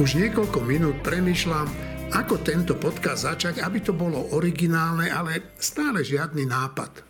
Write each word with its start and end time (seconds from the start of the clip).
Už 0.00 0.16
niekoľko 0.16 0.64
minút 0.64 1.04
premyšľam, 1.04 1.68
ako 2.16 2.40
tento 2.40 2.72
podcast 2.80 3.28
začať, 3.28 3.60
aby 3.60 3.84
to 3.84 3.92
bolo 3.92 4.32
originálne, 4.32 5.12
ale 5.12 5.52
stále 5.60 6.00
žiadny 6.00 6.48
nápad. 6.48 7.04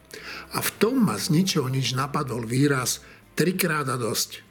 A 0.52 0.58
v 0.58 0.70
tom 0.74 1.06
ma 1.06 1.14
z 1.14 1.30
ničoho 1.30 1.70
nič 1.70 1.94
napadol 1.94 2.42
výraz 2.42 2.98
trikrát 3.38 3.86
a 3.86 3.94
dosť. 3.94 4.42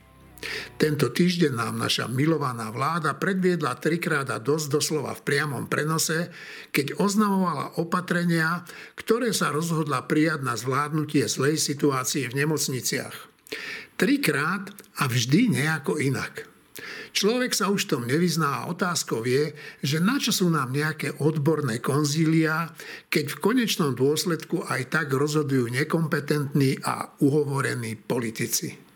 Tento 0.79 1.11
týždeň 1.11 1.51
nám 1.51 1.83
naša 1.83 2.07
milovaná 2.07 2.71
vláda 2.71 3.11
predviedla 3.19 3.75
trikrát 3.75 4.31
a 4.31 4.39
dosť 4.39 4.71
doslova 4.71 5.11
v 5.19 5.25
priamom 5.27 5.67
prenose, 5.67 6.31
keď 6.71 6.95
oznamovala 6.95 7.75
opatrenia, 7.75 8.63
ktoré 8.95 9.35
sa 9.35 9.51
rozhodla 9.51 10.07
prijať 10.07 10.47
na 10.47 10.55
zvládnutie 10.55 11.27
zlej 11.27 11.59
situácie 11.59 12.31
v 12.31 12.39
nemocniciach. 12.39 13.15
Trikrát 13.99 14.71
a 14.95 15.11
vždy 15.11 15.59
nejako 15.59 15.99
inak. 15.99 16.47
Človek 17.15 17.51
sa 17.55 17.71
už 17.71 17.89
tom 17.89 18.05
nevyzná 18.05 18.63
a 18.63 18.67
otázkou 18.69 19.25
je, 19.25 19.55
že 19.83 19.97
na 19.99 20.21
čo 20.21 20.31
sú 20.31 20.47
nám 20.51 20.71
nejaké 20.71 21.17
odborné 21.19 21.81
konzília, 21.81 22.71
keď 23.09 23.25
v 23.35 23.41
konečnom 23.41 23.91
dôsledku 23.97 24.65
aj 24.67 24.93
tak 24.93 25.07
rozhodujú 25.11 25.71
nekompetentní 25.73 26.81
a 26.85 27.15
uhovorení 27.23 27.97
politici. 27.97 28.89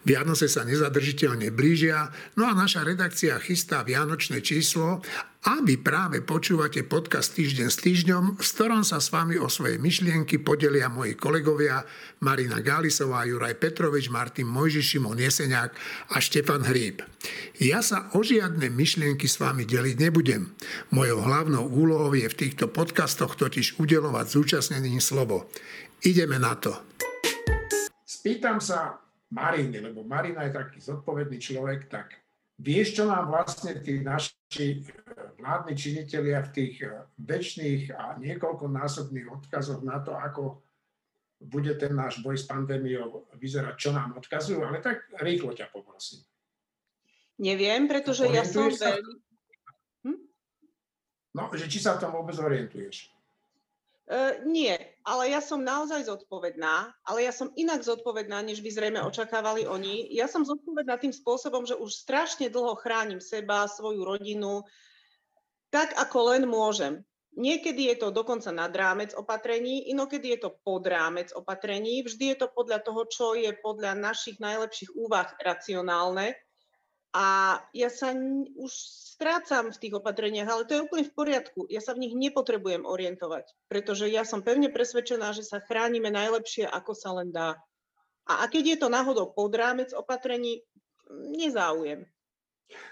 Vianoce 0.00 0.48
sa 0.48 0.64
nezadržiteľne 0.64 1.52
blížia, 1.52 2.08
no 2.40 2.48
a 2.48 2.56
naša 2.56 2.88
redakcia 2.88 3.36
chystá 3.38 3.84
vianočné 3.84 4.40
číslo 4.40 5.04
a 5.40 5.64
vy 5.64 5.80
práve 5.80 6.20
počúvate 6.20 6.84
podcast 6.84 7.32
Týždeň 7.32 7.68
s 7.72 7.80
týždňom, 7.80 8.24
v 8.36 8.44
ktorom 8.44 8.84
sa 8.84 9.00
s 9.00 9.08
vami 9.08 9.40
o 9.40 9.48
svoje 9.48 9.80
myšlienky 9.80 10.36
podelia 10.36 10.92
moji 10.92 11.16
kolegovia 11.16 11.80
Marina 12.20 12.60
Gálisová, 12.60 13.24
Juraj 13.24 13.56
Petrovič, 13.56 14.12
Martin 14.12 14.44
Mojžiš, 14.44 14.84
Šimon 14.84 15.16
Jeseniak 15.16 15.72
a 16.12 16.20
Štefan 16.20 16.68
Hríb. 16.68 17.00
Ja 17.56 17.80
sa 17.80 18.12
o 18.12 18.20
žiadne 18.20 18.68
myšlienky 18.68 19.24
s 19.24 19.40
vami 19.40 19.64
deliť 19.64 19.96
nebudem. 19.96 20.52
Mojou 20.92 21.24
hlavnou 21.24 21.64
úlohou 21.72 22.12
je 22.12 22.28
v 22.28 22.36
týchto 22.36 22.68
podcastoch 22.68 23.32
totiž 23.40 23.80
udelovať 23.80 24.26
zúčastneným 24.28 25.00
slovo. 25.00 25.48
Ideme 26.04 26.36
na 26.36 26.52
to. 26.52 26.76
Spýtam 28.04 28.60
sa 28.60 29.00
Mariny, 29.32 29.80
lebo 29.80 30.04
Marina 30.04 30.44
je 30.44 30.52
taký 30.52 30.84
zodpovedný 30.84 31.40
človek, 31.40 31.88
tak 31.88 32.19
vieš, 32.60 33.00
čo 33.00 33.08
nám 33.08 33.32
vlastne 33.32 33.80
tí 33.80 34.04
naši 34.04 34.84
eh, 34.84 35.32
vládni 35.40 35.74
činitelia 35.74 36.44
v 36.44 36.50
tých 36.52 36.74
eh, 36.84 37.08
väčšných 37.16 37.82
a 37.96 38.20
niekoľkonásobných 38.20 39.26
odkazoch 39.32 39.80
na 39.80 40.04
to, 40.04 40.12
ako 40.12 40.60
bude 41.40 41.72
ten 41.80 41.96
náš 41.96 42.20
boj 42.20 42.36
s 42.36 42.44
pandémiou 42.44 43.24
vyzerať, 43.40 43.74
čo 43.80 43.96
nám 43.96 44.20
odkazujú, 44.20 44.60
ale 44.60 44.84
tak 44.84 45.08
rýchlo 45.24 45.56
ťa 45.56 45.72
poprosím. 45.72 46.20
Neviem, 47.40 47.88
pretože 47.88 48.28
ja 48.28 48.44
som 48.44 48.68
veľmi... 48.68 49.16
Hm? 50.04 50.20
No, 51.32 51.48
že 51.56 51.64
či 51.64 51.80
sa 51.80 51.96
v 51.96 52.04
tom 52.04 52.12
vôbec 52.12 52.36
orientuješ. 52.36 53.08
Uh, 54.10 54.42
nie, 54.42 54.74
ale 55.06 55.30
ja 55.30 55.38
som 55.38 55.62
naozaj 55.62 56.10
zodpovedná, 56.10 56.90
ale 57.06 57.22
ja 57.22 57.30
som 57.30 57.54
inak 57.54 57.86
zodpovedná, 57.86 58.42
než 58.42 58.58
by 58.58 58.70
zrejme 58.74 58.98
očakávali 59.06 59.70
oni. 59.70 60.10
Ja 60.10 60.26
som 60.26 60.42
zodpovedná 60.42 60.98
tým 60.98 61.14
spôsobom, 61.14 61.62
že 61.62 61.78
už 61.78 61.94
strašne 61.94 62.50
dlho 62.50 62.74
chránim 62.74 63.22
seba, 63.22 63.70
svoju 63.70 64.02
rodinu, 64.02 64.66
tak 65.70 65.94
ako 65.94 66.34
len 66.34 66.42
môžem. 66.50 67.06
Niekedy 67.38 67.94
je 67.94 68.02
to 68.02 68.10
dokonca 68.10 68.50
nad 68.50 68.74
rámec 68.74 69.14
opatrení, 69.14 69.86
inokedy 69.94 70.34
je 70.34 70.50
to 70.50 70.58
pod 70.66 70.82
rámec 70.90 71.30
opatrení. 71.30 72.02
Vždy 72.02 72.34
je 72.34 72.36
to 72.42 72.50
podľa 72.50 72.82
toho, 72.82 73.06
čo 73.06 73.38
je 73.38 73.54
podľa 73.62 73.94
našich 73.94 74.42
najlepších 74.42 74.90
úvah 74.98 75.30
racionálne. 75.38 76.34
A 77.10 77.58
ja 77.74 77.90
sa 77.90 78.14
už 78.54 78.70
strácam 79.18 79.74
v 79.74 79.80
tých 79.82 79.98
opatreniach, 79.98 80.46
ale 80.46 80.62
to 80.62 80.78
je 80.78 80.84
úplne 80.86 81.04
v 81.04 81.16
poriadku. 81.16 81.66
Ja 81.66 81.82
sa 81.82 81.98
v 81.98 82.06
nich 82.06 82.14
nepotrebujem 82.14 82.86
orientovať, 82.86 83.50
pretože 83.66 84.06
ja 84.06 84.22
som 84.22 84.46
pevne 84.46 84.70
presvedčená, 84.70 85.34
že 85.34 85.42
sa 85.42 85.58
chránime 85.58 86.14
najlepšie, 86.14 86.70
ako 86.70 86.94
sa 86.94 87.10
len 87.18 87.34
dá. 87.34 87.58
A 88.30 88.46
keď 88.46 88.64
je 88.64 88.78
to 88.78 88.88
náhodou 88.88 89.34
pod 89.34 89.50
rámec 89.50 89.90
opatrení, 89.90 90.62
nezáujem. 91.10 92.06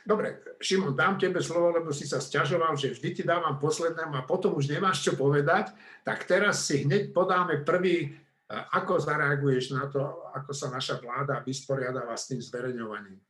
Dobre, 0.03 0.43
Šimon, 0.59 0.99
dám 0.99 1.23
tebe 1.23 1.39
slovo, 1.39 1.71
lebo 1.71 1.95
si 1.95 2.03
sa 2.03 2.19
sťažoval, 2.19 2.75
že 2.75 2.91
vždy 2.91 3.09
ti 3.15 3.23
dávam 3.23 3.55
poslednému 3.63 4.19
a 4.19 4.27
potom 4.27 4.59
už 4.59 4.67
nemáš 4.67 5.07
čo 5.07 5.15
povedať, 5.15 5.71
tak 6.03 6.27
teraz 6.27 6.67
si 6.67 6.83
hneď 6.83 7.15
podáme 7.15 7.63
prvý, 7.63 8.19
ako 8.51 8.99
zareaguješ 8.99 9.79
na 9.79 9.87
to, 9.87 10.03
ako 10.35 10.51
sa 10.51 10.75
naša 10.75 10.99
vláda 10.99 11.39
vysporiadáva 11.47 12.19
s 12.19 12.27
tým 12.27 12.43
zverejňovaním. 12.43 13.23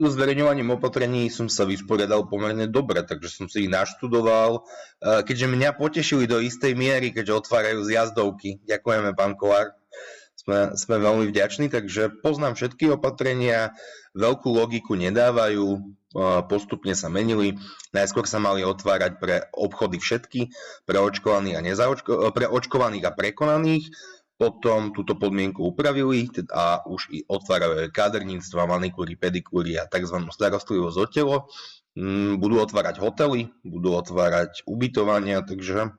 So 0.00 0.08
zverejňovaním 0.08 0.80
opatrení 0.80 1.28
som 1.28 1.52
sa 1.52 1.68
vysporiadal 1.68 2.24
pomerne 2.24 2.64
dobre, 2.64 3.04
takže 3.04 3.28
som 3.28 3.46
si 3.52 3.68
ich 3.68 3.70
naštudoval. 3.70 4.64
Keďže 5.04 5.44
mňa 5.44 5.76
potešili 5.76 6.24
do 6.24 6.40
istej 6.40 6.72
miery, 6.72 7.12
keďže 7.12 7.44
otvárajú 7.44 7.84
zjazdovky. 7.84 8.64
Ďakujeme, 8.64 9.12
pán 9.12 9.36
Kolár. 9.36 9.76
Sme, 10.40 10.72
sme 10.72 10.96
veľmi 11.04 11.28
vďační, 11.28 11.68
takže 11.68 12.16
poznám 12.24 12.56
všetky 12.56 12.88
opatrenia, 12.96 13.76
veľkú 14.16 14.48
logiku 14.48 14.96
nedávajú, 14.96 15.84
postupne 16.48 16.96
sa 16.96 17.12
menili. 17.12 17.60
Najskôr 17.92 18.24
sa 18.24 18.40
mali 18.40 18.64
otvárať 18.64 19.20
pre 19.20 19.52
obchody 19.52 20.00
všetky, 20.00 20.48
pre 20.88 20.96
očkovaných 20.96 21.60
a, 21.60 21.60
nezaočko- 21.60 22.32
pre 22.32 22.48
očkovaných 22.48 23.04
a 23.04 23.12
prekonaných 23.12 23.92
potom 24.40 24.96
túto 24.96 25.20
podmienku 25.20 25.60
upravili 25.60 26.32
a 26.48 26.80
už 26.88 27.12
i 27.12 27.20
otvárajú 27.28 27.92
kaderníctva, 27.92 28.64
manikúry, 28.64 29.20
pedikúry 29.20 29.76
a 29.76 29.84
tzv. 29.84 30.16
starostlivosť 30.32 30.96
o 30.96 31.06
telo. 31.12 31.36
Mm, 31.92 32.40
budú 32.40 32.64
otvárať 32.64 33.04
hotely, 33.04 33.52
budú 33.60 33.92
otvárať 34.00 34.64
ubytovania, 34.64 35.44
takže 35.44 35.92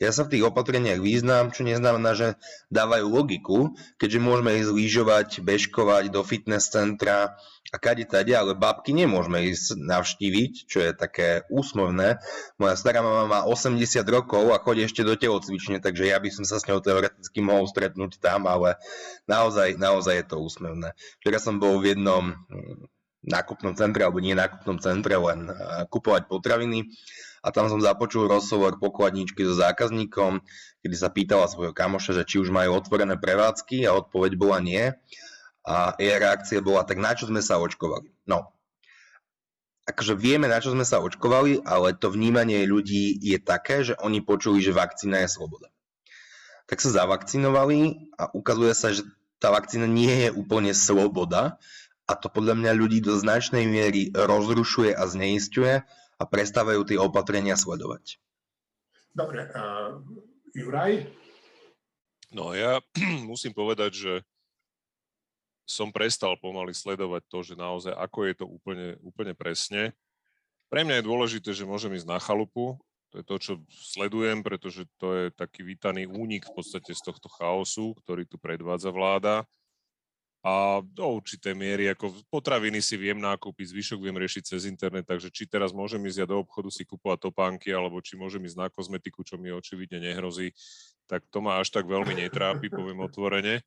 ja 0.00 0.10
sa 0.10 0.24
v 0.24 0.34
tých 0.34 0.48
opatreniach 0.48 0.98
význam, 0.98 1.52
čo 1.52 1.68
neznamená, 1.68 2.16
že 2.16 2.40
dávajú 2.72 3.06
logiku, 3.12 3.76
keďže 4.00 4.24
môžeme 4.24 4.56
ísť 4.58 4.72
lyžovať, 4.72 5.28
bežkovať 5.44 6.10
do 6.10 6.24
fitness 6.24 6.72
centra 6.72 7.36
a 7.72 7.76
kade 7.80 8.04
tade, 8.04 8.36
ale 8.36 8.52
babky 8.52 8.92
nemôžeme 8.92 9.48
ísť 9.48 9.80
navštíviť, 9.80 10.52
čo 10.68 10.78
je 10.84 10.92
také 10.92 11.48
úsmovné. 11.48 12.20
Moja 12.60 12.76
stará 12.76 13.00
mama 13.00 13.24
má 13.24 13.40
80 13.48 13.80
rokov 14.12 14.52
a 14.52 14.60
chodí 14.60 14.84
ešte 14.84 15.00
do 15.00 15.16
telocvične, 15.16 15.80
takže 15.80 16.12
ja 16.12 16.20
by 16.20 16.28
som 16.28 16.44
sa 16.44 16.60
s 16.60 16.68
ňou 16.68 16.84
teoreticky 16.84 17.40
mohol 17.40 17.64
stretnúť 17.64 18.20
tam, 18.20 18.44
ale 18.44 18.76
naozaj, 19.24 19.80
naozaj 19.80 20.20
je 20.20 20.26
to 20.28 20.36
úsmevné. 20.44 20.92
Včera 21.24 21.40
som 21.40 21.56
bol 21.56 21.80
v 21.80 21.96
jednom 21.96 22.36
hm, 22.36 22.92
nákupnom 23.24 23.72
centre, 23.72 24.04
alebo 24.04 24.20
nie 24.20 24.36
nákupnom 24.36 24.76
centre, 24.76 25.16
len 25.16 25.48
eh, 25.48 25.88
kupovať 25.88 26.28
potraviny 26.28 26.92
a 27.42 27.50
tam 27.50 27.66
som 27.66 27.82
započul 27.82 28.30
rozhovor 28.30 28.78
pokladničky 28.78 29.42
so 29.42 29.58
zákazníkom, 29.58 30.44
kedy 30.86 30.94
sa 30.94 31.10
pýtala 31.10 31.50
svojho 31.50 31.74
kamoša, 31.74 32.22
že 32.22 32.28
či 32.28 32.36
už 32.38 32.54
majú 32.54 32.78
otvorené 32.78 33.18
prevádzky 33.18 33.82
a 33.82 33.98
odpoveď 33.98 34.38
bola 34.38 34.62
nie. 34.62 34.94
A 35.62 35.94
jej 35.94 36.18
reakcia 36.18 36.58
bola, 36.58 36.82
tak 36.82 36.98
na 36.98 37.14
čo 37.14 37.30
sme 37.30 37.38
sa 37.38 37.62
očkovali? 37.62 38.10
No, 38.26 38.50
akože 39.86 40.14
vieme, 40.14 40.46
na 40.50 40.58
čo 40.58 40.74
sme 40.74 40.86
sa 40.86 41.02
očkovali, 41.02 41.62
ale 41.66 41.94
to 41.94 42.10
vnímanie 42.10 42.66
ľudí 42.66 43.18
je 43.18 43.38
také, 43.38 43.82
že 43.86 43.94
oni 44.02 44.22
počuli, 44.22 44.62
že 44.62 44.74
vakcína 44.74 45.22
je 45.26 45.28
sloboda. 45.30 45.70
Tak 46.66 46.78
sa 46.78 47.02
zavakcinovali 47.02 48.10
a 48.18 48.30
ukazuje 48.34 48.74
sa, 48.74 48.94
že 48.94 49.06
tá 49.42 49.50
vakcína 49.50 49.90
nie 49.90 50.26
je 50.26 50.30
úplne 50.30 50.70
sloboda 50.70 51.58
a 52.06 52.12
to 52.14 52.30
podľa 52.30 52.58
mňa 52.58 52.72
ľudí 52.78 53.02
do 53.02 53.18
značnej 53.18 53.66
miery 53.66 54.14
rozrušuje 54.14 54.94
a 54.94 55.02
zneistuje 55.06 55.82
a 56.18 56.22
prestávajú 56.22 56.86
tie 56.86 56.98
opatrenia 57.02 57.58
sledovať. 57.58 58.22
Dobre, 59.12 59.50
uh, 59.50 59.98
Juraj? 60.54 61.10
No 62.32 62.54
ja 62.54 62.78
musím 63.30 63.52
povedať, 63.52 63.90
že 63.92 64.12
som 65.66 65.94
prestal 65.94 66.34
pomaly 66.38 66.74
sledovať 66.74 67.22
to, 67.30 67.38
že 67.42 67.54
naozaj 67.54 67.94
ako 67.94 68.18
je 68.26 68.34
to 68.34 68.46
úplne, 68.46 68.88
úplne 69.00 69.32
presne. 69.32 69.94
Pre 70.72 70.82
mňa 70.82 71.00
je 71.00 71.08
dôležité, 71.08 71.50
že 71.52 71.68
môžem 71.68 71.92
ísť 71.94 72.08
na 72.08 72.18
chalupu, 72.18 72.80
to 73.12 73.20
je 73.20 73.24
to, 73.28 73.36
čo 73.36 73.52
sledujem, 73.68 74.40
pretože 74.40 74.88
to 74.96 75.12
je 75.12 75.24
taký 75.36 75.60
vítaný 75.68 76.08
únik 76.08 76.48
v 76.48 76.54
podstate 76.56 76.96
z 76.96 77.02
tohto 77.04 77.28
chaosu, 77.28 77.92
ktorý 78.00 78.24
tu 78.24 78.40
predvádza 78.40 78.88
vláda 78.88 79.44
a 80.42 80.82
do 80.82 81.22
určitej 81.22 81.54
miery, 81.54 81.86
ako 81.94 82.18
potraviny 82.26 82.82
si 82.82 82.98
viem 82.98 83.14
nákúpiť, 83.14 83.70
zvyšok 83.70 83.98
viem 84.02 84.18
riešiť 84.18 84.42
cez 84.42 84.66
internet, 84.66 85.06
takže 85.06 85.30
či 85.30 85.46
teraz 85.46 85.70
môžem 85.70 86.02
ísť 86.02 86.18
ja 86.18 86.26
do 86.26 86.42
obchodu 86.42 86.66
si 86.66 86.82
kúpovať 86.82 87.30
topánky, 87.30 87.70
alebo 87.70 88.02
či 88.02 88.18
môžem 88.18 88.42
ísť 88.42 88.58
na 88.58 88.66
kozmetiku, 88.66 89.22
čo 89.22 89.38
mi 89.38 89.54
očividne 89.54 90.02
nehrozí, 90.02 90.50
tak 91.06 91.22
to 91.30 91.38
ma 91.38 91.62
až 91.62 91.70
tak 91.70 91.86
veľmi 91.86 92.18
netrápi, 92.26 92.74
poviem 92.74 93.06
otvorene. 93.06 93.62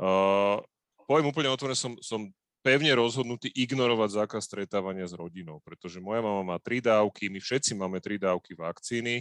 Uh, 0.00 0.64
poviem 1.04 1.30
úplne 1.30 1.52
otvorene, 1.52 1.76
som, 1.78 1.94
som 2.00 2.28
pevne 2.64 2.88
rozhodnutý 2.96 3.52
ignorovať 3.52 4.24
zákaz 4.24 4.48
stretávania 4.48 5.04
s 5.04 5.12
rodinou, 5.12 5.60
pretože 5.60 6.00
moja 6.00 6.24
mama 6.24 6.42
má 6.42 6.56
tri 6.56 6.80
dávky, 6.80 7.28
my 7.28 7.36
všetci 7.36 7.76
máme 7.76 8.00
tri 8.00 8.16
dávky 8.16 8.56
vakcíny, 8.56 9.20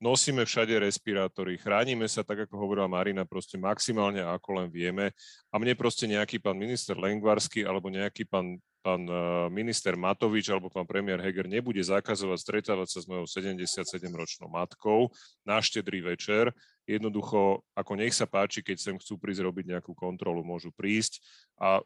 nosíme 0.00 0.44
všade 0.44 0.76
respirátory, 0.80 1.60
chránime 1.60 2.08
sa, 2.08 2.24
tak 2.24 2.48
ako 2.48 2.56
hovorila 2.56 2.88
Marina, 2.88 3.24
proste 3.24 3.60
maximálne 3.60 4.20
ako 4.20 4.64
len 4.64 4.68
vieme. 4.68 5.12
A 5.48 5.56
mne 5.56 5.72
proste 5.78 6.04
nejaký 6.04 6.40
pán 6.42 6.58
minister 6.58 6.92
Lengvarsky 6.98 7.64
alebo 7.64 7.88
nejaký 7.92 8.28
pán 8.28 8.60
pán 8.84 9.08
eh, 9.08 9.16
minister 9.48 9.96
Matovič 9.96 10.52
alebo 10.52 10.68
pán 10.68 10.84
premiér 10.84 11.24
Heger 11.24 11.48
nebude 11.48 11.80
zakazovať 11.80 12.38
stretávať 12.44 12.88
sa 12.92 12.98
s 13.00 13.08
mojou 13.08 13.24
77-ročnou 13.24 14.52
matkou 14.52 15.08
na 15.40 15.56
štedrý 15.64 16.04
večer. 16.04 16.52
Jednoducho, 16.84 17.64
ako 17.72 17.92
nech 17.96 18.12
sa 18.12 18.28
páči, 18.28 18.60
keď 18.60 18.76
sem 18.76 18.96
chcú 19.00 19.16
prísť 19.16 19.48
robiť 19.48 19.72
nejakú 19.72 19.96
kontrolu, 19.96 20.44
môžu 20.44 20.68
prísť 20.76 21.24
a 21.56 21.80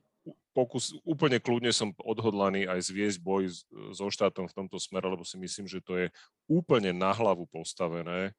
pokus, 0.50 0.90
úplne 1.06 1.38
kľudne 1.38 1.70
som 1.70 1.94
odhodlaný 2.02 2.66
aj 2.66 2.90
zviesť 2.90 3.22
boj 3.22 3.46
so 3.94 4.10
štátom 4.10 4.50
v 4.50 4.56
tomto 4.58 4.82
smere, 4.82 5.06
lebo 5.06 5.22
si 5.22 5.38
myslím, 5.38 5.70
že 5.70 5.78
to 5.78 5.94
je 5.94 6.10
úplne 6.50 6.90
na 6.90 7.14
hlavu 7.14 7.46
postavené, 7.46 8.34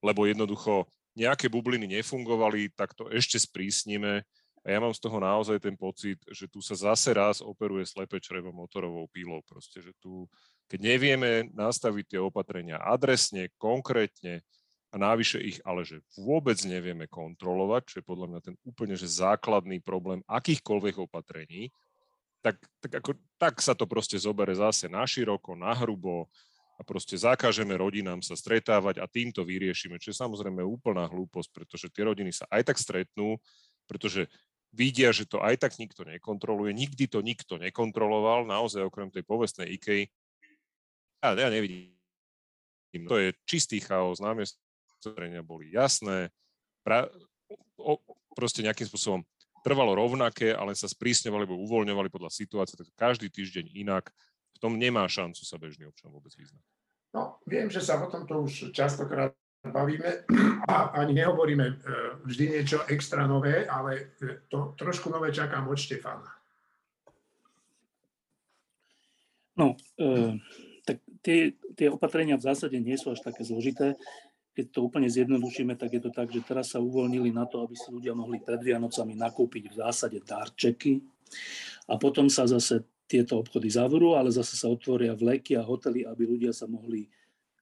lebo 0.00 0.24
jednoducho 0.24 0.88
nejaké 1.12 1.52
bubliny 1.52 2.00
nefungovali, 2.00 2.72
tak 2.72 2.96
to 2.96 3.12
ešte 3.12 3.36
sprísnime 3.36 4.24
a 4.60 4.66
ja 4.68 4.78
mám 4.78 4.92
z 4.92 5.00
toho 5.00 5.16
naozaj 5.16 5.56
ten 5.56 5.72
pocit, 5.72 6.20
že 6.28 6.44
tu 6.44 6.60
sa 6.60 6.76
zase 6.76 7.16
raz 7.16 7.40
operuje 7.40 7.88
slepe 7.88 8.20
črevo 8.20 8.52
motorovou 8.52 9.08
pílou. 9.08 9.40
Proste, 9.48 9.80
že 9.80 9.96
tu, 9.96 10.28
keď 10.68 10.80
nevieme 10.84 11.48
nastaviť 11.56 12.04
tie 12.16 12.20
opatrenia 12.20 12.76
adresne, 12.76 13.48
konkrétne 13.56 14.44
a 14.90 14.96
návyše 15.00 15.40
ich 15.40 15.58
ale 15.64 15.86
že 15.86 16.04
vôbec 16.18 16.60
nevieme 16.66 17.08
kontrolovať, 17.08 17.82
čo 17.88 17.96
je 18.02 18.08
podľa 18.10 18.26
mňa 18.36 18.40
ten 18.42 18.56
úplne 18.66 18.98
že 19.00 19.08
základný 19.08 19.80
problém 19.80 20.20
akýchkoľvek 20.28 21.08
opatrení, 21.08 21.72
tak, 22.44 22.60
tak, 22.84 23.00
ako, 23.00 23.16
tak 23.40 23.64
sa 23.64 23.72
to 23.72 23.88
proste 23.88 24.16
zobere 24.20 24.52
zase 24.52 24.92
na 24.92 25.04
široko, 25.08 25.56
na 25.56 25.72
hrubo 25.72 26.28
a 26.76 26.84
proste 26.84 27.16
zakážeme 27.16 27.76
rodinám 27.76 28.24
sa 28.24 28.32
stretávať 28.32 29.00
a 29.00 29.06
týmto 29.08 29.44
vyriešime, 29.44 30.00
čo 30.00 30.12
je 30.12 30.20
samozrejme 30.20 30.64
úplná 30.64 31.04
hlúposť, 31.08 31.48
pretože 31.52 31.86
tie 31.92 32.08
rodiny 32.08 32.32
sa 32.32 32.48
aj 32.48 32.72
tak 32.72 32.76
stretnú, 32.80 33.36
pretože 33.84 34.26
vidia, 34.70 35.10
že 35.10 35.26
to 35.26 35.42
aj 35.42 35.58
tak 35.58 35.76
nikto 35.76 36.06
nekontroluje. 36.06 36.70
Nikdy 36.70 37.04
to 37.10 37.20
nikto 37.20 37.58
nekontroloval, 37.58 38.46
naozaj 38.46 38.86
okrem 38.86 39.10
tej 39.10 39.26
povestnej 39.26 39.70
IKEA. 39.76 40.06
Ja, 41.20 41.36
ja 41.36 41.48
nevidím. 41.52 41.92
To 43.06 43.18
je 43.20 43.36
čistý 43.46 43.78
chaos, 43.78 44.18
námiestrenia 44.18 45.46
boli 45.46 45.70
jasné, 45.70 46.34
pra, 46.82 47.06
o, 47.78 48.02
proste 48.34 48.66
nejakým 48.66 48.88
spôsobom 48.88 49.22
trvalo 49.60 49.94
rovnaké, 49.94 50.50
ale 50.56 50.72
sa 50.72 50.88
sprísňovali 50.88 51.44
alebo 51.44 51.60
uvoľňovali 51.68 52.08
podľa 52.08 52.32
situácie, 52.32 52.80
tak 52.80 52.88
každý 52.96 53.28
týždeň 53.28 53.76
inak. 53.76 54.10
V 54.56 54.58
tom 54.58 54.76
nemá 54.76 55.06
šancu 55.06 55.44
sa 55.44 55.56
bežný 55.60 55.88
občan 55.88 56.12
vôbec 56.12 56.32
vyznať. 56.34 56.60
No, 57.16 57.40
viem, 57.48 57.68
že 57.68 57.82
sa 57.82 57.98
o 58.00 58.08
tomto 58.08 58.44
už 58.44 58.72
častokrát 58.72 59.34
bavíme 59.68 60.24
a 60.68 60.96
ani 60.96 61.12
nehovoríme 61.20 61.66
e, 61.68 61.74
vždy 62.24 62.44
niečo 62.48 62.80
extra 62.88 63.28
nové, 63.28 63.68
ale 63.68 64.16
e, 64.24 64.48
to 64.48 64.72
trošku 64.72 65.12
nové 65.12 65.28
čakám 65.28 65.68
od 65.68 65.76
Štefana. 65.76 66.32
No, 69.60 69.76
e, 70.00 70.40
tak 70.88 71.04
tie, 71.20 71.52
tie 71.76 71.92
opatrenia 71.92 72.40
v 72.40 72.46
zásade 72.48 72.80
nie 72.80 72.96
sú 72.96 73.12
až 73.12 73.20
také 73.20 73.44
zložité. 73.44 74.00
Keď 74.56 74.66
to 74.72 74.80
úplne 74.80 75.12
zjednodušíme, 75.12 75.76
tak 75.76 75.92
je 75.92 76.02
to 76.08 76.10
tak, 76.10 76.32
že 76.32 76.40
teraz 76.40 76.72
sa 76.72 76.80
uvoľnili 76.80 77.28
na 77.28 77.44
to, 77.44 77.60
aby 77.60 77.76
si 77.76 77.92
ľudia 77.92 78.16
mohli 78.16 78.40
pred 78.40 78.64
Vianocami 78.64 79.12
nakúpiť 79.12 79.68
v 79.68 79.78
zásade 79.84 80.24
darčeky 80.24 81.04
a 81.92 82.00
potom 82.00 82.32
sa 82.32 82.48
zase 82.48 82.80
tieto 83.04 83.44
obchody 83.44 83.68
zavrú, 83.68 84.16
ale 84.16 84.32
zase 84.32 84.56
sa 84.56 84.72
otvoria 84.72 85.12
vleky 85.12 85.58
a 85.58 85.66
hotely, 85.66 86.08
aby 86.08 86.22
ľudia 86.24 86.56
sa 86.56 86.64
mohli 86.64 87.10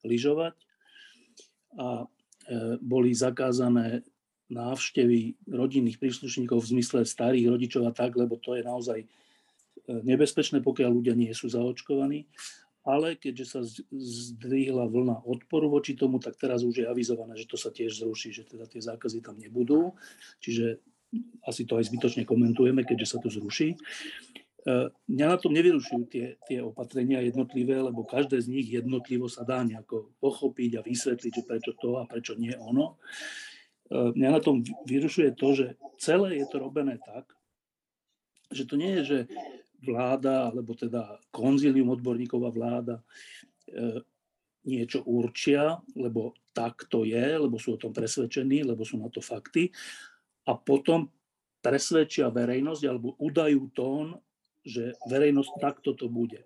lyžovať 0.06 0.67
a 1.78 2.04
e, 2.04 2.06
boli 2.82 3.14
zakázané 3.14 4.02
návštevy 4.50 5.38
rodinných 5.46 6.00
príslušníkov 6.00 6.64
v 6.64 6.70
zmysle 6.76 7.04
starých 7.04 7.46
rodičov 7.52 7.82
a 7.86 7.92
tak, 7.94 8.16
lebo 8.18 8.40
to 8.40 8.58
je 8.58 8.62
naozaj 8.66 8.98
e, 9.04 9.06
nebezpečné, 9.86 10.60
pokiaľ 10.64 10.90
ľudia 10.90 11.14
nie 11.14 11.30
sú 11.30 11.46
zaočkovaní. 11.48 12.26
Ale 12.88 13.20
keďže 13.20 13.46
sa 13.46 13.60
zdvihla 13.92 14.88
vlna 14.88 15.20
odporu 15.28 15.68
voči 15.68 15.92
tomu, 15.92 16.16
tak 16.24 16.40
teraz 16.40 16.64
už 16.64 16.82
je 16.82 16.86
avizované, 16.88 17.36
že 17.36 17.44
to 17.44 17.60
sa 17.60 17.68
tiež 17.68 18.00
zruší, 18.00 18.32
že 18.32 18.48
teda 18.48 18.64
tie 18.64 18.80
zákazy 18.80 19.20
tam 19.20 19.36
nebudú. 19.36 19.92
Čiže 20.40 20.80
asi 21.44 21.68
to 21.68 21.76
aj 21.76 21.92
zbytočne 21.92 22.24
komentujeme, 22.24 22.88
keďže 22.88 23.16
sa 23.16 23.18
to 23.20 23.28
zruší. 23.28 23.76
E, 24.68 24.92
mňa 25.08 25.26
na 25.32 25.38
tom 25.40 25.56
nevyrušujú 25.56 26.02
tie, 26.12 26.36
tie 26.44 26.60
opatrenia 26.60 27.24
jednotlivé, 27.24 27.80
lebo 27.80 28.04
každé 28.04 28.36
z 28.44 28.52
nich 28.52 28.68
jednotlivo 28.68 29.24
sa 29.24 29.40
dá 29.48 29.64
nejako 29.64 30.12
pochopiť 30.20 30.76
a 30.76 30.84
vysvetliť, 30.84 31.32
že 31.32 31.48
prečo 31.48 31.72
to 31.80 31.96
a 31.96 32.04
prečo 32.04 32.36
nie 32.36 32.52
ono. 32.52 33.00
E, 33.88 34.12
mňa 34.12 34.28
na 34.28 34.40
tom 34.44 34.60
vyrušuje 34.84 35.32
to, 35.40 35.48
že 35.56 35.66
celé 35.96 36.44
je 36.44 36.46
to 36.52 36.60
robené 36.60 37.00
tak, 37.00 37.32
že 38.52 38.68
to 38.68 38.76
nie 38.76 39.00
je, 39.00 39.02
že 39.04 39.18
vláda, 39.80 40.52
alebo 40.52 40.76
teda 40.76 41.16
konzilium 41.32 41.88
odborníkov 41.88 42.40
a 42.44 42.52
vláda 42.52 42.96
e, 43.00 44.04
niečo 44.68 45.00
určia, 45.08 45.80
lebo 45.96 46.36
tak 46.52 46.92
to 46.92 47.08
je, 47.08 47.40
lebo 47.40 47.56
sú 47.56 47.78
o 47.78 47.80
tom 47.80 47.96
presvedčení, 47.96 48.68
lebo 48.68 48.84
sú 48.84 49.00
na 49.00 49.08
to 49.08 49.24
fakty 49.24 49.72
a 50.44 50.52
potom 50.60 51.08
presvedčia 51.64 52.28
verejnosť 52.28 52.82
alebo 52.84 53.16
udajú 53.16 53.64
tón 53.72 54.18
že 54.68 54.92
verejnosť 55.08 55.52
takto 55.56 55.96
to 55.96 56.12
bude. 56.12 56.44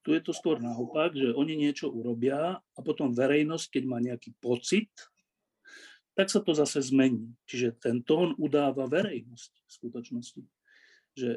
Tu 0.00 0.16
je 0.16 0.22
to 0.24 0.32
skôr 0.32 0.56
naopak, 0.56 1.12
že 1.12 1.36
oni 1.36 1.60
niečo 1.60 1.92
urobia 1.92 2.56
a 2.56 2.80
potom 2.80 3.12
verejnosť, 3.12 3.66
keď 3.68 3.82
má 3.84 4.00
nejaký 4.00 4.32
pocit, 4.40 4.88
tak 6.16 6.32
sa 6.32 6.40
to 6.40 6.56
zase 6.56 6.88
zmení. 6.88 7.36
Čiže 7.44 7.76
ten 7.76 8.00
tón 8.00 8.32
udáva 8.40 8.88
verejnosť 8.88 9.52
v 9.52 9.70
skutočnosti. 9.70 10.42
Že 11.20 11.30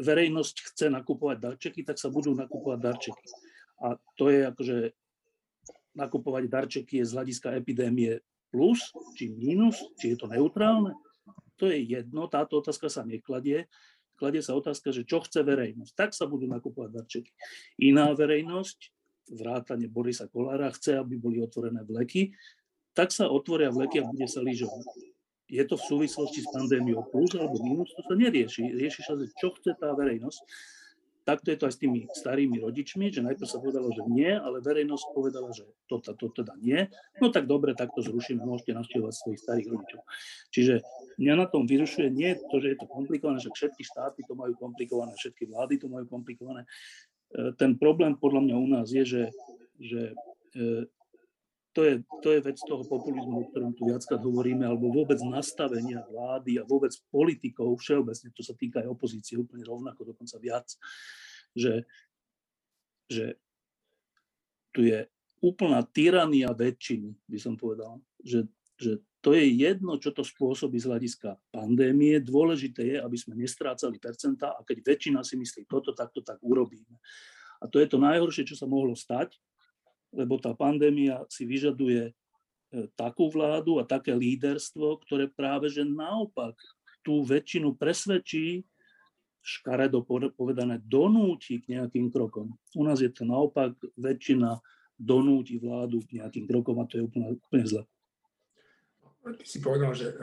verejnosť 0.00 0.56
chce 0.72 0.86
nakupovať 0.88 1.36
darčeky, 1.36 1.84
tak 1.84 2.00
sa 2.00 2.08
budú 2.08 2.32
nakupovať 2.32 2.78
darčeky. 2.80 3.26
A 3.84 4.00
to 4.16 4.32
je 4.32 4.40
akože 4.48 4.78
nakupovať 5.92 6.48
darčeky 6.48 7.04
je 7.04 7.08
z 7.08 7.12
hľadiska 7.12 7.52
epidémie 7.52 8.24
plus, 8.48 8.92
či 9.16 9.28
minus, 9.32 9.80
či 10.00 10.16
je 10.16 10.16
to 10.16 10.26
neutrálne. 10.28 10.96
To 11.60 11.68
je 11.68 11.78
jedno, 11.84 12.26
táto 12.26 12.64
otázka 12.64 12.88
sa 12.88 13.04
nekladie 13.04 13.68
kladie 14.22 14.38
sa 14.38 14.54
otázka, 14.54 14.94
že 14.94 15.02
čo 15.02 15.18
chce 15.18 15.42
verejnosť. 15.42 15.98
Tak 15.98 16.14
sa 16.14 16.30
budú 16.30 16.46
nakupovať 16.46 16.90
darčeky. 16.94 17.32
Iná 17.82 18.14
verejnosť, 18.14 18.78
vrátane 19.34 19.90
Borisa 19.90 20.30
Kolára, 20.30 20.70
chce, 20.70 21.02
aby 21.02 21.18
boli 21.18 21.42
otvorené 21.42 21.82
vleky, 21.82 22.30
tak 22.94 23.10
sa 23.10 23.26
otvoria 23.26 23.74
vleky 23.74 23.98
a 23.98 24.06
bude 24.06 24.30
sa 24.30 24.38
lyžovať. 24.38 24.86
Je 25.50 25.64
to 25.66 25.74
v 25.74 25.84
súvislosti 25.90 26.38
s 26.38 26.48
pandémiou 26.54 27.02
plus 27.10 27.34
alebo 27.34 27.58
minus, 27.66 27.90
to 27.98 28.06
sa 28.06 28.14
nerieši. 28.14 28.78
Rieši 28.78 29.02
sa, 29.02 29.18
čo 29.18 29.50
chce 29.58 29.74
tá 29.74 29.90
verejnosť 29.90 30.38
takto 31.22 31.54
je 31.54 31.58
to 31.58 31.66
aj 31.70 31.74
s 31.74 31.80
tými 31.82 32.06
starými 32.10 32.58
rodičmi, 32.58 33.10
že 33.14 33.22
najprv 33.22 33.48
sa 33.48 33.62
povedalo, 33.62 33.94
že 33.94 34.02
nie, 34.10 34.30
ale 34.30 34.58
verejnosť 34.58 35.06
povedala, 35.14 35.54
že 35.54 35.66
to, 35.86 36.02
to, 36.02 36.14
to 36.18 36.42
teda 36.42 36.54
nie. 36.58 36.90
No 37.22 37.30
tak 37.30 37.46
dobre, 37.46 37.78
tak 37.78 37.94
to 37.94 38.02
zrušíme, 38.02 38.42
môžete 38.42 38.74
navštevovať 38.74 39.14
svojich 39.14 39.40
starých 39.40 39.68
rodičov. 39.70 40.00
Čiže 40.50 40.74
mňa 41.22 41.34
na 41.38 41.46
tom 41.46 41.66
vyrušuje 41.66 42.08
nie 42.10 42.34
to, 42.50 42.56
že 42.58 42.74
je 42.74 42.78
to 42.82 42.86
komplikované, 42.90 43.38
že 43.38 43.54
všetky 43.54 43.82
štáty 43.86 44.26
to 44.26 44.34
majú 44.34 44.58
komplikované, 44.58 45.14
všetky 45.14 45.46
vlády 45.46 45.78
to 45.78 45.86
majú 45.86 46.04
komplikované. 46.10 46.66
E, 47.32 47.54
ten 47.54 47.78
problém 47.78 48.18
podľa 48.18 48.40
mňa 48.42 48.56
u 48.58 48.66
nás 48.68 48.86
je, 48.90 49.04
že, 49.06 49.24
že 49.78 50.00
e, 50.58 50.90
to 51.72 51.80
je, 51.84 51.94
to 52.20 52.28
je 52.36 52.40
vec 52.44 52.58
toho 52.60 52.84
populizmu, 52.84 53.42
o 53.42 53.48
ktorom 53.48 53.72
tu 53.72 53.88
viackrát 53.88 54.20
hovoríme, 54.20 54.68
alebo 54.68 54.92
vôbec 54.92 55.16
nastavenia 55.24 56.04
vlády 56.04 56.60
a 56.60 56.68
vôbec 56.68 56.92
politikov 57.08 57.80
všeobecne, 57.80 58.28
to 58.36 58.44
sa 58.44 58.52
týka 58.52 58.84
aj 58.84 58.92
opozície 58.92 59.40
úplne 59.40 59.64
rovnako, 59.64 60.12
dokonca 60.12 60.36
viac, 60.36 60.68
že, 61.56 61.88
že 63.08 63.40
tu 64.72 64.84
je 64.84 65.08
úplná 65.40 65.80
tyrania 65.82 66.52
väčšiny, 66.52 67.16
by 67.26 67.38
som 67.40 67.56
povedal, 67.56 67.98
že, 68.20 68.46
že 68.76 69.00
to 69.22 69.32
je 69.32 69.46
jedno, 69.54 69.96
čo 70.02 70.10
to 70.10 70.26
spôsobí 70.26 70.82
z 70.82 70.90
hľadiska 70.90 71.38
pandémie. 71.54 72.18
Dôležité 72.18 72.82
je, 72.82 72.96
aby 72.98 73.14
sme 73.14 73.38
nestrácali 73.38 74.02
percentá 74.02 74.50
a 74.50 74.66
keď 74.66 74.82
väčšina 74.82 75.22
si 75.22 75.38
myslí 75.38 75.70
toto, 75.70 75.94
tak 75.94 76.10
to 76.10 76.26
tak 76.26 76.42
urobíme. 76.42 76.98
A 77.62 77.70
to 77.70 77.78
je 77.78 77.86
to 77.86 78.02
najhoršie, 78.02 78.42
čo 78.42 78.58
sa 78.58 78.66
mohlo 78.66 78.98
stať, 78.98 79.38
lebo 80.12 80.36
tá 80.36 80.52
pandémia 80.52 81.24
si 81.32 81.48
vyžaduje 81.48 82.08
e, 82.08 82.12
takú 82.94 83.32
vládu 83.32 83.80
a 83.80 83.88
také 83.88 84.12
líderstvo, 84.12 85.00
ktoré 85.08 85.26
práve 85.32 85.72
že 85.72 85.82
naopak 85.82 86.54
tú 87.00 87.24
väčšinu 87.24 87.74
presvedčí, 87.74 88.62
škaredo 89.42 90.06
povedané, 90.38 90.78
donúti 90.86 91.58
k 91.58 91.74
nejakým 91.74 92.14
krokom. 92.14 92.54
U 92.78 92.82
nás 92.86 93.02
je 93.02 93.10
to 93.10 93.26
naopak, 93.26 93.74
väčšina 93.98 94.62
donúti 94.94 95.58
vládu 95.58 95.98
k 96.06 96.22
nejakým 96.22 96.46
krokom 96.46 96.78
a 96.78 96.86
to 96.86 97.00
je 97.00 97.02
úplne, 97.02 97.34
úplne 97.34 97.64
zle. 97.66 97.82
Ty 99.22 99.46
si 99.46 99.58
povedal, 99.58 99.90
že 99.98 100.14
e, 100.14 100.16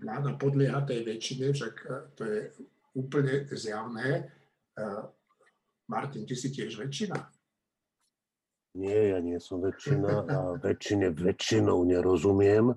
vláda 0.00 0.32
podlieha 0.40 0.80
tej 0.88 1.04
väčšine, 1.04 1.52
však 1.52 1.74
e, 1.84 1.88
to 2.16 2.22
je 2.24 2.38
úplne 2.96 3.44
zjavné. 3.52 4.32
Martin, 5.88 6.28
ty 6.28 6.36
si 6.36 6.52
tiež 6.52 6.76
väčšina? 6.76 7.35
Nie, 8.76 9.16
ja 9.16 9.18
nie 9.24 9.40
som 9.40 9.64
väčšina 9.64 10.12
a 10.28 10.38
väčšine 10.60 11.16
väčšinou 11.16 11.80
nerozumiem. 11.88 12.76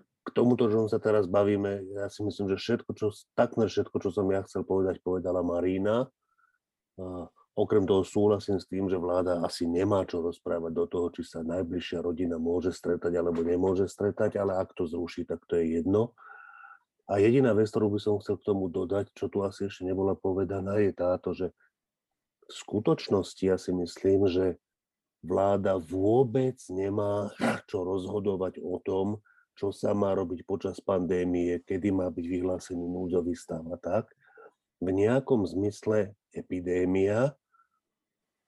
k 0.00 0.28
tomuto, 0.32 0.72
že 0.72 0.80
sa 0.88 0.96
teraz 0.96 1.28
bavíme, 1.28 1.84
ja 1.92 2.08
si 2.08 2.24
myslím, 2.24 2.48
že 2.48 2.56
všetko, 2.56 2.90
čo, 2.96 3.12
takmer 3.36 3.68
všetko, 3.68 3.96
čo 4.00 4.08
som 4.08 4.24
ja 4.32 4.40
chcel 4.48 4.64
povedať, 4.64 5.04
povedala 5.04 5.44
Marína. 5.44 6.08
Okrem 7.54 7.84
toho 7.84 8.02
súhlasím 8.02 8.56
s 8.56 8.66
tým, 8.66 8.88
že 8.88 8.96
vláda 8.96 9.44
asi 9.44 9.68
nemá 9.68 10.02
čo 10.08 10.24
rozprávať 10.24 10.72
do 10.74 10.84
toho, 10.88 11.06
či 11.12 11.22
sa 11.22 11.44
najbližšia 11.44 12.00
rodina 12.00 12.40
môže 12.40 12.72
stretať 12.72 13.14
alebo 13.14 13.44
nemôže 13.44 13.86
stretať, 13.86 14.40
ale 14.40 14.56
ak 14.58 14.72
to 14.72 14.88
zruší, 14.88 15.28
tak 15.28 15.44
to 15.44 15.60
je 15.60 15.78
jedno. 15.78 16.16
A 17.04 17.20
jediná 17.20 17.52
vec, 17.52 17.68
ktorú 17.68 17.94
by 17.94 18.00
som 18.00 18.16
chcel 18.18 18.40
k 18.40 18.48
tomu 18.48 18.72
dodať, 18.72 19.12
čo 19.12 19.28
tu 19.28 19.44
asi 19.44 19.68
ešte 19.68 19.84
nebola 19.84 20.16
povedaná, 20.16 20.80
je 20.80 20.92
táto, 20.96 21.36
že 21.36 21.52
v 22.48 22.52
skutočnosti 22.52 23.44
ja 23.44 23.60
si 23.60 23.76
myslím, 23.76 24.24
že 24.26 24.56
vláda 25.24 25.80
vôbec 25.80 26.60
nemá 26.68 27.32
čo 27.64 27.82
rozhodovať 27.82 28.60
o 28.60 28.76
tom, 28.84 29.24
čo 29.56 29.72
sa 29.72 29.96
má 29.96 30.12
robiť 30.12 30.44
počas 30.44 30.82
pandémie, 30.84 31.62
kedy 31.64 31.94
má 31.94 32.10
byť 32.12 32.26
vyhlásený 32.26 32.84
núdzový 32.84 33.32
stav 33.32 33.64
a 33.72 33.78
tak. 33.80 34.10
V 34.82 34.92
nejakom 34.92 35.46
zmysle 35.48 36.12
epidémia 36.34 37.32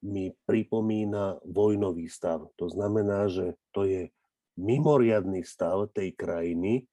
mi 0.05 0.35
pripomína 0.45 1.41
vojnový 1.47 2.11
stav. 2.11 2.51
To 2.61 2.67
znamená, 2.69 3.31
že 3.33 3.57
to 3.73 3.89
je 3.89 4.13
mimoriadný 4.59 5.47
stav 5.47 5.89
tej 5.95 6.13
krajiny, 6.13 6.85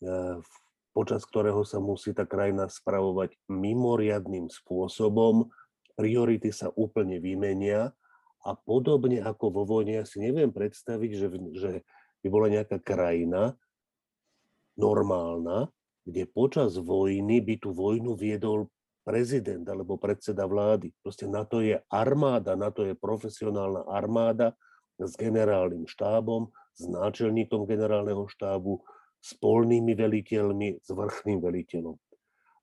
eh, 0.00 0.38
počas 0.96 1.28
ktorého 1.28 1.60
sa 1.66 1.76
musí 1.76 2.16
tá 2.16 2.24
krajina 2.24 2.70
spravovať 2.72 3.36
mimoriadným 3.52 4.48
spôsobom, 4.48 5.52
priority 5.98 6.48
sa 6.52 6.72
úplne 6.72 7.20
vymenia 7.20 7.92
a 8.46 8.54
podobne 8.54 9.18
ako 9.18 9.50
vo 9.50 9.62
vojne, 9.66 9.98
ja 9.98 10.06
si 10.06 10.22
neviem 10.22 10.54
predstaviť, 10.54 11.10
že, 11.18 11.28
že 11.58 11.70
by 12.22 12.26
bola 12.30 12.46
nejaká 12.46 12.78
krajina 12.78 13.58
normálna, 14.78 15.66
kde 16.06 16.30
počas 16.30 16.78
vojny 16.78 17.42
by 17.42 17.58
tú 17.58 17.74
vojnu 17.74 18.14
viedol 18.14 18.70
prezident 19.02 19.66
alebo 19.66 19.98
predseda 19.98 20.46
vlády. 20.46 20.94
Proste 21.02 21.26
na 21.26 21.42
to 21.42 21.62
je 21.62 21.82
armáda, 21.90 22.54
na 22.54 22.70
to 22.70 22.86
je 22.86 22.94
profesionálna 22.94 23.82
armáda 23.90 24.54
s 24.98 25.18
generálnym 25.18 25.90
štábom, 25.90 26.54
s 26.78 26.86
náčelníkom 26.86 27.66
generálneho 27.66 28.30
štábu, 28.30 28.78
s 29.18 29.34
polnými 29.42 29.98
veliteľmi, 29.98 30.78
s 30.78 30.88
vrchným 30.94 31.42
veliteľom. 31.42 31.98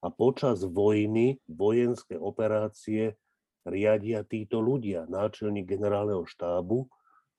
A 0.03 0.07
počas 0.11 0.63
vojny, 0.63 1.39
vojenské 1.47 2.19
operácie 2.19 3.15
riadia 3.63 4.23
títo 4.27 4.59
ľudia, 4.59 5.07
náčelník 5.07 5.67
generálneho 5.67 6.27
štábu 6.27 6.87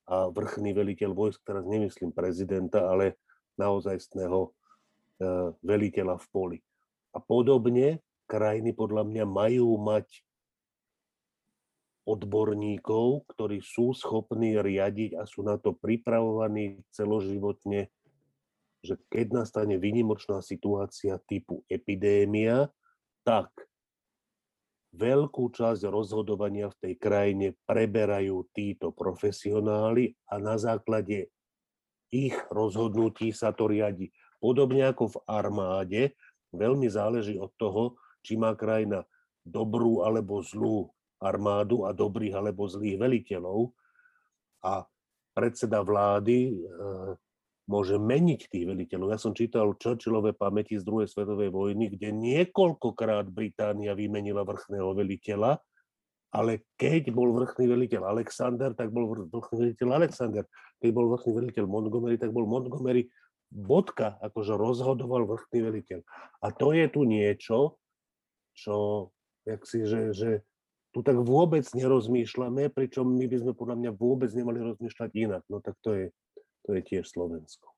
a 0.09 0.29
vrchný 0.29 0.73
veliteľ 0.77 1.11
vojsk, 1.13 1.41
teraz 1.45 1.65
nemyslím 1.65 2.13
prezidenta, 2.13 2.89
ale 2.89 3.21
naozajstného 3.57 4.41
eh, 4.49 5.49
veliteľa 5.65 6.17
v 6.21 6.27
poli. 6.33 6.59
A 7.15 7.23
podobne 7.23 8.03
krajiny 8.27 8.75
podľa 8.75 9.05
mňa 9.07 9.25
majú 9.29 9.79
mať 9.79 10.25
odborníkov, 12.05 13.25
ktorí 13.33 13.65
sú 13.65 13.97
schopní 13.97 14.61
riadiť 14.61 15.17
a 15.17 15.25
sú 15.25 15.41
na 15.41 15.57
to 15.57 15.73
pripravovaní 15.73 16.85
celoživotne, 16.93 17.89
že 18.85 19.01
keď 19.09 19.45
nastane 19.45 19.81
výnimočná 19.81 20.45
situácia 20.45 21.17
typu 21.25 21.65
epidémia, 21.73 22.69
tak 23.25 23.49
veľkú 24.95 25.51
časť 25.51 25.91
rozhodovania 25.91 26.71
v 26.71 26.79
tej 26.79 26.95
krajine 26.97 27.47
preberajú 27.67 28.47
títo 28.55 28.95
profesionáli 28.95 30.15
a 30.31 30.39
na 30.39 30.55
základe 30.55 31.35
ich 32.15 32.35
rozhodnutí 32.55 33.35
sa 33.35 33.51
to 33.51 33.67
riadi. 33.67 34.15
Podobne 34.39 34.87
ako 34.87 35.19
v 35.19 35.21
armáde, 35.27 36.03
veľmi 36.55 36.87
záleží 36.87 37.35
od 37.35 37.51
toho, 37.59 37.99
či 38.23 38.39
má 38.39 38.55
krajina 38.55 39.03
dobrú 39.43 40.07
alebo 40.07 40.41
zlú 40.41 40.89
armádu 41.19 41.85
a 41.85 41.91
dobrých 41.91 42.39
alebo 42.39 42.71
zlých 42.71 42.97
veliteľov. 43.03 43.75
A 44.63 44.87
predseda 45.35 45.83
vlády 45.83 46.55
e, 46.55 46.57
môže 47.65 47.97
meniť 47.97 48.41
tých 48.53 48.65
veliteľov. 48.69 49.13
Ja 49.13 49.21
som 49.21 49.33
čítal 49.33 49.73
Churchillové 49.81 50.37
pamäti 50.37 50.77
z 50.77 50.85
druhej 50.85 51.09
svetovej 51.09 51.49
vojny, 51.49 51.97
kde 51.97 52.13
niekoľkokrát 52.13 53.33
Británia 53.33 53.97
vymenila 53.97 54.45
vrchného 54.45 54.93
veliteľa, 54.93 55.57
ale 56.35 56.67
keď 56.77 57.15
bol 57.15 57.31
vrchný 57.33 57.71
veliteľ 57.71 58.11
Alexander, 58.11 58.75
tak 58.75 58.91
bol 58.91 59.07
vrchný 59.31 59.71
veliteľ 59.71 59.89
Alexander. 60.03 60.45
Keď 60.83 60.91
bol 60.93 61.07
vrchný 61.15 61.33
veliteľ 61.33 61.65
Montgomery, 61.65 62.19
tak 62.21 62.35
bol 62.35 62.45
Montgomery 62.45 63.09
bodka, 63.55 64.19
akože 64.19 64.59
rozhodoval 64.59 65.25
vrchný 65.31 65.59
veliteľ. 65.63 66.01
A 66.43 66.51
to 66.51 66.75
je 66.75 66.85
tu 66.91 67.07
niečo, 67.07 67.79
čo, 68.51 69.09
jak 69.47 69.63
si, 69.63 69.87
že, 69.87 70.11
že 70.11 70.31
tu 70.91 71.03
tak 71.07 71.19
vôbec 71.23 71.63
nerozmýšľame, 71.71 72.71
pričom 72.71 73.07
my 73.07 73.27
by 73.31 73.37
sme 73.41 73.53
podľa 73.55 73.77
mňa 73.79 73.91
vôbec 73.95 74.31
nemali 74.35 74.59
rozmýšľať 74.63 75.11
inak. 75.15 75.43
No 75.47 75.63
tak 75.63 75.79
to 75.83 75.91
je, 75.95 76.07
to 76.65 76.73
je 76.75 76.83
tiež 76.83 77.05
Slovensko. 77.07 77.71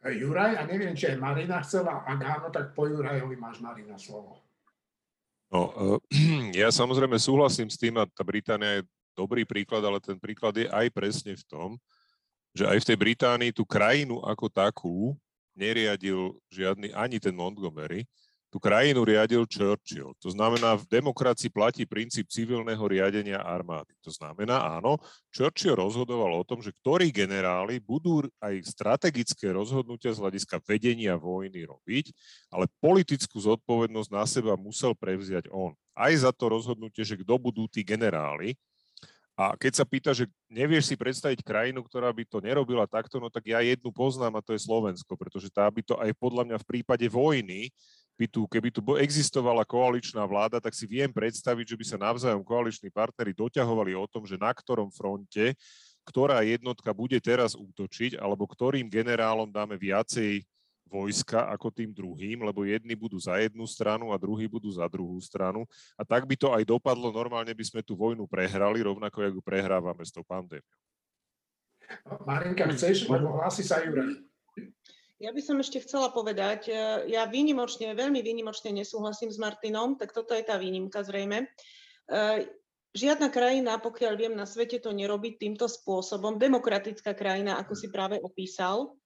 Juraj, 0.00 0.56
a 0.56 0.64
neviem, 0.64 0.96
či 0.96 1.12
aj 1.12 1.20
Marina 1.20 1.60
chcela, 1.60 2.00
ak 2.08 2.20
áno, 2.24 2.48
tak 2.48 2.72
po 2.72 2.88
Jurajovi 2.88 3.36
máš 3.36 3.60
Marina 3.60 4.00
slovo. 4.00 4.40
No, 5.52 5.74
ja 6.56 6.72
samozrejme 6.72 7.20
súhlasím 7.20 7.68
s 7.68 7.76
tým, 7.76 8.00
a 8.00 8.08
tá 8.08 8.24
Británia 8.24 8.80
je 8.80 8.88
dobrý 9.12 9.44
príklad, 9.44 9.84
ale 9.84 10.00
ten 10.00 10.16
príklad 10.16 10.56
je 10.56 10.70
aj 10.70 10.88
presne 10.94 11.36
v 11.36 11.44
tom, 11.44 11.70
že 12.56 12.64
aj 12.64 12.80
v 12.80 12.88
tej 12.88 12.96
Británii 12.96 13.50
tú 13.52 13.68
krajinu 13.68 14.22
ako 14.24 14.46
takú 14.48 14.96
neriadil 15.52 16.38
žiadny 16.48 16.94
ani 16.96 17.20
ten 17.20 17.36
Montgomery, 17.36 18.08
tú 18.50 18.58
krajinu 18.58 19.06
riadil 19.06 19.46
Churchill. 19.46 20.10
To 20.18 20.28
znamená, 20.34 20.74
v 20.74 20.84
demokracii 20.90 21.48
platí 21.54 21.86
princíp 21.86 22.26
civilného 22.26 22.82
riadenia 22.82 23.38
armády. 23.38 23.94
To 24.02 24.10
znamená, 24.10 24.82
áno, 24.82 24.98
Churchill 25.30 25.78
rozhodoval 25.78 26.34
o 26.34 26.42
tom, 26.42 26.58
že 26.58 26.74
ktorí 26.82 27.14
generáli 27.14 27.78
budú 27.78 28.26
aj 28.42 28.58
strategické 28.66 29.54
rozhodnutia 29.54 30.10
z 30.10 30.18
hľadiska 30.18 30.58
vedenia 30.66 31.14
vojny 31.14 31.62
robiť, 31.62 32.10
ale 32.50 32.66
politickú 32.82 33.38
zodpovednosť 33.38 34.10
na 34.10 34.26
seba 34.26 34.58
musel 34.58 34.98
prevziať 34.98 35.46
on. 35.54 35.78
Aj 35.94 36.10
za 36.10 36.34
to 36.34 36.50
rozhodnutie, 36.50 37.06
že 37.06 37.22
kto 37.22 37.38
budú 37.38 37.70
tí 37.70 37.86
generáli, 37.86 38.58
a 39.40 39.56
keď 39.56 39.72
sa 39.72 39.88
pýta, 39.88 40.12
že 40.12 40.28
nevieš 40.52 40.92
si 40.92 41.00
predstaviť 41.00 41.40
krajinu, 41.40 41.80
ktorá 41.80 42.12
by 42.12 42.28
to 42.28 42.44
nerobila 42.44 42.84
takto, 42.84 43.16
no 43.16 43.32
tak 43.32 43.48
ja 43.48 43.64
jednu 43.64 43.88
poznám 43.88 44.36
a 44.36 44.44
to 44.44 44.52
je 44.52 44.60
Slovensko, 44.60 45.16
pretože 45.16 45.48
tá 45.48 45.64
by 45.64 45.80
to 45.80 45.96
aj 45.96 46.12
podľa 46.20 46.44
mňa 46.44 46.56
v 46.60 46.68
prípade 46.68 47.08
vojny 47.08 47.72
by 48.20 48.28
tu, 48.28 48.44
keby 48.44 48.68
tu 48.68 48.84
existovala 49.00 49.64
koaličná 49.64 50.20
vláda, 50.28 50.60
tak 50.60 50.76
si 50.76 50.84
viem 50.84 51.08
predstaviť, 51.08 51.72
že 51.72 51.78
by 51.80 51.84
sa 51.88 51.96
navzájom 51.96 52.44
koaliční 52.44 52.92
partnery 52.92 53.32
doťahovali 53.32 53.96
o 53.96 54.04
tom, 54.04 54.28
že 54.28 54.36
na 54.36 54.52
ktorom 54.52 54.92
fronte, 54.92 55.56
ktorá 56.04 56.44
jednotka 56.44 56.92
bude 56.92 57.16
teraz 57.16 57.56
útočiť, 57.56 58.20
alebo 58.20 58.44
ktorým 58.44 58.92
generálom 58.92 59.48
dáme 59.48 59.80
viacej 59.80 60.44
vojska 60.90 61.48
ako 61.48 61.70
tým 61.72 61.96
druhým, 61.96 62.44
lebo 62.44 62.66
jedni 62.66 62.92
budú 62.92 63.16
za 63.16 63.40
jednu 63.40 63.64
stranu 63.64 64.12
a 64.12 64.20
druhí 64.20 64.44
budú 64.50 64.68
za 64.68 64.84
druhú 64.90 65.16
stranu. 65.22 65.64
A 65.96 66.02
tak 66.04 66.26
by 66.26 66.36
to 66.36 66.50
aj 66.52 66.66
dopadlo. 66.66 67.14
Normálne 67.14 67.54
by 67.54 67.64
sme 67.64 67.80
tú 67.80 67.96
vojnu 67.96 68.26
prehrali, 68.26 68.84
rovnako 68.84 69.22
ako 69.22 69.38
ju 69.38 69.40
prehrávame 69.40 70.02
s 70.02 70.12
tou 70.12 70.26
pandémiou. 70.26 70.66
Marinka, 72.26 72.68
chceš? 72.74 73.06
Lebo 73.06 73.38
hlási 73.38 73.62
sa 73.62 73.80
Juraj. 73.80 74.18
Ja 75.20 75.36
by 75.36 75.40
som 75.44 75.60
ešte 75.60 75.84
chcela 75.84 76.08
povedať, 76.08 76.72
e, 76.72 77.12
ja 77.12 77.28
výnimočne, 77.28 77.92
veľmi 77.92 78.24
výnimočne 78.24 78.72
nesúhlasím 78.72 79.28
s 79.28 79.36
Martinom, 79.36 80.00
tak 80.00 80.16
toto 80.16 80.32
je 80.32 80.40
tá 80.40 80.56
výnimka 80.56 81.04
zrejme. 81.04 81.44
E, 81.44 81.46
žiadna 82.96 83.28
krajina, 83.28 83.76
pokiaľ 83.76 84.12
viem, 84.16 84.32
na 84.32 84.48
svete 84.48 84.80
to 84.80 84.96
nerobí 84.96 85.36
týmto 85.36 85.68
spôsobom. 85.68 86.40
Demokratická 86.40 87.12
krajina, 87.12 87.60
ako 87.60 87.76
si 87.76 87.92
práve 87.92 88.16
opísal. 88.16 88.96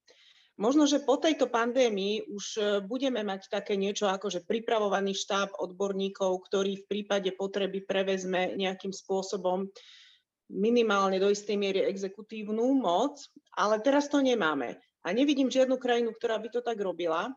Možno, 0.55 0.87
že 0.87 1.03
po 1.03 1.19
tejto 1.19 1.51
pandémii 1.51 2.31
už 2.31 2.45
e, 2.57 2.63
budeme 2.87 3.27
mať 3.27 3.51
také 3.51 3.75
niečo 3.75 4.07
ako 4.07 4.31
že 4.31 4.47
pripravovaný 4.47 5.19
štáb 5.19 5.51
odborníkov, 5.59 6.47
ktorý 6.47 6.79
v 6.79 6.87
prípade 6.87 7.35
potreby 7.35 7.83
prevezme 7.83 8.55
nejakým 8.55 8.95
spôsobom 8.95 9.67
minimálne 10.47 11.19
do 11.19 11.27
istej 11.27 11.59
miery 11.59 11.83
exekutívnu 11.91 12.71
moc, 12.79 13.19
ale 13.59 13.83
teraz 13.83 14.07
to 14.07 14.23
nemáme. 14.23 14.79
A 15.05 15.13
nevidím 15.13 15.53
žiadnu 15.53 15.77
krajinu, 15.77 16.17
ktorá 16.17 16.41
by 16.41 16.49
to 16.49 16.61
tak 16.65 16.81
robila. 16.81 17.31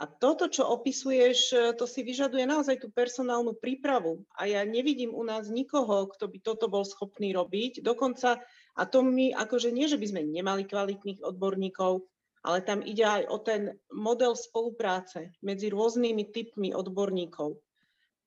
A 0.00 0.08
toto, 0.08 0.48
čo 0.48 0.64
opisuješ, 0.72 1.38
e, 1.52 1.56
to 1.76 1.84
si 1.84 2.00
vyžaduje 2.00 2.48
naozaj 2.48 2.80
tú 2.80 2.88
personálnu 2.88 3.52
prípravu. 3.52 4.24
A 4.40 4.48
ja 4.48 4.64
nevidím 4.64 5.12
u 5.12 5.20
nás 5.20 5.52
nikoho, 5.52 6.08
kto 6.08 6.32
by 6.32 6.38
toto 6.40 6.72
bol 6.72 6.88
schopný 6.88 7.36
robiť. 7.36 7.84
Dokonca, 7.84 8.40
a 8.72 8.82
to 8.88 9.04
my 9.04 9.36
akože 9.36 9.68
nie, 9.68 9.84
že 9.84 10.00
by 10.00 10.06
sme 10.08 10.22
nemali 10.24 10.64
kvalitných 10.64 11.20
odborníkov, 11.20 12.08
ale 12.40 12.64
tam 12.64 12.80
ide 12.80 13.04
aj 13.04 13.22
o 13.28 13.36
ten 13.38 13.76
model 13.92 14.32
spolupráce 14.32 15.36
medzi 15.44 15.68
rôznymi 15.68 16.24
typmi 16.32 16.72
odborníkov. 16.72 17.60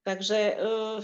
Takže 0.06 0.56
uh, 0.56 1.02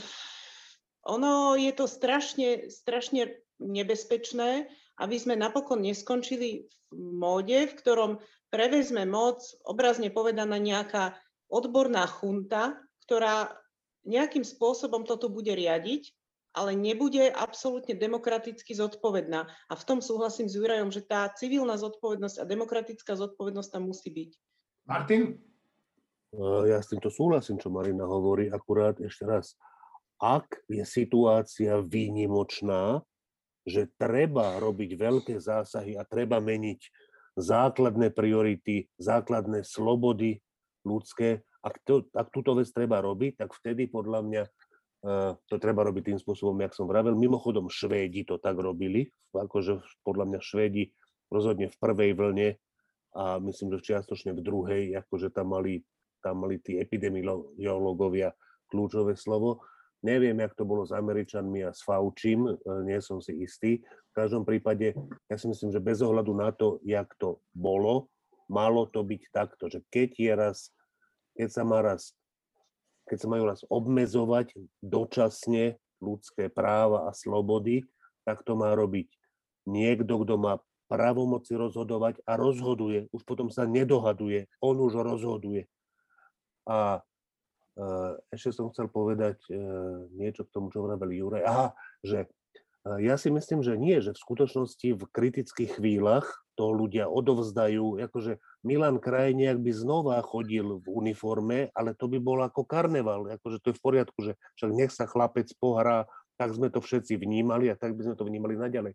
ono 1.09 1.57
je 1.57 1.73
to 1.73 1.89
strašne, 1.89 2.69
strašne 2.69 3.33
nebezpečné, 3.57 4.69
aby 5.01 5.17
sme 5.17 5.34
napokon 5.34 5.81
neskončili 5.81 6.70
v 6.93 7.01
móde, 7.17 7.65
v 7.65 7.74
ktorom 7.74 8.12
prevezme 8.53 9.10
moc, 9.10 9.41
obrazne 9.65 10.13
povedaná 10.13 10.62
nejaká 10.62 11.17
odborná 11.50 12.05
chunta, 12.05 12.77
ktorá 13.10 13.58
nejakým 14.05 14.46
spôsobom 14.46 15.03
toto 15.03 15.27
bude 15.27 15.51
riadiť 15.51 16.13
ale 16.51 16.75
nebude 16.75 17.31
absolútne 17.31 17.96
demokraticky 17.96 18.75
zodpovedná. 18.75 19.48
A 19.48 19.74
v 19.74 19.84
tom 19.88 20.03
súhlasím 20.03 20.51
s 20.51 20.60
Jurajom, 20.60 20.91
že 20.91 21.03
tá 21.03 21.31
civilná 21.31 21.79
zodpovednosť 21.79 22.43
a 22.43 22.50
demokratická 22.50 23.15
zodpovednosť 23.15 23.70
tam 23.72 23.88
musí 23.88 24.12
byť. 24.12 24.31
Martin? 24.88 25.39
Ja 26.67 26.79
s 26.79 26.91
týmto 26.91 27.12
súhlasím, 27.12 27.60
čo 27.60 27.72
Marina 27.72 28.08
hovorí, 28.08 28.48
akurát 28.51 29.00
ešte 29.03 29.27
raz. 29.27 29.55
Ak 30.20 30.63
je 30.72 30.84
situácia 30.88 31.79
výnimočná, 31.84 33.03
že 33.68 33.89
treba 33.96 34.58
robiť 34.58 34.91
veľké 34.98 35.36
zásahy 35.38 35.96
a 35.98 36.03
treba 36.08 36.41
meniť 36.41 36.82
základné 37.38 38.12
priority, 38.12 38.89
základné 39.00 39.63
slobody 39.63 40.41
ľudské, 40.84 41.46
ak, 41.62 41.75
to, 41.86 42.10
ak 42.12 42.34
túto 42.34 42.58
vec 42.58 42.68
treba 42.74 43.00
robiť, 43.00 43.38
tak 43.38 43.53
vtedy 43.53 43.88
podľa 43.88 44.20
mňa 44.25 44.44
uh, 44.46 45.38
to 45.46 45.56
treba 45.62 45.86
robiť 45.86 46.12
tým 46.12 46.20
spôsobom, 46.20 46.58
jak 46.60 46.74
som 46.74 46.89
vravel. 46.89 47.13
Mimochodom, 47.13 47.70
Švédi 47.70 48.25
to 48.25 48.41
tak 48.41 48.58
robili, 48.58 49.13
akože 49.32 49.80
podľa 50.01 50.25
mňa 50.27 50.39
Švédi 50.41 50.89
rozhodne 51.30 51.70
v 51.70 51.77
prvej 51.77 52.12
vlne 52.18 52.50
a 53.15 53.38
myslím, 53.39 53.77
že 53.77 53.94
čiastočne 53.94 54.34
v 54.36 54.41
druhej, 54.41 54.84
akože 55.06 55.32
tam 55.32 55.53
mali 55.53 55.86
tam 56.22 56.46
mali 56.46 56.62
tí 56.62 56.77
epidemiológovia 56.77 58.32
kľúčové 58.70 59.18
slovo. 59.18 59.65
Neviem, 60.01 60.41
jak 60.41 60.58
to 60.58 60.65
bolo 60.65 60.81
s 60.81 60.89
Američanmi 60.89 61.62
a 61.62 61.72
s 61.72 61.86
Faučím, 61.86 62.50
e, 62.50 62.53
nie 62.89 62.98
som 63.05 63.22
si 63.22 63.38
istý. 63.38 63.86
V 64.12 64.13
každom 64.17 64.41
prípade, 64.41 64.98
ja 65.29 65.36
si 65.38 65.46
myslím, 65.46 65.70
že 65.70 65.77
bez 65.77 66.01
ohľadu 66.01 66.34
na 66.34 66.50
to, 66.50 66.81
jak 66.81 67.13
to 67.22 67.38
bolo, 67.53 68.10
malo 68.50 68.89
to 68.89 69.05
byť 69.05 69.22
takto, 69.29 69.70
že 69.70 69.86
keď 69.93 70.10
je 70.17 70.34
raz, 70.34 70.58
keď 71.38 71.50
sa 71.53 71.63
má 71.63 71.86
raz, 71.86 72.17
keď 73.05 73.17
sa 73.22 73.27
majú 73.29 73.43
raz 73.46 73.62
obmedzovať 73.70 74.58
dočasne 74.81 75.77
ľudské 76.01 76.50
práva 76.50 77.05
a 77.08 77.13
slobody, 77.13 77.86
tak 78.25 78.41
to 78.41 78.58
má 78.58 78.74
robiť 78.74 79.05
niekto, 79.70 80.17
kto 80.25 80.36
má 80.41 80.58
právomoci 80.89 81.55
rozhodovať 81.55 82.20
a 82.27 82.36
rozhoduje. 82.36 83.08
Už 83.15 83.24
potom 83.24 83.48
sa 83.48 83.63
nedohaduje, 83.63 84.50
on 84.60 84.75
už 84.81 85.00
rozhoduje. 85.00 85.70
A 86.67 87.00
ešte 88.32 88.51
som 88.51 88.68
chcel 88.70 88.92
povedať 88.92 89.40
e, 89.48 89.56
niečo 90.20 90.44
k 90.44 90.54
tomu, 90.54 90.68
čo 90.70 90.84
vravel 90.84 91.16
Juraj. 91.16 91.44
Aha, 91.48 91.68
že 92.04 92.28
e, 92.28 92.28
ja 93.08 93.16
si 93.16 93.32
myslím, 93.32 93.63
že 93.63 93.80
nie, 93.80 94.04
že 94.04 94.12
v 94.12 94.24
skutočnosti 94.24 94.88
v 95.00 95.04
kritických 95.08 95.80
chvíľach 95.80 96.28
to 96.60 96.75
ľudia 96.75 97.08
odovzdajú, 97.08 98.04
akože 98.12 98.38
Milan 98.68 99.00
Krajniak 99.00 99.63
by 99.63 99.72
znova 99.72 100.20
chodil 100.22 100.84
v 100.84 100.86
uniforme, 100.86 101.72
ale 101.72 101.96
to 101.96 102.12
by 102.12 102.20
bol 102.20 102.38
ako 102.44 102.68
karneval, 102.68 103.32
akože 103.40 103.58
to 103.63 103.72
je 103.72 103.78
v 103.80 103.84
poriadku, 103.84 104.20
že 104.20 104.34
však 104.60 104.72
nech 104.75 104.92
sa 104.92 105.08
chlapec 105.08 105.48
pohrá, 105.58 106.06
tak 106.36 106.54
sme 106.54 106.68
to 106.70 106.84
všetci 106.84 107.18
vnímali 107.18 107.72
a 107.72 107.80
tak 107.80 107.96
by 107.96 108.04
sme 108.04 108.16
to 108.20 108.28
vnímali 108.28 108.60
naďalej. 108.60 108.94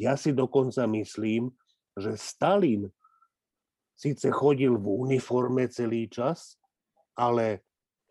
Ja 0.00 0.16
si 0.16 0.32
dokonca 0.32 0.88
myslím, 0.90 1.52
že 1.94 2.16
Stalin 2.16 2.88
síce 3.94 4.32
chodil 4.34 4.74
v 4.74 4.86
uniforme 5.06 5.70
celý 5.70 6.10
čas, 6.10 6.58
ale 7.14 7.62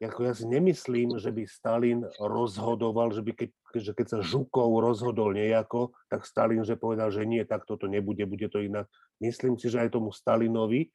ako 0.04 0.20
ja 0.28 0.34
si 0.36 0.46
nemyslím, 0.50 1.16
že 1.16 1.32
by 1.32 1.44
Stalin 1.48 2.04
rozhodoval, 2.20 3.16
že, 3.16 3.24
by 3.24 3.32
keď, 3.34 3.50
že 3.78 3.92
keď 3.96 4.08
sa 4.10 4.20
Žukov 4.20 4.84
rozhodol 4.84 5.32
nejako, 5.32 5.96
tak 6.12 6.28
Stalin 6.28 6.68
že 6.68 6.76
povedal, 6.76 7.14
že 7.14 7.24
nie, 7.24 7.42
tak 7.48 7.64
toto 7.64 7.88
nebude, 7.88 8.28
bude 8.28 8.52
to 8.52 8.60
inak. 8.60 8.90
Myslím 9.24 9.56
si, 9.56 9.72
že 9.72 9.86
aj 9.86 9.96
tomu 9.96 10.12
Stalinovi, 10.12 10.92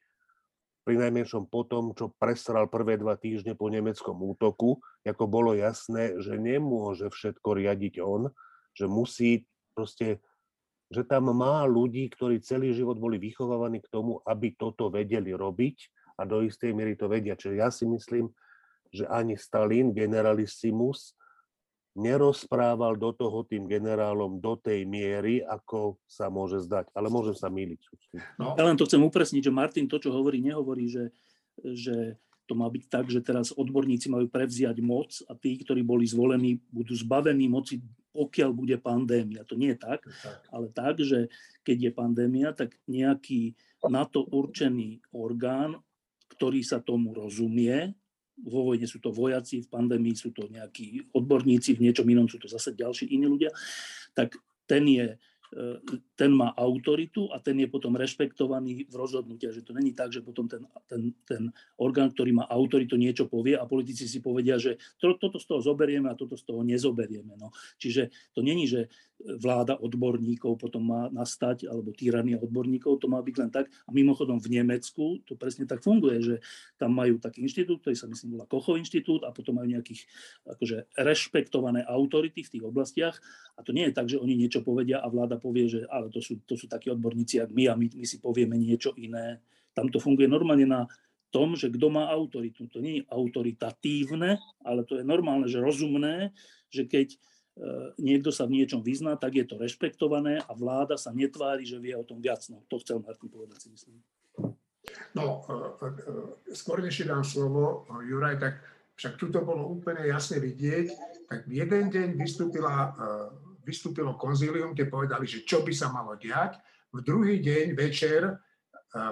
pri 0.89 0.95
najmenšom 1.05 1.53
po 1.53 1.69
tom, 1.69 1.93
čo 1.93 2.17
presral 2.17 2.65
prvé 2.65 2.97
dva 2.97 3.13
týždne 3.13 3.53
po 3.53 3.69
nemeckom 3.69 4.17
útoku, 4.25 4.81
ako 5.05 5.25
bolo 5.29 5.53
jasné, 5.53 6.17
že 6.17 6.33
nemôže 6.41 7.13
všetko 7.13 7.45
riadiť 7.61 8.01
on, 8.01 8.33
že 8.73 8.89
musí 8.89 9.45
proste, 9.77 10.17
že 10.89 11.05
tam 11.05 11.29
má 11.29 11.61
ľudí, 11.69 12.09
ktorí 12.09 12.41
celý 12.41 12.73
život 12.73 12.97
boli 12.97 13.21
vychovávaní 13.21 13.85
k 13.85 13.91
tomu, 13.93 14.17
aby 14.25 14.57
toto 14.57 14.89
vedeli 14.89 15.29
robiť 15.29 15.77
a 16.17 16.25
do 16.25 16.41
istej 16.41 16.73
miery 16.73 16.97
to 16.97 17.05
vedia. 17.05 17.37
Čiže 17.37 17.55
ja 17.61 17.69
si 17.69 17.85
myslím, 17.85 18.33
že 18.89 19.05
ani 19.05 19.37
Stalin, 19.37 19.93
generalissimus, 19.93 21.13
nerozprával 21.97 22.95
do 22.95 23.11
toho 23.11 23.43
tým 23.43 23.65
generálom 23.65 24.39
do 24.39 24.55
tej 24.55 24.85
miery, 24.85 25.41
ako 25.43 25.99
sa 26.05 26.29
môže 26.29 26.61
zdať. 26.63 26.93
Ale 26.93 27.09
môžem 27.11 27.35
sa 27.35 27.49
míliť. 27.49 27.81
No. 28.39 28.55
Ja 28.55 28.63
len 28.63 28.77
to 28.77 28.85
chcem 28.87 29.01
upresniť, 29.01 29.49
že 29.49 29.51
Martin 29.51 29.89
to, 29.89 29.99
čo 29.99 30.13
hovorí, 30.13 30.39
nehovorí, 30.39 30.87
že, 30.87 31.11
že 31.59 32.15
to 32.45 32.55
má 32.55 32.69
byť 32.69 32.83
tak, 32.87 33.05
že 33.09 33.21
teraz 33.21 33.51
odborníci 33.53 34.09
majú 34.09 34.29
prevziať 34.31 34.77
moc 34.81 35.11
a 35.27 35.35
tí, 35.35 35.59
ktorí 35.59 35.85
boli 35.85 36.07
zvolení, 36.07 36.61
budú 36.71 36.95
zbavení 36.95 37.51
moci, 37.51 37.83
pokiaľ 38.15 38.49
bude 38.53 38.77
pandémia. 38.79 39.45
To 39.45 39.53
nie 39.59 39.75
je 39.75 39.79
tak, 39.81 40.01
ale 40.49 40.71
tak, 40.73 40.97
že 41.03 41.29
keď 41.61 41.77
je 41.89 41.91
pandémia, 41.93 42.49
tak 42.55 42.73
nejaký 42.89 43.53
na 43.85 44.07
to 44.07 44.25
určený 44.25 45.03
orgán 45.13 45.77
ktorý 46.39 46.63
sa 46.63 46.79
tomu 46.79 47.11
rozumie. 47.11 47.91
Vo 48.47 48.71
vojne 48.71 48.87
sú 48.87 49.03
to 49.03 49.11
vojaci, 49.11 49.63
v 49.63 49.71
pandémii 49.71 50.15
sú 50.15 50.31
to 50.31 50.47
nejakí 50.47 51.11
odborníci, 51.11 51.75
v 51.75 51.89
niečom 51.89 52.07
inom 52.07 52.27
sú 52.31 52.39
to 52.39 52.47
zase 52.47 52.75
ďalší 52.75 53.11
iní 53.11 53.27
ľudia. 53.27 53.51
Tak 54.15 54.35
ten 54.69 54.83
je 54.87 55.05
ten 56.13 56.31
má 56.31 56.53
autoritu 56.53 57.25
a 57.33 57.41
ten 57.41 57.57
je 57.57 57.65
potom 57.65 57.97
rešpektovaný 57.97 58.85
v 58.85 58.95
rozhodnutia. 58.95 59.49
Že 59.49 59.65
to 59.65 59.73
není 59.73 59.97
tak, 59.97 60.13
že 60.13 60.21
potom 60.21 60.45
ten, 60.45 60.61
ten, 60.85 61.09
ten 61.25 61.49
orgán, 61.81 62.13
ktorý 62.13 62.37
má 62.37 62.45
autoritu, 62.45 63.01
niečo 63.01 63.25
povie 63.25 63.57
a 63.57 63.65
politici 63.65 64.05
si 64.05 64.21
povedia, 64.21 64.61
že 64.61 64.77
to, 65.01 65.17
toto 65.17 65.41
z 65.41 65.49
toho 65.49 65.61
zoberieme 65.65 66.05
a 66.05 66.13
toto 66.13 66.37
z 66.37 66.45
toho 66.45 66.61
nezoberieme. 66.61 67.33
No. 67.33 67.49
Čiže 67.81 68.13
to 68.37 68.45
není, 68.45 68.69
že 68.69 68.93
vláda 69.19 69.75
odborníkov 69.75 70.55
potom 70.55 70.85
má 70.85 71.11
nastať, 71.11 71.67
alebo 71.67 71.91
tyrania 71.91 72.39
odborníkov, 72.39 73.01
to 73.01 73.11
má 73.11 73.19
byť 73.19 73.35
len 73.41 73.49
tak. 73.51 73.67
A 73.83 73.89
mimochodom 73.91 74.37
v 74.37 74.61
Nemecku 74.61 75.25
to 75.25 75.33
presne 75.35 75.65
tak 75.65 75.81
funguje, 75.81 76.21
že 76.23 76.35
tam 76.77 76.93
majú 76.95 77.17
taký 77.17 77.43
inštitút, 77.43 77.81
ktorý 77.83 77.95
sa 77.97 78.07
myslím 78.07 78.37
volá 78.37 78.45
Kochov 78.45 78.77
inštitút 78.77 79.25
a 79.25 79.33
potom 79.33 79.57
majú 79.59 79.67
nejakých 79.73 80.05
akože 80.45 80.93
rešpektované 80.95 81.83
autority 81.83 82.45
v 82.45 82.51
tých 82.53 82.63
oblastiach 82.63 83.15
a 83.57 83.65
to 83.65 83.75
nie 83.75 83.91
je 83.91 83.93
tak, 83.97 84.07
že 84.07 84.21
oni 84.21 84.39
niečo 84.39 84.63
povedia 84.63 85.03
a 85.03 85.07
vláda 85.11 85.38
povie, 85.39 85.71
že 85.71 85.87
ale 85.87 86.11
to 86.11 86.19
sú, 86.19 86.43
to 86.43 86.59
sú 86.59 86.67
takí 86.67 86.91
odborníci, 86.91 87.41
ako 87.41 87.51
my 87.55 87.63
a 87.71 87.73
my, 87.73 87.87
my 87.89 88.05
si 88.05 88.19
povieme 88.19 88.59
niečo 88.59 88.93
iné. 88.99 89.39
Tam 89.71 89.87
to 89.87 89.97
funguje 89.97 90.27
normálne 90.27 90.67
na 90.67 90.85
tom, 91.29 91.53
že 91.53 91.69
kto 91.69 91.87
má 91.93 92.09
autoritu. 92.09 92.65
To 92.73 92.81
nie 92.81 93.01
je 93.01 93.07
autoritatívne, 93.09 94.37
ale 94.65 94.81
to 94.85 94.99
je 94.99 95.05
normálne, 95.05 95.45
že 95.45 95.61
rozumné, 95.61 96.33
že 96.73 96.89
keď 96.89 97.13
e, 97.13 97.17
niekto 98.01 98.33
sa 98.33 98.49
v 98.49 98.61
niečom 98.61 98.81
vyzná, 98.81 99.15
tak 99.15 99.37
je 99.37 99.45
to 99.45 99.61
rešpektované 99.61 100.41
a 100.41 100.51
vláda 100.57 100.97
sa 100.97 101.13
netvári, 101.13 101.69
že 101.69 101.77
vie 101.77 101.93
o 101.93 102.05
tom 102.05 102.17
viac. 102.17 102.41
No, 102.49 102.65
to 102.65 102.81
chcel 102.81 103.01
Martin 103.01 103.29
povedať, 103.29 103.65
si 103.65 103.69
myslím. 103.69 104.01
No, 105.13 105.45
e, 105.45 105.85
e, 105.85 106.53
skôr 106.57 106.81
než 106.81 107.05
dám 107.05 107.21
slovo, 107.21 107.85
Juraj, 108.01 108.41
tak 108.41 108.53
však 108.97 109.13
tu 109.15 109.29
to 109.29 109.45
bolo 109.45 109.69
úplne 109.69 110.03
jasne 110.09 110.41
vidieť, 110.41 110.87
tak 111.29 111.47
v 111.47 111.61
jeden 111.63 111.87
deň 111.87 112.07
vystúpila 112.19 112.91
vystúpilo 113.69 114.17
konzílium, 114.17 114.73
kde 114.73 114.89
povedali, 114.89 115.29
že 115.29 115.45
čo 115.45 115.61
by 115.61 115.69
sa 115.69 115.93
malo 115.93 116.17
diať. 116.17 116.57
V 116.89 117.05
druhý 117.05 117.37
deň 117.37 117.77
večer 117.77 118.25
e, 118.25 118.33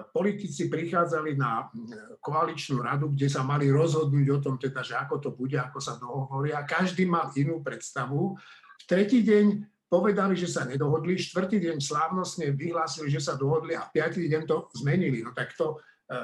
politici 0.09 0.65
prichádzali 0.65 1.37
na 1.37 1.69
koaličnú 2.17 2.81
radu, 2.81 3.13
kde 3.13 3.29
sa 3.29 3.45
mali 3.45 3.69
rozhodnúť 3.69 4.27
o 4.33 4.41
tom, 4.41 4.57
teda, 4.57 4.81
že 4.81 4.97
ako 4.97 5.21
to 5.21 5.29
bude, 5.37 5.53
ako 5.53 5.77
sa 5.77 6.01
dohovoria. 6.01 6.65
Každý 6.65 7.05
mal 7.05 7.29
inú 7.37 7.61
predstavu. 7.61 8.33
V 8.81 8.83
tretí 8.89 9.21
deň 9.21 9.77
povedali, 9.87 10.35
že 10.35 10.49
sa 10.49 10.65
nedohodli, 10.65 11.15
štvrtý 11.15 11.63
deň 11.63 11.77
slávnostne 11.79 12.51
vyhlásili, 12.51 13.07
že 13.07 13.23
sa 13.23 13.39
dohodli 13.39 13.77
a 13.77 13.87
piatý 13.87 14.27
deň 14.27 14.43
to 14.43 14.67
zmenili. 14.75 15.21
No 15.21 15.31
tak 15.31 15.53
to, 15.53 15.79
e, 16.09 16.17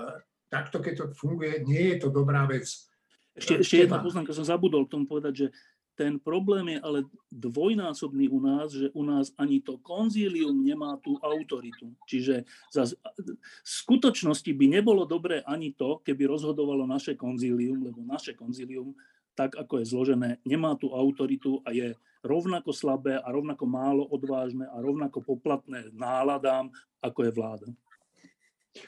takto, 0.49 0.81
keď 0.81 0.93
to 0.97 1.05
funguje, 1.15 1.61
nie 1.63 1.95
je 1.95 1.97
to 2.03 2.09
dobrá 2.09 2.43
vec. 2.49 2.65
Ešte, 3.33 3.65
ešte 3.65 3.75
jedna 3.89 3.97
poznámka, 3.97 4.29
som 4.29 4.45
zabudol 4.45 4.85
k 4.85 4.93
tomu 4.93 5.09
povedať, 5.09 5.33
že 5.33 5.47
ten 5.93 6.17
problém 6.17 6.73
je 6.73 6.79
ale 6.81 6.99
dvojnásobný 7.29 8.29
u 8.29 8.39
nás, 8.41 8.73
že 8.73 8.89
u 8.97 9.03
nás 9.05 9.29
ani 9.37 9.61
to 9.61 9.77
konzílium 9.77 10.65
nemá 10.65 10.97
tú 10.97 11.21
autoritu. 11.21 11.93
Čiže 12.09 12.49
za, 12.73 12.89
skutočnosti 13.61 14.49
by 14.53 14.65
nebolo 14.81 15.05
dobré 15.05 15.45
ani 15.45 15.73
to, 15.77 16.01
keby 16.01 16.25
rozhodovalo 16.25 16.89
naše 16.89 17.13
konzílium, 17.13 17.85
lebo 17.85 18.01
naše 18.01 18.33
konzílium, 18.33 18.97
tak 19.37 19.57
ako 19.57 19.81
je 19.81 19.85
zložené, 19.89 20.29
nemá 20.45 20.77
tú 20.77 20.93
autoritu 20.93 21.61
a 21.65 21.73
je 21.73 21.93
rovnako 22.25 22.73
slabé 22.73 23.17
a 23.19 23.27
rovnako 23.29 23.65
málo 23.65 24.05
odvážne 24.07 24.65
a 24.69 24.77
rovnako 24.81 25.21
poplatné 25.21 25.93
náladám, 25.93 26.69
ako 27.01 27.19
je 27.27 27.31
vláda. 27.33 27.67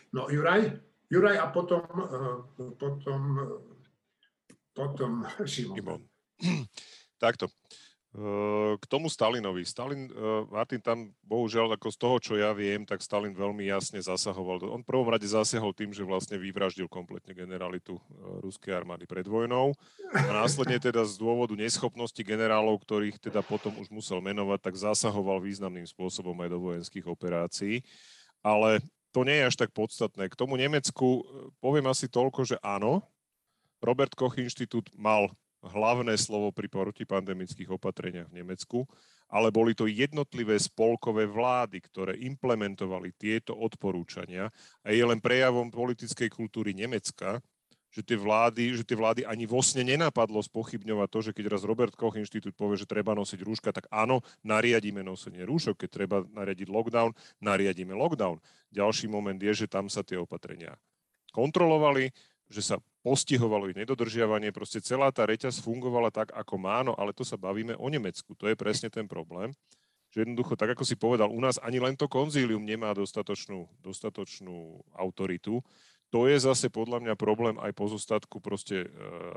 No 0.09 0.25
Juraj, 0.31 0.81
Juraj 1.09 1.37
a 1.37 1.47
potom, 1.53 1.83
eh, 1.85 2.71
potom, 2.77 3.21
eh, 3.37 3.75
potom 4.73 5.11
Šimon. 5.45 6.01
Takto. 7.19 7.47
K 8.79 8.83
tomu 8.87 9.11
Stalinovi. 9.11 9.67
Stalin, 9.67 10.07
Martin, 10.47 10.79
tam 10.79 11.11
bohužiaľ 11.27 11.75
ako 11.75 11.87
z 11.91 11.97
toho, 11.99 12.15
čo 12.23 12.33
ja 12.39 12.55
viem, 12.55 12.87
tak 12.87 13.03
Stalin 13.03 13.35
veľmi 13.35 13.67
jasne 13.67 13.99
zasahoval. 13.99 14.71
On 14.71 14.79
v 14.79 14.87
prvom 14.87 15.11
rade 15.11 15.27
zasiahol 15.27 15.75
tým, 15.75 15.91
že 15.91 16.07
vlastne 16.07 16.39
vyvraždil 16.39 16.87
kompletne 16.87 17.35
generalitu 17.35 17.99
ruskej 18.39 18.71
armády 18.71 19.03
pred 19.03 19.27
vojnou 19.27 19.75
a 20.15 20.31
následne 20.31 20.79
teda 20.79 21.03
z 21.03 21.19
dôvodu 21.19 21.59
neschopnosti 21.59 22.23
generálov, 22.23 22.79
ktorých 22.87 23.19
teda 23.19 23.43
potom 23.43 23.75
už 23.83 23.91
musel 23.91 24.23
menovať, 24.23 24.63
tak 24.63 24.79
zasahoval 24.79 25.43
významným 25.43 25.83
spôsobom 25.83 26.39
aj 26.39 26.49
do 26.55 26.59
vojenských 26.63 27.11
operácií. 27.11 27.83
Ale 28.39 28.79
to 29.11 29.27
nie 29.27 29.43
je 29.43 29.47
až 29.51 29.59
tak 29.59 29.75
podstatné. 29.75 30.31
K 30.31 30.39
tomu 30.39 30.55
Nemecku 30.55 31.27
poviem 31.59 31.91
asi 31.91 32.07
toľko, 32.07 32.47
že 32.47 32.55
áno, 32.63 33.03
Robert 33.83 34.15
Koch 34.15 34.39
inštitút 34.39 34.87
mal 34.95 35.35
hlavné 35.65 36.13
slovo 36.15 36.53
pri 36.53 36.69
protipandemických 36.69 37.69
opatreniach 37.73 38.29
v 38.29 38.37
Nemecku, 38.41 38.79
ale 39.29 39.49
boli 39.49 39.73
to 39.73 39.89
jednotlivé 39.89 40.55
spolkové 40.61 41.25
vlády, 41.25 41.81
ktoré 41.81 42.13
implementovali 42.21 43.11
tieto 43.17 43.57
odporúčania 43.57 44.53
a 44.85 44.93
je 44.93 45.01
len 45.01 45.17
prejavom 45.17 45.73
politickej 45.73 46.29
kultúry 46.29 46.77
Nemecka, 46.77 47.41
že 47.95 48.03
tie 48.03 48.19
vlády, 48.19 48.75
že 48.75 48.83
tie 48.83 48.99
vlády 48.99 49.23
ani 49.23 49.47
vo 49.47 49.63
sne 49.63 49.87
nenapadlo 49.87 50.43
spochybňovať 50.43 51.07
to, 51.07 51.19
že 51.31 51.31
keď 51.31 51.45
raz 51.47 51.63
Robert 51.63 51.95
Koch 51.95 52.19
inštitút 52.19 52.51
povie, 52.51 52.75
že 52.75 52.83
treba 52.83 53.15
nosiť 53.15 53.39
rúška, 53.39 53.71
tak 53.71 53.87
áno, 53.87 54.19
nariadíme 54.43 54.99
nosenie 54.99 55.47
rúšok, 55.47 55.79
keď 55.79 55.89
treba 55.89 56.17
nariadiť 56.27 56.67
lockdown, 56.67 57.15
nariadíme 57.39 57.95
lockdown. 57.95 58.43
Ďalší 58.75 59.07
moment 59.07 59.39
je, 59.39 59.63
že 59.63 59.71
tam 59.71 59.87
sa 59.87 60.03
tie 60.03 60.19
opatrenia 60.19 60.75
kontrolovali, 61.35 62.15
že 62.49 62.61
sa 62.61 62.75
postihovalo 63.01 63.69
ich 63.69 63.77
nedodržiavanie, 63.77 64.53
proste 64.53 64.81
celá 64.81 65.09
tá 65.09 65.25
reťaz 65.25 65.61
fungovala 65.61 66.09
tak, 66.09 66.33
ako 66.33 66.55
má, 66.57 66.81
no 66.85 66.93
ale 66.97 67.13
to 67.13 67.25
sa 67.25 67.37
bavíme 67.37 67.77
o 67.77 67.87
Nemecku, 67.89 68.33
to 68.37 68.49
je 68.49 68.57
presne 68.57 68.89
ten 68.89 69.05
problém, 69.09 69.53
že 70.13 70.23
jednoducho, 70.23 70.55
tak 70.55 70.73
ako 70.77 70.83
si 70.87 70.95
povedal, 70.95 71.27
u 71.27 71.41
nás 71.41 71.59
ani 71.59 71.81
len 71.81 71.97
to 71.97 72.07
konzílium 72.07 72.63
nemá 72.63 72.95
dostatočnú, 72.95 73.67
dostatočnú 73.83 74.79
autoritu, 74.95 75.59
to 76.13 76.31
je 76.31 76.37
zase 76.39 76.71
podľa 76.71 77.01
mňa 77.03 77.13
problém 77.19 77.59
aj 77.59 77.75
pozostatku 77.75 78.39
proste, 78.39 78.85
e, 78.85 78.89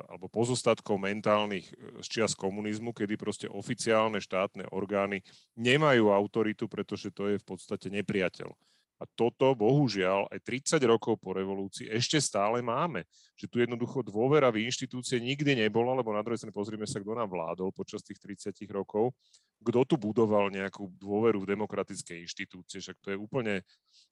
alebo 0.06 0.30
pozostatkov 0.30 1.00
mentálnych 1.00 1.66
e, 1.66 1.74
z 2.04 2.06
čias 2.06 2.38
komunizmu, 2.38 2.94
kedy 2.94 3.18
proste 3.18 3.46
oficiálne 3.50 4.22
štátne 4.22 4.68
orgány 4.70 5.24
nemajú 5.58 6.12
autoritu, 6.12 6.70
pretože 6.70 7.10
to 7.10 7.34
je 7.34 7.42
v 7.42 7.46
podstate 7.48 7.90
nepriateľ. 7.90 8.52
A 8.98 9.06
toto, 9.06 9.54
bohužiaľ, 9.54 10.26
aj 10.34 10.42
30 10.42 10.82
rokov 10.90 11.22
po 11.22 11.30
revolúcii 11.30 11.86
ešte 11.86 12.18
stále 12.18 12.58
máme. 12.58 13.06
Že 13.38 13.46
tu 13.46 13.56
jednoducho 13.62 14.02
dôvera 14.02 14.50
v 14.50 14.66
inštitúcie 14.66 15.22
nikdy 15.22 15.54
nebola, 15.54 15.94
lebo 15.94 16.10
na 16.10 16.22
druhej 16.26 16.42
strane 16.42 16.54
pozrieme 16.54 16.82
sa, 16.82 16.98
kto 16.98 17.14
nám 17.14 17.30
vládol 17.30 17.70
počas 17.70 18.02
tých 18.02 18.18
30 18.18 18.58
rokov, 18.74 19.14
kto 19.62 19.86
tu 19.86 19.94
budoval 19.94 20.50
nejakú 20.50 20.90
dôveru 20.98 21.46
v 21.46 21.50
demokratické 21.54 22.18
inštitúcie, 22.22 22.82
však 22.82 22.98
to 22.98 23.08
je 23.14 23.18
úplne, 23.18 23.62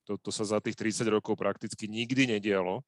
to, 0.06 0.14
to 0.22 0.30
sa 0.30 0.46
za 0.46 0.58
tých 0.62 0.78
30 0.78 1.06
rokov 1.10 1.34
prakticky 1.34 1.90
nikdy 1.90 2.30
nedialo. 2.30 2.86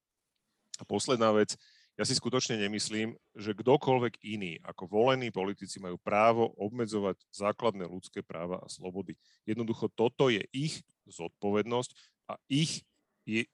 A 0.78 0.86
posledná 0.86 1.34
vec, 1.34 1.58
ja 1.98 2.06
si 2.06 2.14
skutočne 2.14 2.62
nemyslím, 2.62 3.18
že 3.34 3.58
kdokoľvek 3.58 4.22
iný 4.22 4.62
ako 4.62 4.86
volení 4.86 5.34
politici 5.34 5.82
majú 5.82 5.98
právo 5.98 6.54
obmedzovať 6.54 7.18
základné 7.34 7.90
ľudské 7.90 8.22
práva 8.22 8.62
a 8.62 8.70
slobody. 8.70 9.18
Jednoducho 9.42 9.90
toto 9.90 10.30
je 10.30 10.46
ich 10.54 10.78
zodpovednosť 11.10 11.90
a 12.28 12.36
ich 12.48 12.84
je 13.24 13.44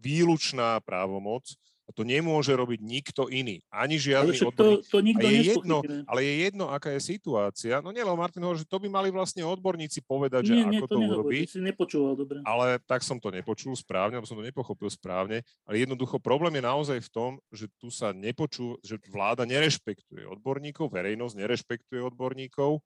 výlučná 0.00 0.80
právomoc 0.80 1.44
a 1.90 1.90
to 1.90 2.06
nemôže 2.06 2.54
robiť 2.54 2.78
nikto 2.86 3.26
iný, 3.26 3.58
ani 3.66 3.98
žiadny 3.98 4.38
ale 4.38 4.46
odborník. 4.46 4.86
To, 4.86 4.94
to 4.94 4.98
nikto 5.02 5.26
je 5.26 5.40
jedno, 5.42 5.78
ale 6.06 6.20
je 6.22 6.34
jedno, 6.46 6.70
aká 6.70 6.94
je 6.94 7.02
situácia. 7.02 7.82
No 7.82 7.90
nie, 7.90 8.06
Martin 8.06 8.46
hovorí, 8.46 8.62
že 8.62 8.70
to 8.70 8.78
by 8.78 8.86
mali 8.86 9.10
vlastne 9.10 9.42
odborníci 9.42 10.06
povedať, 10.06 10.46
nie, 10.46 10.48
že 10.48 10.54
nie, 10.70 10.78
ako 10.78 10.86
to, 10.86 10.94
to 10.94 10.98
urobiť. 11.02 11.46
si 11.50 11.58
nepočúval 11.58 12.14
dobre. 12.14 12.38
Ale 12.46 12.78
tak 12.86 13.02
som 13.02 13.18
to 13.18 13.34
nepočul 13.34 13.74
správne, 13.74 14.22
alebo 14.22 14.30
som 14.30 14.38
to 14.38 14.46
nepochopil 14.46 14.86
správne. 14.86 15.42
Ale 15.66 15.82
jednoducho 15.82 16.22
problém 16.22 16.62
je 16.62 16.64
naozaj 16.70 16.98
v 17.02 17.10
tom, 17.10 17.30
že 17.50 17.66
tu 17.74 17.90
sa 17.90 18.14
nepočú, 18.14 18.78
že 18.86 18.94
vláda 19.10 19.42
nerešpektuje 19.42 20.30
odborníkov, 20.30 20.94
verejnosť 20.94 21.34
nerešpektuje 21.42 22.06
odborníkov 22.06 22.78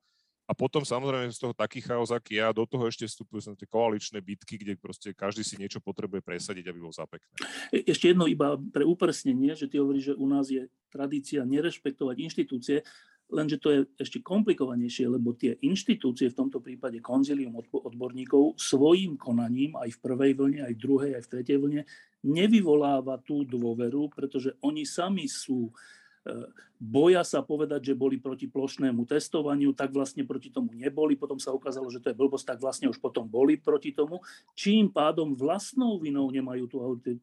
a 0.45 0.53
potom 0.53 0.85
samozrejme 0.85 1.33
z 1.33 1.41
toho 1.41 1.57
taký 1.57 1.81
chaos, 1.81 2.13
aký 2.13 2.37
ja, 2.37 2.53
do 2.53 2.69
toho 2.69 2.85
ešte 2.85 3.09
vstupujú 3.09 3.41
som 3.41 3.55
tie 3.57 3.65
koaličné 3.65 4.21
bitky, 4.21 4.61
kde 4.61 4.77
proste 4.77 5.17
každý 5.17 5.41
si 5.41 5.57
niečo 5.57 5.81
potrebuje 5.81 6.21
presadiť, 6.21 6.69
aby 6.69 6.79
bol 6.85 6.93
zapekné. 6.93 7.33
E, 7.73 7.81
ešte 7.89 8.13
jedno 8.13 8.29
iba 8.29 8.61
pre 8.73 8.85
upresnenie, 8.85 9.57
že 9.57 9.73
ty 9.73 9.81
hovoríš, 9.81 10.13
že 10.13 10.19
u 10.21 10.27
nás 10.29 10.53
je 10.53 10.69
tradícia 10.93 11.41
nerešpektovať 11.49 12.17
inštitúcie, 12.21 12.85
lenže 13.33 13.57
to 13.57 13.69
je 13.73 13.79
ešte 13.97 14.21
komplikovanejšie, 14.21 15.09
lebo 15.09 15.33
tie 15.33 15.57
inštitúcie, 15.65 16.29
v 16.29 16.39
tomto 16.45 16.61
prípade 16.61 17.01
konzilium 17.01 17.57
odborníkov, 17.57 18.61
svojim 18.61 19.17
konaním 19.17 19.81
aj 19.81 19.97
v 19.97 20.03
prvej 20.05 20.33
vlne, 20.37 20.61
aj 20.69 20.75
v 20.77 20.83
druhej, 20.85 21.11
aj 21.17 21.23
v 21.25 21.31
tretej 21.33 21.57
vlne, 21.57 21.83
nevyvoláva 22.21 23.17
tú 23.25 23.49
dôveru, 23.49 24.13
pretože 24.13 24.53
oni 24.61 24.85
sami 24.85 25.25
sú 25.25 25.73
boja 26.81 27.21
sa 27.25 27.45
povedať, 27.45 27.93
že 27.93 27.95
boli 27.97 28.17
proti 28.17 28.49
plošnému 28.49 29.05
testovaniu, 29.05 29.73
tak 29.77 29.93
vlastne 29.93 30.25
proti 30.25 30.49
tomu 30.49 30.73
neboli, 30.73 31.17
potom 31.17 31.37
sa 31.37 31.53
ukázalo, 31.53 31.89
že 31.93 32.01
to 32.01 32.13
je 32.13 32.19
blbosť, 32.19 32.57
tak 32.57 32.59
vlastne 32.61 32.89
už 32.89 33.01
potom 33.01 33.29
boli 33.29 33.61
proti 33.61 33.93
tomu. 33.93 34.21
Čím 34.57 34.93
pádom 34.93 35.37
vlastnou 35.37 36.01
vinou 36.01 36.29
nemajú 36.29 36.65
tú 36.69 36.77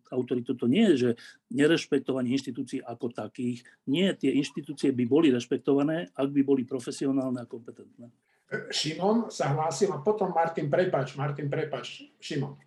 autoritu. 0.10 0.54
To 0.58 0.66
nie 0.70 0.94
je, 0.94 0.96
že 0.98 1.10
nerešpektovanie 1.50 2.34
inštitúcií 2.38 2.82
ako 2.86 3.14
takých. 3.14 3.66
Nie, 3.90 4.14
tie 4.14 4.34
inštitúcie 4.34 4.94
by 4.94 5.04
boli 5.06 5.28
rešpektované, 5.34 6.14
ak 6.14 6.30
by 6.30 6.42
boli 6.46 6.64
profesionálne 6.66 7.42
a 7.42 7.50
kompetentné. 7.50 8.10
Šimon 8.52 9.32
sa 9.32 9.56
hlásil 9.56 9.96
a 9.96 10.04
potom 10.04 10.36
Martin 10.36 10.68
Prepač. 10.68 11.16
Martin 11.16 11.48
Prepač. 11.48 12.04
Šimon. 12.20 12.60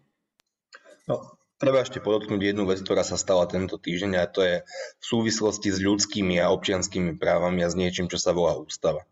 No, 1.04 1.36
Treba 1.64 1.80
ešte 1.80 1.96
podotknúť 1.96 2.52
jednu 2.52 2.68
vec, 2.68 2.84
ktorá 2.84 3.00
sa 3.00 3.16
stala 3.16 3.48
tento 3.48 3.80
týždeň 3.80 4.20
a 4.20 4.28
to 4.28 4.44
je 4.44 4.56
v 5.00 5.04
súvislosti 5.04 5.72
s 5.72 5.80
ľudskými 5.80 6.36
a 6.36 6.52
občianskými 6.52 7.16
právami 7.16 7.64
a 7.64 7.72
s 7.72 7.78
niečím, 7.80 8.04
čo 8.04 8.20
sa 8.20 8.36
volá 8.36 8.52
ústava. 8.60 9.08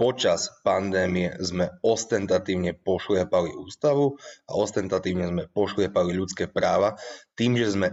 Počas 0.00 0.56
pandémie 0.64 1.36
sme 1.44 1.68
ostentatívne 1.84 2.72
pošliepali 2.80 3.52
ústavu 3.52 4.16
a 4.48 4.56
ostentatívne 4.56 5.36
sme 5.36 5.42
pošliepali 5.52 6.16
ľudské 6.16 6.48
práva 6.48 6.96
tým, 7.36 7.60
že 7.60 7.76
sme 7.76 7.92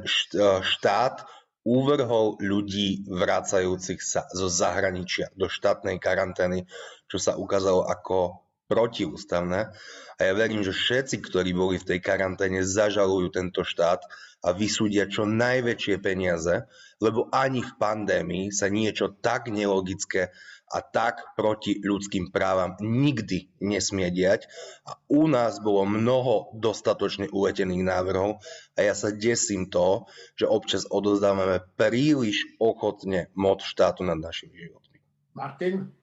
štát 0.63 1.27
uvrhol 1.67 2.39
ľudí 2.39 3.03
vracajúcich 3.03 3.99
sa 3.99 4.31
zo 4.31 4.47
zahraničia 4.47 5.27
do 5.35 5.51
štátnej 5.51 5.99
karantény, 5.99 6.71
čo 7.12 7.19
sa 7.19 7.35
ukázalo 7.35 7.83
ako 7.83 8.47
protiústavné. 8.69 9.73
A 10.15 10.21
ja 10.21 10.34
verím, 10.38 10.62
že 10.62 10.71
všetci, 10.71 11.25
ktorí 11.25 11.58
boli 11.58 11.82
v 11.82 11.89
tej 11.95 11.99
karanténe, 11.99 12.62
zažalujú 12.62 13.34
tento 13.34 13.65
štát 13.65 14.05
a 14.45 14.55
vysúdia 14.55 15.10
čo 15.10 15.27
najväčšie 15.27 15.99
peniaze, 15.99 16.69
lebo 17.03 17.27
ani 17.34 17.60
v 17.60 17.73
pandémii 17.75 18.45
sa 18.53 18.71
niečo 18.71 19.12
tak 19.19 19.51
nelogické 19.51 20.32
a 20.69 20.86
tak 20.86 21.34
proti 21.34 21.82
ľudským 21.82 22.29
právam 22.29 22.77
nikdy 22.79 23.49
nesmie 23.58 24.13
diať. 24.13 24.45
A 24.86 25.01
u 25.10 25.25
nás 25.25 25.58
bolo 25.58 25.84
mnoho 25.89 26.53
dostatočne 26.53 27.25
uletených 27.34 27.84
návrhov 27.84 28.38
a 28.77 28.79
ja 28.79 28.93
sa 28.93 29.10
desím 29.10 29.67
toho, 29.67 30.05
že 30.38 30.45
občas 30.45 30.86
odozdávame 30.86 31.65
príliš 31.73 32.45
ochotne 32.62 33.34
moc 33.34 33.65
štátu 33.65 34.05
nad 34.05 34.21
našimi 34.21 34.55
životmi. 34.55 34.97
Martin? 35.34 35.98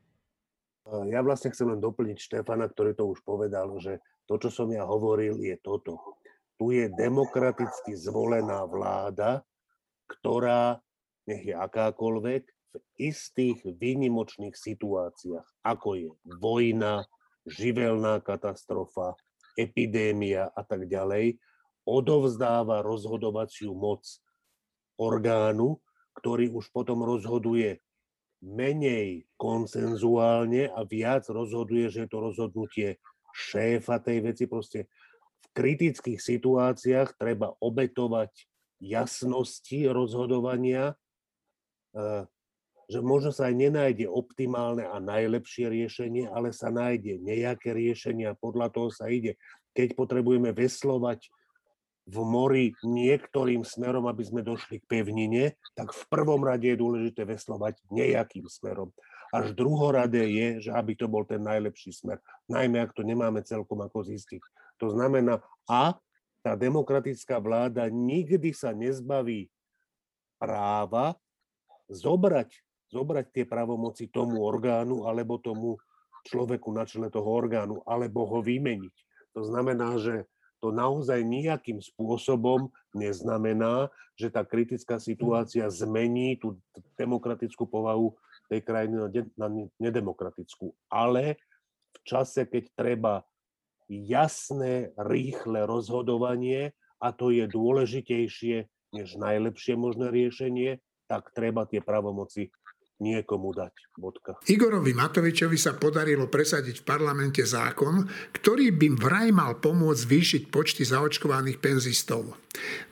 Ja 0.86 1.18
vlastne 1.26 1.50
chcem 1.50 1.66
len 1.74 1.82
doplniť 1.82 2.18
Štefana, 2.18 2.70
ktorý 2.70 2.94
to 2.94 3.10
už 3.10 3.26
povedal, 3.26 3.74
že 3.82 3.98
to, 4.30 4.38
čo 4.38 4.54
som 4.54 4.70
ja 4.70 4.86
hovoril, 4.86 5.42
je 5.42 5.58
toto. 5.58 5.98
Tu 6.56 6.78
je 6.78 6.86
demokraticky 6.94 7.98
zvolená 7.98 8.62
vláda, 8.70 9.42
ktorá, 10.06 10.78
nech 11.26 11.42
je 11.42 11.54
akákoľvek, 11.58 12.42
v 12.76 12.84
istých 13.00 13.64
výnimočných 13.66 14.54
situáciách, 14.54 15.48
ako 15.64 15.88
je 15.96 16.08
vojna, 16.38 17.08
živelná 17.48 18.22
katastrofa, 18.22 19.16
epidémia 19.56 20.52
a 20.52 20.62
tak 20.62 20.86
ďalej, 20.86 21.40
odovzdáva 21.88 22.84
rozhodovaciu 22.84 23.72
moc 23.72 24.04
orgánu, 25.00 25.80
ktorý 26.18 26.52
už 26.52 26.68
potom 26.70 27.02
rozhoduje 27.06 27.80
menej 28.44 29.24
konsenzuálne 29.40 30.68
a 30.68 30.84
viac 30.84 31.26
rozhoduje, 31.32 31.88
že 31.88 32.04
je 32.04 32.10
to 32.10 32.18
rozhodnutie 32.20 32.88
šéfa 33.32 34.00
tej 34.00 34.18
veci. 34.24 34.44
Proste 34.48 34.88
v 35.40 35.46
kritických 35.56 36.20
situáciách 36.20 37.16
treba 37.16 37.56
obetovať 37.60 38.32
jasnosti 38.80 39.88
rozhodovania, 39.88 40.92
e, 41.96 42.28
že 42.86 43.00
možno 43.02 43.32
sa 43.32 43.48
aj 43.50 43.54
nenájde 43.56 44.06
optimálne 44.06 44.84
a 44.86 45.00
najlepšie 45.00 45.66
riešenie, 45.72 46.28
ale 46.28 46.52
sa 46.52 46.68
nájde 46.68 47.18
nejaké 47.18 47.72
riešenie 47.72 48.30
a 48.30 48.38
podľa 48.38 48.70
toho 48.70 48.88
sa 48.92 49.08
ide. 49.08 49.40
Keď 49.76 49.96
potrebujeme 49.96 50.52
veslovať 50.52 51.28
v 52.06 52.18
mori 52.22 52.64
niektorým 52.86 53.66
smerom, 53.66 54.06
aby 54.06 54.22
sme 54.22 54.46
došli 54.46 54.78
k 54.78 54.86
pevnine, 54.86 55.58
tak 55.74 55.90
v 55.90 56.02
prvom 56.06 56.38
rade 56.46 56.70
je 56.70 56.78
dôležité 56.78 57.26
veslovať 57.26 57.82
nejakým 57.90 58.46
smerom. 58.46 58.94
Až 59.34 59.58
druhoradé 59.58 60.22
je, 60.30 60.48
že 60.66 60.70
aby 60.70 60.94
to 60.94 61.10
bol 61.10 61.26
ten 61.26 61.42
najlepší 61.42 61.90
smer. 61.90 62.22
Najmä, 62.46 62.78
ak 62.78 62.94
to 62.94 63.02
nemáme 63.02 63.42
celkom 63.42 63.82
ako 63.82 64.06
zistiť. 64.06 64.38
To 64.78 64.94
znamená, 64.94 65.42
a 65.66 65.98
tá 66.46 66.54
demokratická 66.54 67.42
vláda 67.42 67.90
nikdy 67.90 68.54
sa 68.54 68.70
nezbaví 68.70 69.50
práva 70.38 71.18
zobrať, 71.90 72.54
zobrať 72.94 73.26
tie 73.34 73.44
právomoci 73.50 74.06
tomu 74.06 74.46
orgánu 74.46 75.10
alebo 75.10 75.42
tomu 75.42 75.74
človeku 76.26 76.70
na 76.70 76.86
čele 76.86 77.10
toho 77.10 77.26
orgánu, 77.26 77.82
alebo 77.86 78.26
ho 78.26 78.38
vymeniť. 78.42 78.94
To 79.38 79.46
znamená, 79.46 79.98
že 79.98 80.26
to 80.66 80.74
naozaj 80.74 81.22
nejakým 81.22 81.78
spôsobom 81.78 82.74
neznamená, 82.90 83.86
že 84.18 84.34
tá 84.34 84.42
kritická 84.42 84.98
situácia 84.98 85.62
zmení 85.70 86.34
tú 86.42 86.58
demokratickú 86.98 87.70
povahu 87.70 88.18
tej 88.50 88.66
krajiny 88.66 89.06
na 89.38 89.46
nedemokratickú. 89.78 90.74
Ale 90.90 91.38
v 91.94 91.98
čase, 92.02 92.50
keď 92.50 92.74
treba 92.74 93.14
jasné, 93.86 94.90
rýchle 94.98 95.62
rozhodovanie, 95.70 96.74
a 96.98 97.14
to 97.14 97.30
je 97.30 97.46
dôležitejšie 97.46 98.66
než 98.90 99.08
najlepšie 99.22 99.78
možné 99.78 100.10
riešenie, 100.10 100.82
tak 101.06 101.30
treba 101.30 101.62
tie 101.70 101.78
pravomoci 101.78 102.50
niekomu 103.00 103.52
dať. 103.52 103.74
Bodka. 103.96 104.32
Igorovi 104.48 104.92
Matovičovi 104.92 105.56
sa 105.56 105.76
podarilo 105.76 106.28
presadiť 106.28 106.84
v 106.84 106.86
parlamente 106.88 107.40
zákon, 107.44 108.04
ktorý 108.36 108.76
by 108.76 108.88
vraj 108.96 109.28
mal 109.32 109.56
pomôcť 109.56 110.04
zvýšiť 110.04 110.42
počty 110.52 110.84
zaočkovaných 110.84 111.60
penzistov. 111.60 112.36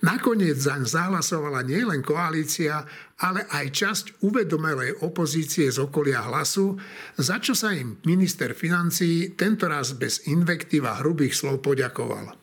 Nakoniec 0.04 0.60
zaň 0.60 0.84
zahlasovala 0.84 1.64
nielen 1.64 2.04
koalícia, 2.04 2.84
ale 3.20 3.48
aj 3.48 3.66
časť 3.72 4.04
uvedomelej 4.24 5.00
opozície 5.04 5.72
z 5.72 5.80
okolia 5.80 6.20
hlasu, 6.24 6.76
za 7.16 7.40
čo 7.40 7.56
sa 7.56 7.72
im 7.72 7.96
minister 8.04 8.52
financí 8.52 9.32
tentoraz 9.36 9.96
bez 9.96 10.28
invektív 10.28 10.84
a 10.84 11.00
hrubých 11.00 11.32
slov 11.32 11.64
poďakoval. 11.64 12.36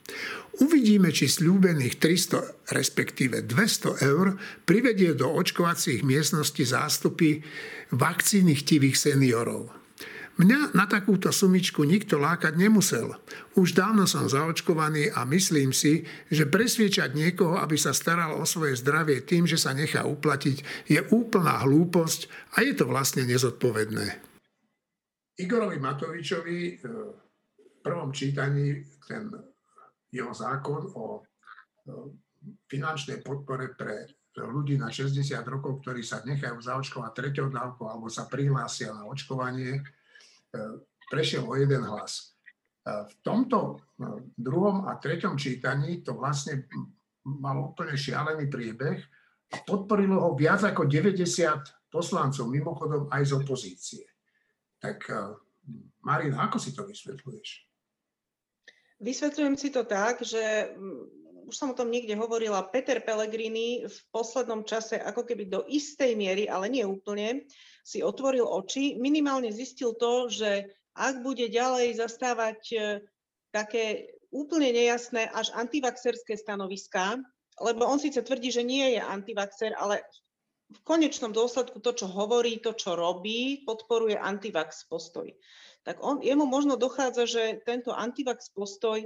Uvidíme, 0.60 1.16
či 1.16 1.32
slúbených 1.32 1.96
300, 1.96 2.76
respektíve 2.76 3.48
200 3.48 4.04
eur 4.04 4.36
privedie 4.68 5.16
do 5.16 5.32
očkovacích 5.32 6.04
miestností 6.04 6.68
zástupy 6.68 7.40
vakcíny 7.96 8.60
chtivých 8.60 9.00
seniorov. 9.00 9.72
Mňa 10.42 10.74
na 10.74 10.88
takúto 10.88 11.30
sumičku 11.30 11.84
nikto 11.84 12.18
lákať 12.18 12.56
nemusel. 12.56 13.14
Už 13.54 13.76
dávno 13.76 14.08
som 14.08 14.26
zaočkovaný 14.26 15.12
a 15.12 15.28
myslím 15.28 15.76
si, 15.76 16.08
že 16.32 16.48
presviečať 16.48 17.14
niekoho, 17.14 17.60
aby 17.60 17.76
sa 17.76 17.92
staral 17.92 18.40
o 18.40 18.48
svoje 18.48 18.80
zdravie 18.80 19.22
tým, 19.22 19.46
že 19.46 19.60
sa 19.60 19.76
nechá 19.76 20.08
uplatiť, 20.08 20.88
je 20.88 21.00
úplná 21.12 21.62
hlúposť 21.68 22.32
a 22.58 22.64
je 22.64 22.74
to 22.74 22.88
vlastne 22.88 23.28
nezodpovedné. 23.28 24.24
Igorovi 25.36 25.78
Matovičovi 25.80 26.60
e, 26.60 26.74
v 26.80 27.78
prvom 27.84 28.10
čítaní 28.10 28.82
ten 29.06 29.30
jeho 30.12 30.36
zákon 30.36 30.92
o 30.94 31.24
finančnej 32.68 33.24
podpore 33.24 33.74
pre 33.74 34.08
ľudí 34.40 34.80
na 34.80 34.88
60 34.88 35.20
rokov, 35.44 35.84
ktorí 35.84 36.00
sa 36.02 36.24
nechajú 36.24 36.56
zaočkovať 36.64 37.12
treťou 37.12 37.52
dávkou 37.52 37.84
alebo 37.84 38.08
sa 38.08 38.32
prihlásia 38.32 38.96
na 38.96 39.04
očkovanie, 39.04 39.76
e, 39.76 39.82
prešiel 41.12 41.44
o 41.44 41.54
jeden 41.60 41.84
hlas. 41.84 42.32
E, 42.88 42.96
v 43.12 43.14
tomto 43.20 43.60
e, 43.76 43.76
druhom 44.40 44.88
a 44.88 44.96
treťom 44.96 45.36
čítaní 45.36 46.00
to 46.00 46.16
vlastne 46.16 46.64
malo 47.28 47.76
úplne 47.76 48.00
šialený 48.00 48.48
priebeh 48.48 49.00
a 49.52 49.56
podporilo 49.68 50.16
ho 50.24 50.32
viac 50.32 50.64
ako 50.64 50.88
90 50.88 51.92
poslancov, 51.92 52.48
mimochodom 52.48 53.12
aj 53.12 53.24
z 53.28 53.32
opozície. 53.36 54.06
Tak 54.80 55.12
Marina, 56.08 56.48
ako 56.48 56.58
si 56.58 56.72
to 56.72 56.88
vysvetľuješ? 56.88 57.71
Vysvetľujem 59.02 59.58
si 59.58 59.74
to 59.74 59.82
tak, 59.82 60.22
že 60.22 60.78
mm, 60.78 61.50
už 61.50 61.56
som 61.58 61.74
o 61.74 61.78
tom 61.78 61.90
niekde 61.90 62.14
hovorila, 62.14 62.70
Peter 62.70 63.02
Pellegrini 63.02 63.84
v 63.90 63.98
poslednom 64.14 64.62
čase 64.62 65.02
ako 65.02 65.26
keby 65.26 65.50
do 65.50 65.66
istej 65.66 66.14
miery, 66.14 66.46
ale 66.46 66.70
nie 66.70 66.86
úplne, 66.86 67.50
si 67.82 68.06
otvoril 68.06 68.46
oči, 68.46 69.02
minimálne 69.02 69.50
zistil 69.50 69.98
to, 69.98 70.30
že 70.30 70.70
ak 70.94 71.26
bude 71.26 71.50
ďalej 71.50 71.98
zastávať 71.98 72.62
e, 72.72 72.78
také 73.50 74.14
úplne 74.30 74.70
nejasné 74.70 75.28
až 75.34 75.50
antivaxerské 75.58 76.38
stanoviská, 76.38 77.18
lebo 77.58 77.90
on 77.90 77.98
síce 77.98 78.22
tvrdí, 78.22 78.54
že 78.54 78.62
nie 78.62 78.96
je 78.96 79.02
antivaxer, 79.02 79.74
ale 79.76 80.06
v 80.72 80.80
konečnom 80.88 81.36
dôsledku 81.36 81.84
to, 81.84 81.92
čo 81.92 82.08
hovorí, 82.08 82.64
to, 82.64 82.72
čo 82.78 82.96
robí, 82.96 83.66
podporuje 83.68 84.16
antivax 84.16 84.88
postoj 84.88 85.28
tak 85.82 85.98
on, 86.02 86.22
jemu 86.22 86.46
možno 86.46 86.78
dochádza, 86.78 87.26
že 87.26 87.44
tento 87.66 87.90
antivax 87.94 88.54
postoj 88.54 89.02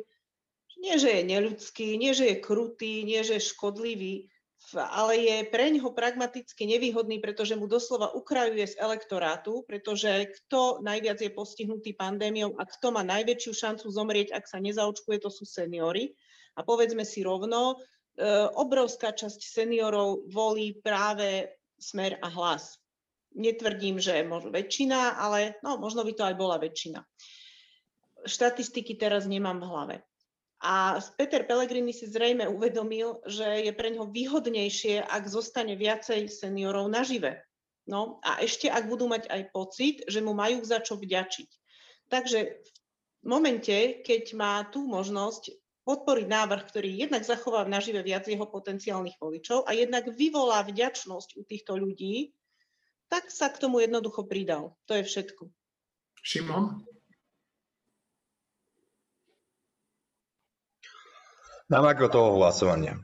nie, 0.75 0.95
že 0.99 1.07
je 1.07 1.23
neľudský, 1.23 1.95
nie, 1.95 2.11
že 2.11 2.35
je 2.35 2.43
krutý, 2.43 3.07
nie, 3.07 3.23
že 3.23 3.39
je 3.39 3.47
škodlivý, 3.47 4.27
ale 4.75 5.13
je 5.21 5.37
pre 5.47 5.71
ňoho 5.71 5.93
pragmaticky 5.93 6.67
nevýhodný, 6.67 7.21
pretože 7.23 7.55
mu 7.55 7.69
doslova 7.69 8.11
ukrajuje 8.11 8.75
z 8.75 8.75
elektorátu, 8.81 9.63
pretože 9.63 10.35
kto 10.41 10.81
najviac 10.81 11.21
je 11.21 11.31
postihnutý 11.31 11.93
pandémiou 11.93 12.57
a 12.59 12.67
kto 12.67 12.91
má 12.91 13.05
najväčšiu 13.05 13.51
šancu 13.53 13.85
zomrieť, 13.87 14.33
ak 14.33 14.49
sa 14.49 14.57
nezaočkuje, 14.59 15.21
to 15.21 15.29
sú 15.31 15.47
seniory. 15.47 16.11
A 16.57 16.63
povedzme 16.65 17.05
si 17.05 17.21
rovno, 17.21 17.77
e, 18.17 18.49
obrovská 18.57 19.13
časť 19.15 19.37
seniorov 19.43 20.27
volí 20.31 20.75
práve 20.81 21.55
smer 21.77 22.17
a 22.19 22.27
hlas 22.31 22.79
netvrdím, 23.35 23.99
že 23.99 24.23
možno 24.23 24.49
väčšina, 24.49 25.19
ale 25.19 25.59
no, 25.61 25.77
možno 25.77 26.01
by 26.07 26.13
to 26.15 26.23
aj 26.23 26.35
bola 26.39 26.57
väčšina. 26.57 27.03
Štatistiky 28.25 28.97
teraz 28.97 29.29
nemám 29.29 29.61
v 29.61 29.69
hlave. 29.69 29.95
A 30.65 30.97
Peter 31.19 31.45
Pellegrini 31.45 31.93
si 31.93 32.09
zrejme 32.09 32.49
uvedomil, 32.49 33.21
že 33.27 33.69
je 33.69 33.71
pre 33.75 33.93
ňo 33.93 34.09
výhodnejšie, 34.09 35.03
ak 35.03 35.29
zostane 35.29 35.77
viacej 35.77 36.31
seniorov 36.31 36.89
nažive. 36.89 37.43
No 37.85 38.17
a 38.25 38.41
ešte 38.41 38.65
ak 38.65 38.89
budú 38.89 39.05
mať 39.05 39.29
aj 39.29 39.41
pocit, 39.53 40.01
že 40.09 40.23
mu 40.25 40.33
majú 40.33 40.65
za 40.65 40.81
čo 40.81 40.97
vďačiť. 40.97 41.49
Takže 42.09 42.39
v 43.21 43.27
momente, 43.29 44.01
keď 44.01 44.23
má 44.33 44.65
tú 44.73 44.89
možnosť 44.89 45.53
podporiť 45.85 46.25
návrh, 46.25 46.63
ktorý 46.65 46.89
jednak 46.97 47.21
zachová 47.21 47.61
nažive 47.69 48.01
viac 48.01 48.25
jeho 48.25 48.49
potenciálnych 48.49 49.21
voličov 49.21 49.69
a 49.69 49.77
jednak 49.77 50.09
vyvolá 50.17 50.65
vďačnosť 50.65 51.37
u 51.37 51.41
týchto 51.45 51.77
ľudí, 51.77 52.33
tak 53.09 53.29
sa 53.31 53.49
k 53.53 53.61
tomu 53.61 53.81
jednoducho 53.81 54.25
pridal. 54.25 54.77
To 54.89 54.97
je 54.97 55.03
všetko. 55.05 55.49
Šimon? 56.25 56.81
Na 61.65 61.81
makro 61.81 62.09
toho 62.09 62.37
hlasovania. 62.37 63.01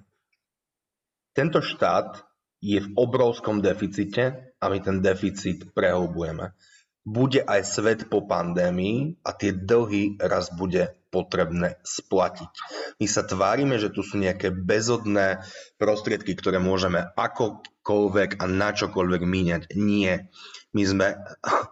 Tento 1.34 1.66
štát 1.66 2.22
je 2.62 2.78
v 2.78 2.94
obrovskom 2.94 3.58
deficite 3.58 4.54
a 4.62 4.66
my 4.70 4.78
ten 4.78 5.02
deficit 5.02 5.74
prehlbujeme. 5.74 6.54
Bude 7.02 7.42
aj 7.42 7.62
svet 7.66 8.00
po 8.14 8.22
pandémii 8.30 9.18
a 9.26 9.34
tie 9.34 9.50
dlhy 9.50 10.22
raz 10.22 10.54
bude 10.54 10.94
potrebné 11.10 11.82
splatiť. 11.82 12.54
My 13.02 13.08
sa 13.10 13.26
tvárime, 13.26 13.82
že 13.82 13.90
tu 13.90 14.06
sú 14.06 14.22
nejaké 14.22 14.54
bezodné 14.54 15.42
prostriedky, 15.82 16.38
ktoré 16.38 16.62
môžeme 16.62 17.10
ako 17.18 17.66
čokoľvek 17.82 18.38
a 18.38 18.46
na 18.46 18.70
čokoľvek 18.78 19.22
míňať. 19.26 19.62
Nie. 19.74 20.30
My 20.72 20.84
sme 20.86 21.08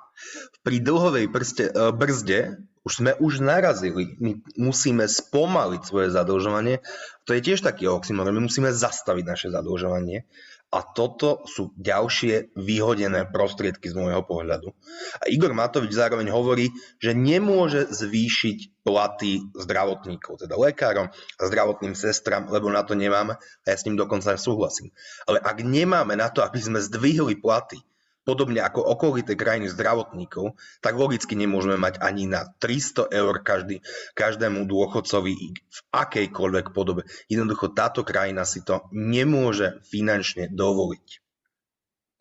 pri 0.65 0.78
dlhovej 0.82 1.30
prste, 1.30 1.69
e, 1.69 1.93
brzde 1.93 2.65
už 2.80 3.06
sme 3.06 3.12
už 3.22 3.43
narazili. 3.45 4.17
My 4.17 4.41
musíme 4.58 5.06
spomaliť 5.06 5.82
svoje 5.86 6.10
zadlžovanie. 6.10 6.82
To 7.30 7.38
je 7.38 7.45
tiež 7.45 7.62
taký 7.62 7.86
oxymoron. 7.86 8.34
My 8.34 8.50
musíme 8.50 8.74
zastaviť 8.74 9.26
naše 9.30 9.48
zadlžovanie 9.54 10.26
a 10.70 10.86
toto 10.86 11.42
sú 11.50 11.74
ďalšie 11.82 12.54
vyhodené 12.54 13.26
prostriedky 13.34 13.90
z 13.90 13.98
môjho 13.98 14.22
pohľadu. 14.22 14.70
A 15.18 15.26
Igor 15.26 15.50
Matovič 15.58 15.98
zároveň 15.98 16.30
hovorí, 16.30 16.70
že 17.02 17.18
nemôže 17.18 17.90
zvýšiť 17.90 18.86
platy 18.86 19.50
zdravotníkov, 19.58 20.46
teda 20.46 20.54
lekárom 20.54 21.10
a 21.10 21.42
zdravotným 21.42 21.98
sestram, 21.98 22.46
lebo 22.54 22.70
na 22.70 22.86
to 22.86 22.94
nemáme 22.94 23.34
a 23.38 23.66
ja 23.66 23.76
s 23.78 23.86
ním 23.90 23.98
dokonca 23.98 24.38
súhlasím. 24.38 24.94
Ale 25.26 25.42
ak 25.42 25.66
nemáme 25.66 26.14
na 26.14 26.30
to, 26.30 26.46
aby 26.46 26.62
sme 26.62 26.78
zdvihli 26.78 27.42
platy 27.42 27.82
podobne 28.24 28.62
ako 28.62 28.84
okolité 28.84 29.34
krajiny 29.34 29.72
zdravotníkov, 29.72 30.56
tak 30.84 30.94
logicky 30.96 31.34
nemôžeme 31.34 31.80
mať 31.80 32.00
ani 32.04 32.30
na 32.30 32.46
300 32.62 33.10
eur 33.10 33.36
každý, 33.42 33.82
každému 34.14 34.70
dôchodcovi 34.70 35.34
v 35.56 35.80
akejkoľvek 35.92 36.72
podobe. 36.76 37.08
Jednoducho 37.32 37.74
táto 37.74 38.06
krajina 38.06 38.46
si 38.46 38.62
to 38.62 38.86
nemôže 38.94 39.82
finančne 39.88 40.52
dovoliť. 40.52 41.08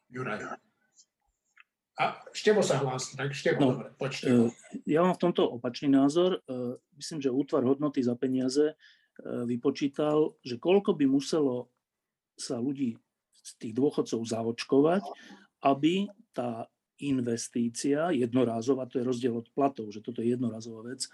Juraj. 0.08 0.58
A 1.98 2.14
Števo 2.30 2.62
sa 2.62 2.78
hlási, 2.78 3.18
tak 3.18 3.34
Števo, 3.34 3.58
no, 3.58 3.68
dobre, 3.74 3.90
poď 3.98 4.10
Števo. 4.14 4.42
E, 4.46 4.50
ja 4.86 5.02
mám 5.02 5.18
v 5.18 5.22
tomto 5.28 5.42
opačný 5.50 5.90
názor. 5.90 6.38
E, 6.46 6.78
myslím, 6.94 7.18
že 7.18 7.34
útvar 7.34 7.66
hodnoty 7.66 8.06
za 8.06 8.14
peniaze 8.14 8.70
e, 8.70 8.74
vypočítal, 9.50 10.38
že 10.46 10.62
koľko 10.62 10.94
by 10.94 11.10
muselo 11.10 11.66
sa 12.38 12.62
ľudí 12.62 12.94
z 13.34 13.50
tých 13.58 13.74
dôchodcov 13.74 14.22
zaočkovať, 14.22 15.02
aby 15.62 16.10
tá 16.34 16.66
investícia, 16.98 18.10
jednorázová, 18.10 18.90
to 18.90 18.98
je 18.98 19.06
rozdiel 19.06 19.38
od 19.38 19.46
platov, 19.54 19.90
že 19.94 20.02
toto 20.02 20.18
je 20.18 20.34
jednorazová 20.34 20.90
vec. 20.90 21.06
E, 21.06 21.10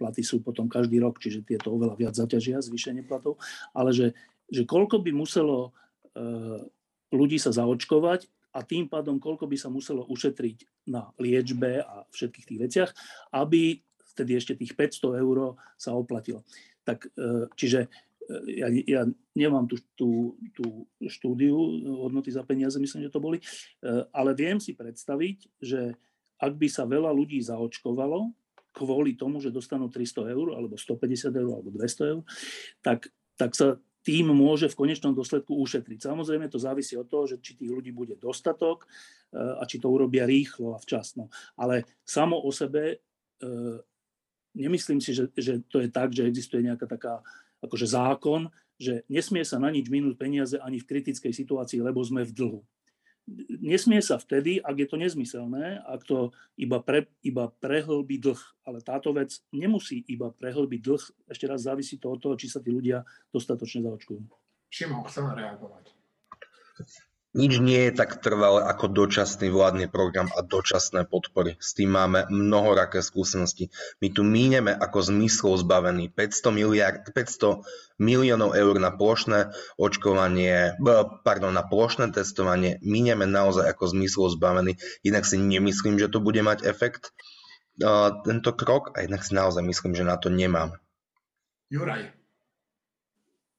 platy 0.00 0.24
sú 0.24 0.40
potom 0.40 0.64
každý 0.64 0.96
rok, 1.00 1.20
čiže 1.20 1.44
tieto 1.44 1.76
oveľa 1.76 1.96
viac 2.00 2.14
zaťažia 2.16 2.64
zvýšenie 2.64 3.04
platov, 3.04 3.36
ale 3.76 3.92
že, 3.92 4.16
že 4.48 4.64
koľko 4.64 5.04
by 5.04 5.12
muselo 5.12 5.76
e, 6.16 6.20
ľudí 7.12 7.36
sa 7.36 7.52
zaočkovať 7.52 8.32
a 8.56 8.64
tým 8.64 8.88
pádom 8.88 9.20
koľko 9.20 9.44
by 9.44 9.56
sa 9.60 9.68
muselo 9.68 10.08
ušetriť 10.08 10.88
na 10.88 11.12
liečbe 11.20 11.84
a 11.84 12.08
všetkých 12.08 12.48
tých 12.48 12.60
veciach, 12.60 12.90
aby 13.36 13.84
vtedy 14.14 14.38
ešte 14.38 14.54
tých 14.56 14.72
500 14.78 15.20
eur 15.20 15.58
sa 15.76 15.92
oplatilo. 15.92 16.46
Tak, 16.86 17.12
e, 17.12 17.50
čiže 17.52 17.92
ja, 18.48 18.68
ja 18.70 19.02
nemám 19.36 19.68
tú, 19.68 19.76
tú, 19.96 20.10
tú 20.54 20.88
štúdiu 21.04 21.56
hodnoty 22.04 22.32
za 22.32 22.42
peniaze, 22.46 22.80
myslím, 22.80 23.08
že 23.08 23.12
to 23.12 23.22
boli, 23.22 23.38
eh, 23.40 24.02
ale 24.12 24.32
viem 24.32 24.58
si 24.58 24.72
predstaviť, 24.72 25.60
že 25.60 25.94
ak 26.40 26.52
by 26.56 26.68
sa 26.68 26.88
veľa 26.88 27.12
ľudí 27.12 27.40
zaočkovalo 27.40 28.32
kvôli 28.74 29.14
tomu, 29.14 29.38
že 29.38 29.54
dostanú 29.54 29.86
300 29.86 30.34
eur, 30.34 30.58
alebo 30.58 30.74
150 30.74 31.30
eur, 31.30 31.50
alebo 31.54 31.70
200 31.70 32.10
eur, 32.10 32.22
tak, 32.82 33.06
tak 33.38 33.54
sa 33.54 33.78
tým 34.04 34.34
môže 34.34 34.66
v 34.68 34.76
konečnom 34.76 35.14
dôsledku 35.14 35.54
ušetriť. 35.62 36.04
Samozrejme 36.10 36.50
to 36.50 36.58
závisí 36.60 36.98
od 36.98 37.06
toho, 37.06 37.24
že 37.24 37.40
či 37.40 37.56
tých 37.56 37.70
ľudí 37.70 37.94
bude 37.94 38.18
dostatok 38.18 38.84
eh, 38.84 39.38
a 39.38 39.62
či 39.68 39.78
to 39.78 39.88
urobia 39.92 40.26
rýchlo 40.26 40.74
a 40.74 40.82
včasno. 40.82 41.30
Ale 41.56 41.86
samo 42.04 42.40
o 42.40 42.50
sebe 42.50 43.04
nemyslím 44.54 45.02
si, 45.02 45.12
že, 45.12 45.28
že 45.34 45.60
to 45.66 45.82
je 45.82 45.90
tak, 45.90 46.14
že 46.14 46.24
existuje 46.24 46.62
nejaká 46.62 46.86
taká 46.86 47.20
akože 47.64 47.88
zákon, 47.88 48.52
že 48.76 49.06
nesmie 49.08 49.40
sa 49.46 49.56
na 49.56 49.72
nič 49.72 49.88
minúť 49.88 50.20
peniaze 50.20 50.56
ani 50.60 50.82
v 50.82 50.88
kritickej 50.88 51.32
situácii, 51.32 51.80
lebo 51.80 52.04
sme 52.04 52.26
v 52.26 52.32
dlhu. 52.36 52.60
Nesmie 53.48 54.04
sa 54.04 54.20
vtedy, 54.20 54.60
ak 54.60 54.84
je 54.84 54.86
to 54.90 55.00
nezmyselné, 55.00 55.80
ak 55.88 56.04
to 56.04 56.36
iba, 56.60 56.76
pre, 56.84 57.08
iba 57.24 57.48
prehlbí 57.48 58.20
dlh. 58.20 58.36
Ale 58.68 58.84
táto 58.84 59.16
vec 59.16 59.40
nemusí 59.48 60.04
iba 60.12 60.28
prehlbiť 60.28 60.80
dlh. 60.84 61.04
Ešte 61.32 61.48
raz 61.48 61.64
závisí 61.64 61.96
to 61.96 62.12
od 62.12 62.20
toho, 62.20 62.36
či 62.36 62.52
sa 62.52 62.60
tí 62.60 62.68
ľudia 62.68 63.00
dostatočne 63.32 63.80
zaočkujú. 63.80 64.20
Šimon, 64.68 65.08
chcem 65.08 65.24
reagovať. 65.24 65.96
Nič 67.34 67.58
nie 67.58 67.90
je 67.90 67.98
tak 67.98 68.22
trvalé 68.22 68.62
ako 68.62 68.94
dočasný 68.94 69.50
vládny 69.50 69.90
program 69.90 70.30
a 70.38 70.46
dočasné 70.46 71.02
podpory. 71.02 71.58
S 71.58 71.74
tým 71.74 71.90
máme 71.90 72.30
mnohoraké 72.30 73.02
skúsenosti. 73.02 73.74
My 73.98 74.14
tu 74.14 74.22
míneme 74.22 74.70
ako 74.70 75.10
zmyslov 75.10 75.66
zbavený 75.66 76.14
500, 76.14 76.54
miliard, 76.54 77.02
500 77.10 77.66
miliónov 77.98 78.54
eur 78.54 78.78
na 78.78 78.94
plošné 78.94 79.50
očkovanie, 79.74 80.78
pardon, 81.26 81.50
na 81.50 81.66
plošné 81.66 82.14
testovanie. 82.14 82.78
Míneme 82.86 83.26
naozaj 83.26 83.66
ako 83.66 83.98
zmyslov 83.98 84.38
zbavený. 84.38 84.78
Inak 85.02 85.26
si 85.26 85.34
nemyslím, 85.34 85.98
že 85.98 86.06
to 86.06 86.22
bude 86.22 86.38
mať 86.38 86.62
efekt 86.62 87.10
tento 88.22 88.54
krok 88.54 88.94
a 88.94 89.02
inak 89.02 89.26
si 89.26 89.34
naozaj 89.34 89.66
myslím, 89.66 89.98
že 89.98 90.06
na 90.06 90.14
to 90.14 90.30
nemám. 90.30 90.78
Juraj. 91.66 92.14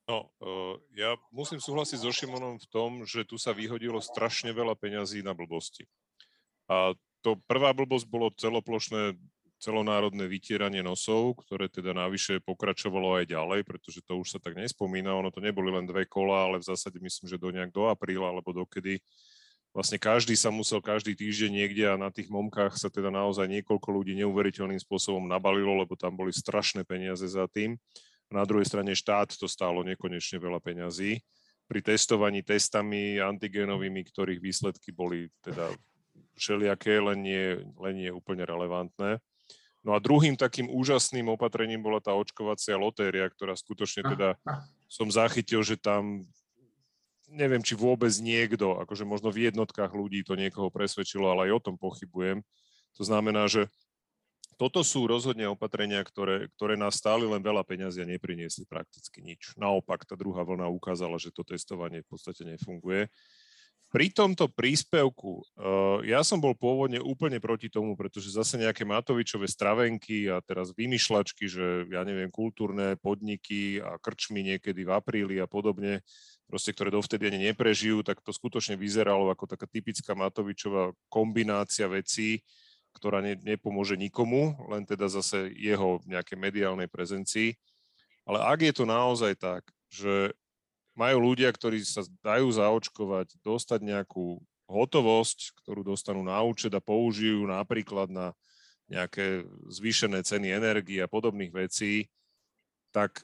No, 0.05 0.29
uh, 0.37 0.77
ja 0.93 1.17
musím 1.33 1.57
súhlasiť 1.57 1.97
so 2.05 2.13
Šimonom 2.13 2.61
v 2.61 2.67
tom, 2.69 2.91
že 3.09 3.25
tu 3.25 3.41
sa 3.41 3.57
vyhodilo 3.57 3.97
strašne 3.97 4.53
veľa 4.53 4.77
peňazí 4.77 5.25
na 5.25 5.33
blbosti. 5.33 5.89
A 6.69 6.93
to 7.25 7.41
prvá 7.49 7.73
blbosť 7.73 8.05
bolo 8.05 8.29
celoplošné 8.37 9.17
celonárodné 9.57 10.29
vytieranie 10.29 10.85
nosov, 10.85 11.41
ktoré 11.41 11.65
teda 11.71 11.95
navyše 11.95 12.37
pokračovalo 12.45 13.17
aj 13.17 13.33
ďalej, 13.33 13.65
pretože 13.65 14.05
to 14.05 14.21
už 14.21 14.37
sa 14.37 14.39
tak 14.39 14.53
nespomína, 14.53 15.15
ono 15.15 15.33
to 15.33 15.41
neboli 15.41 15.73
len 15.73 15.89
dve 15.89 16.05
kola, 16.05 16.45
ale 16.45 16.61
v 16.61 16.69
zásade 16.69 17.01
myslím, 17.01 17.25
že 17.25 17.41
do 17.41 17.49
nejak 17.49 17.73
do 17.73 17.89
apríla 17.89 18.29
alebo 18.29 18.53
dokedy 18.53 19.01
vlastne 19.75 19.99
každý 19.99 20.39
sa 20.39 20.47
musel 20.55 20.79
každý 20.79 21.19
týždeň 21.19 21.51
niekde 21.51 21.83
a 21.83 21.99
na 21.99 22.07
tých 22.07 22.31
momkách 22.31 22.79
sa 22.79 22.87
teda 22.87 23.11
naozaj 23.11 23.43
niekoľko 23.51 23.91
ľudí 23.91 24.15
neuveriteľným 24.23 24.79
spôsobom 24.79 25.27
nabalilo, 25.27 25.75
lebo 25.75 25.99
tam 25.99 26.15
boli 26.15 26.31
strašné 26.31 26.87
peniaze 26.87 27.27
za 27.27 27.43
tým. 27.51 27.75
Na 28.29 28.43
druhej 28.43 28.65
strane 28.65 28.91
štát 28.97 29.37
to 29.37 29.45
stálo 29.45 29.85
nekonečne 29.85 30.41
veľa 30.41 30.59
peňazí. 30.59 31.21
Pri 31.65 31.79
testovaní 31.81 32.45
testami 32.45 33.17
antigénovými, 33.17 34.01
ktorých 34.05 34.41
výsledky 34.41 34.93
boli 34.93 35.29
teda 35.41 35.73
všelijaké, 36.37 37.01
len 37.01 37.19
nie, 37.21 37.45
len 37.79 37.93
nie 37.97 38.11
úplne 38.13 38.45
relevantné. 38.45 39.17
No 39.85 39.93
a 39.93 40.01
druhým 40.01 40.33
takým 40.33 40.65
úžasným 40.69 41.29
opatrením 41.29 41.81
bola 41.81 42.01
tá 42.01 42.13
očkovacia 42.17 42.73
lotéria, 42.73 43.29
ktorá 43.29 43.53
skutočne 43.53 44.01
teda 44.01 44.33
som 44.89 45.05
zachytil, 45.13 45.61
že 45.61 45.77
tam 45.77 46.25
neviem, 47.29 47.61
či 47.61 47.73
vôbec 47.73 48.09
niekto, 48.21 48.77
akože 48.81 49.05
možno 49.05 49.29
v 49.33 49.49
jednotkách 49.49 49.93
ľudí 49.93 50.21
to 50.25 50.37
niekoho 50.37 50.69
presvedčilo, 50.69 51.29
ale 51.29 51.49
aj 51.49 51.51
o 51.57 51.63
tom 51.69 51.75
pochybujem. 51.77 52.41
To 52.95 53.03
znamená, 53.03 53.49
že 53.49 53.67
toto 54.55 54.81
sú 54.81 55.03
rozhodne 55.03 55.47
opatrenia, 55.51 55.99
ktoré, 55.99 56.47
ktoré 56.55 56.79
nás 56.79 56.95
stáli 56.95 57.27
len 57.27 57.43
veľa 57.43 57.67
peňazí 57.67 57.99
a 58.03 58.07
nepriniesli 58.07 58.63
prakticky 58.63 59.19
nič. 59.19 59.51
Naopak, 59.59 60.07
tá 60.07 60.15
druhá 60.15 60.47
vlna 60.47 60.71
ukázala, 60.71 61.19
že 61.19 61.35
to 61.35 61.43
testovanie 61.43 62.03
v 62.03 62.09
podstate 62.09 62.47
nefunguje. 62.47 63.11
Pri 63.95 64.11
tomto 64.11 64.51
príspevku, 64.51 65.39
uh, 65.39 66.03
ja 66.03 66.19
som 66.25 66.41
bol 66.41 66.51
pôvodne 66.51 66.99
úplne 66.99 67.39
proti 67.39 67.71
tomu, 67.71 67.95
pretože 67.95 68.33
zase 68.33 68.59
nejaké 68.59 68.83
Matovičové 68.83 69.47
stravenky 69.47 70.27
a 70.27 70.43
teraz 70.43 70.75
vymýšľačky, 70.75 71.47
že 71.47 71.87
ja 71.87 72.03
neviem, 72.03 72.27
kultúrne 72.27 72.99
podniky 72.99 73.79
a 73.79 73.95
krčmy 73.95 74.43
niekedy 74.43 74.83
v 74.83 74.91
apríli 74.91 75.39
a 75.39 75.47
podobne, 75.47 76.03
proste, 76.43 76.75
ktoré 76.75 76.91
dovtedy 76.91 77.31
ani 77.31 77.53
neprežijú, 77.53 78.03
tak 78.03 78.19
to 78.19 78.35
skutočne 78.35 78.75
vyzeralo 78.75 79.31
ako 79.31 79.47
taká 79.47 79.63
typická 79.69 80.11
Matovičová 80.11 80.91
kombinácia 81.07 81.87
vecí, 81.87 82.43
ktorá 82.95 83.19
ne, 83.19 83.35
nepomôže 83.35 83.99
nikomu, 83.99 84.55
len 84.71 84.87
teda 84.87 85.11
zase 85.11 85.51
jeho 85.59 85.99
nejaké 86.07 86.39
mediálnej 86.39 86.87
prezencii. 86.87 87.53
Ale 88.25 88.41
ak 88.41 88.59
je 88.63 88.73
to 88.73 88.85
naozaj 88.87 89.35
tak, 89.37 89.67
že 89.91 90.33
majú 90.95 91.35
ľudia, 91.35 91.51
ktorí 91.51 91.83
sa 91.83 92.07
dajú 92.23 92.47
zaočkovať, 92.55 93.43
dostať 93.43 93.79
nejakú 93.83 94.39
hotovosť, 94.65 95.61
ktorú 95.61 95.85
dostanú 95.85 96.25
na 96.25 96.41
účet 96.41 96.73
a 96.73 96.81
použijú 96.81 97.45
napríklad 97.45 98.09
na 98.09 98.33
nejaké 98.89 99.45
zvýšené 99.69 100.21
ceny 100.25 100.55
energie 100.55 101.01
a 101.01 101.09
podobných 101.09 101.53
vecí, 101.53 102.09
tak 102.93 103.21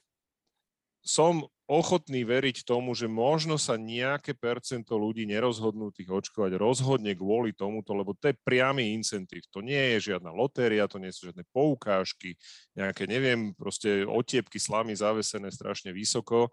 som 1.01 1.49
ochotný 1.71 2.27
veriť 2.27 2.67
tomu, 2.67 2.91
že 2.91 3.07
možno 3.07 3.55
sa 3.55 3.79
nejaké 3.79 4.35
percento 4.35 4.99
ľudí 4.99 5.23
nerozhodnutých 5.23 6.11
očkovať 6.11 6.59
rozhodne 6.59 7.15
kvôli 7.15 7.55
tomuto, 7.55 7.95
lebo 7.95 8.11
to 8.11 8.27
je 8.27 8.35
priamy 8.43 8.91
incentív. 8.91 9.47
To 9.55 9.63
nie 9.63 9.95
je 9.95 10.11
žiadna 10.11 10.35
lotéria, 10.35 10.91
to 10.91 10.99
nie 10.99 11.15
sú 11.15 11.31
žiadne 11.31 11.47
poukážky, 11.55 12.35
nejaké, 12.75 13.07
neviem, 13.07 13.55
proste 13.55 14.03
otiepky 14.03 14.59
slamy 14.59 14.91
zavesené 14.91 15.47
strašne 15.47 15.95
vysoko. 15.95 16.51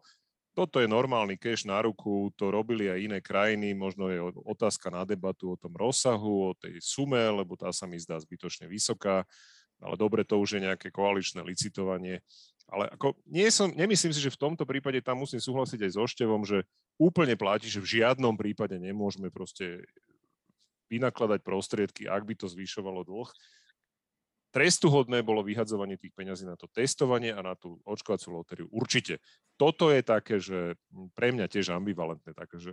Toto 0.55 0.79
je 0.79 0.87
normálny 0.87 1.35
cash 1.35 1.67
na 1.67 1.83
ruku, 1.83 2.31
to 2.39 2.55
robili 2.55 2.87
aj 2.87 2.99
iné 3.03 3.19
krajiny, 3.19 3.75
možno 3.75 4.15
je 4.15 4.23
otázka 4.47 4.87
na 4.87 5.03
debatu 5.03 5.55
o 5.55 5.59
tom 5.59 5.75
rozsahu, 5.75 6.51
o 6.51 6.53
tej 6.55 6.79
sume, 6.79 7.19
lebo 7.19 7.59
tá 7.59 7.75
sa 7.75 7.91
mi 7.91 7.99
zdá 7.99 8.19
zbytočne 8.23 8.71
vysoká, 8.71 9.27
ale 9.83 9.95
dobre, 9.99 10.23
to 10.23 10.39
už 10.39 10.59
je 10.59 10.67
nejaké 10.67 10.91
koaličné 10.91 11.43
licitovanie. 11.43 12.23
Ale 12.69 12.85
ako 12.93 13.17
nie 13.25 13.49
som, 13.49 13.73
nemyslím 13.73 14.13
si, 14.13 14.21
že 14.21 14.33
v 14.33 14.41
tomto 14.45 14.69
prípade 14.69 15.01
tam 15.01 15.25
musím 15.25 15.41
súhlasiť 15.41 15.89
aj 15.89 15.91
so 15.97 16.05
Števom, 16.05 16.45
že 16.45 16.69
úplne 17.01 17.33
platí, 17.33 17.73
že 17.73 17.81
v 17.81 18.01
žiadnom 18.01 18.37
prípade 18.37 18.77
nemôžeme 18.77 19.33
proste 19.33 19.89
vynakladať 20.93 21.41
prostriedky, 21.41 22.03
ak 22.09 22.29
by 22.29 22.35
to 22.37 22.45
zvyšovalo 22.49 23.09
dlh. 23.09 23.29
Trestuhodné 24.49 25.21
bolo 25.21 25.45
vyhadzovanie 25.45 26.01
tých 26.01 26.17
peňazí 26.17 26.49
na 26.49 26.57
to 26.57 26.69
testovanie 26.73 27.37
a 27.37 27.45
na 27.45 27.53
tú 27.53 27.77
očkovaciu 27.85 28.33
lotériu. 28.33 28.69
Určite. 28.73 29.21
Toto 29.61 29.93
je 29.93 30.01
také, 30.01 30.41
že 30.41 30.77
pre 31.13 31.33
mňa 31.37 31.53
tiež 31.53 31.73
ambivalentné, 31.73 32.33
takže 32.33 32.73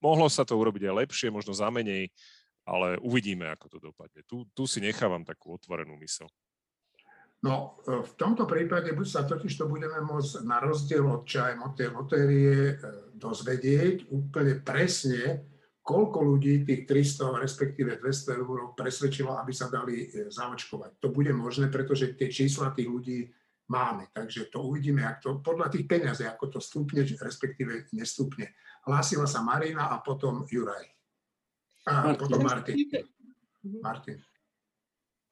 mohlo 0.00 0.28
sa 0.32 0.48
to 0.48 0.56
urobiť 0.56 0.88
aj 0.88 0.94
lepšie, 1.04 1.28
možno 1.28 1.52
za 1.52 1.68
menej, 1.68 2.08
ale 2.64 2.96
uvidíme, 3.04 3.48
ako 3.52 3.76
to 3.76 3.78
dopadne. 3.80 4.24
Tu, 4.24 4.48
tu 4.56 4.64
si 4.64 4.80
nechávam 4.80 5.20
takú 5.24 5.52
otvorenú 5.52 6.00
mysel. 6.00 6.32
No, 7.42 7.82
e, 7.82 8.06
v 8.06 8.12
tomto 8.14 8.46
prípade 8.46 8.94
buď 8.94 9.06
sa 9.06 9.26
totiž 9.26 9.58
to 9.58 9.66
budeme 9.66 9.98
môcť 10.06 10.46
na 10.46 10.62
rozdiel 10.62 11.02
od 11.02 11.26
čajem 11.26 11.58
od 11.66 11.74
tej 11.74 11.88
lotérie 11.90 12.54
e, 12.70 12.74
dozvedieť 13.18 14.14
úplne 14.14 14.62
presne, 14.62 15.50
koľko 15.82 16.22
ľudí 16.22 16.62
tých 16.62 16.86
300, 16.86 17.42
respektíve 17.42 17.98
200 17.98 18.38
eur 18.38 18.58
presvedčilo, 18.78 19.34
aby 19.42 19.50
sa 19.50 19.66
dali 19.66 20.06
e, 20.06 20.30
zaočkovať. 20.30 21.02
To 21.02 21.10
bude 21.10 21.34
možné, 21.34 21.66
pretože 21.66 22.14
tie 22.14 22.30
čísla 22.30 22.70
tých 22.70 22.86
ľudí 22.86 23.26
máme. 23.66 24.06
Takže 24.14 24.46
to 24.46 24.62
uvidíme, 24.62 25.02
ak 25.02 25.18
to, 25.26 25.42
podľa 25.42 25.66
tých 25.74 25.90
peňazí, 25.90 26.22
ako 26.30 26.46
to 26.46 26.60
stupne, 26.62 27.02
respektíve 27.02 27.90
nestupne. 27.90 28.54
Hlásila 28.86 29.26
sa 29.26 29.42
Marina 29.42 29.90
a 29.90 29.98
potom 29.98 30.46
Juraj. 30.46 30.86
A 31.90 32.14
potom 32.14 32.38
Martin. 32.46 32.78
Martin. 33.82 34.22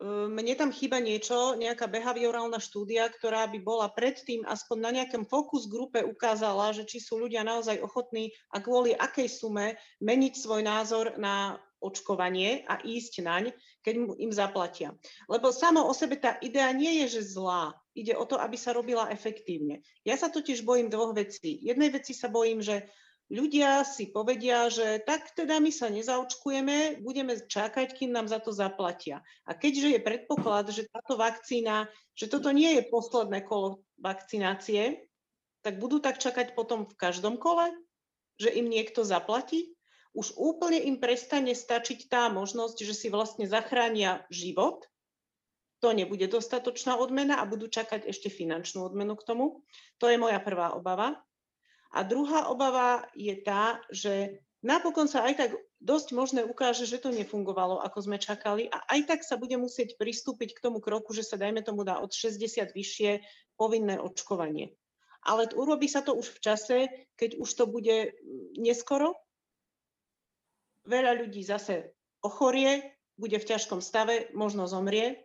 Mne 0.01 0.57
tam 0.57 0.73
chýba 0.73 0.97
niečo, 0.97 1.61
nejaká 1.61 1.85
behaviorálna 1.85 2.57
štúdia, 2.57 3.13
ktorá 3.13 3.45
by 3.53 3.61
bola 3.61 3.93
predtým 3.93 4.49
aspoň 4.49 4.79
na 4.81 4.91
nejakom 4.97 5.29
fokus 5.29 5.69
grupe 5.69 6.01
ukázala, 6.01 6.73
že 6.73 6.89
či 6.89 7.05
sú 7.05 7.21
ľudia 7.21 7.45
naozaj 7.45 7.85
ochotní 7.85 8.33
a 8.49 8.65
kvôli 8.65 8.97
akej 8.97 9.29
sume 9.29 9.77
meniť 10.01 10.35
svoj 10.41 10.65
názor 10.65 11.21
na 11.21 11.61
očkovanie 11.85 12.65
a 12.65 12.81
ísť 12.81 13.25
naň, 13.25 13.45
keď 13.85 13.95
mu 14.01 14.13
im 14.17 14.33
zaplatia. 14.33 14.97
Lebo 15.29 15.53
samo 15.53 15.85
o 15.85 15.93
sebe 15.93 16.17
tá 16.17 16.41
idea 16.41 16.73
nie 16.73 17.05
je, 17.05 17.21
že 17.21 17.37
zlá. 17.37 17.77
Ide 17.93 18.17
o 18.17 18.25
to, 18.25 18.41
aby 18.41 18.57
sa 18.57 18.73
robila 18.73 19.13
efektívne. 19.13 19.85
Ja 20.05 20.17
sa 20.17 20.33
totiž 20.33 20.65
bojím 20.65 20.89
dvoch 20.89 21.13
vecí. 21.13 21.61
Jednej 21.61 21.93
veci 21.93 22.17
sa 22.17 22.33
bojím, 22.33 22.65
že 22.65 22.89
ľudia 23.31 23.87
si 23.87 24.11
povedia, 24.11 24.67
že 24.69 25.01
tak 25.07 25.33
teda 25.33 25.63
my 25.63 25.71
sa 25.71 25.87
nezaočkujeme, 25.89 27.01
budeme 27.01 27.39
čakať, 27.39 27.95
kým 27.95 28.11
nám 28.11 28.27
za 28.27 28.43
to 28.43 28.51
zaplatia. 28.51 29.23
A 29.47 29.55
keďže 29.55 29.97
je 29.97 30.01
predpoklad, 30.03 30.69
že 30.75 30.91
táto 30.91 31.15
vakcína, 31.15 31.87
že 32.19 32.27
toto 32.27 32.51
nie 32.51 32.77
je 32.77 32.91
posledné 32.91 33.47
kolo 33.47 33.87
vakcinácie, 34.03 35.07
tak 35.63 35.79
budú 35.79 36.03
tak 36.03 36.19
čakať 36.19 36.59
potom 36.59 36.85
v 36.91 36.99
každom 36.99 37.39
kole, 37.39 37.71
že 38.37 38.51
im 38.51 38.67
niekto 38.67 39.07
zaplatí? 39.07 39.73
Už 40.11 40.35
úplne 40.35 40.83
im 40.83 40.99
prestane 40.99 41.55
stačiť 41.55 42.11
tá 42.11 42.27
možnosť, 42.35 42.83
že 42.83 42.95
si 42.99 43.07
vlastne 43.15 43.47
zachránia 43.47 44.27
život, 44.27 44.91
to 45.81 45.97
nebude 45.97 46.29
dostatočná 46.29 47.01
odmena 47.01 47.41
a 47.41 47.49
budú 47.49 47.65
čakať 47.65 48.05
ešte 48.05 48.29
finančnú 48.29 48.85
odmenu 48.85 49.17
k 49.17 49.25
tomu. 49.25 49.65
To 50.03 50.13
je 50.13 50.21
moja 50.21 50.37
prvá 50.37 50.77
obava. 50.77 51.17
A 51.91 52.07
druhá 52.07 52.47
obava 52.47 53.03
je 53.19 53.35
tá, 53.43 53.83
že 53.91 54.39
napokon 54.63 55.11
sa 55.11 55.27
aj 55.27 55.35
tak 55.35 55.51
dosť 55.83 56.15
možné 56.15 56.41
ukáže, 56.47 56.87
že 56.87 57.03
to 57.03 57.11
nefungovalo, 57.11 57.83
ako 57.83 57.99
sme 58.05 58.19
čakali 58.21 58.69
a 58.69 58.79
aj 58.95 59.01
tak 59.09 59.21
sa 59.27 59.41
bude 59.41 59.57
musieť 59.57 59.97
pristúpiť 59.97 60.55
k 60.55 60.63
tomu 60.63 60.79
kroku, 60.79 61.11
že 61.17 61.27
sa 61.27 61.41
dajme 61.41 61.65
tomu 61.65 61.83
dá 61.83 61.99
od 61.99 62.13
60 62.13 62.71
vyššie 62.71 63.25
povinné 63.59 63.99
očkovanie. 63.99 64.77
Ale 65.25 65.51
urobí 65.53 65.89
sa 65.89 66.01
to 66.01 66.17
už 66.17 66.33
v 66.33 66.39
čase, 66.41 66.79
keď 67.17 67.37
už 67.43 67.51
to 67.53 67.65
bude 67.69 68.17
neskoro. 68.57 69.17
Veľa 70.89 71.27
ľudí 71.27 71.45
zase 71.45 71.93
ochorie, 72.25 72.97
bude 73.21 73.37
v 73.37 73.49
ťažkom 73.53 73.85
stave, 73.85 74.33
možno 74.33 74.65
zomrie. 74.65 75.21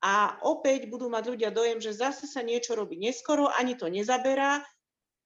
A 0.00 0.40
opäť 0.40 0.88
budú 0.88 1.12
mať 1.12 1.36
ľudia 1.36 1.52
dojem, 1.52 1.76
že 1.76 1.92
zase 1.92 2.24
sa 2.24 2.40
niečo 2.40 2.72
robí 2.72 2.96
neskoro, 2.96 3.52
ani 3.52 3.76
to 3.76 3.92
nezaberá, 3.92 4.64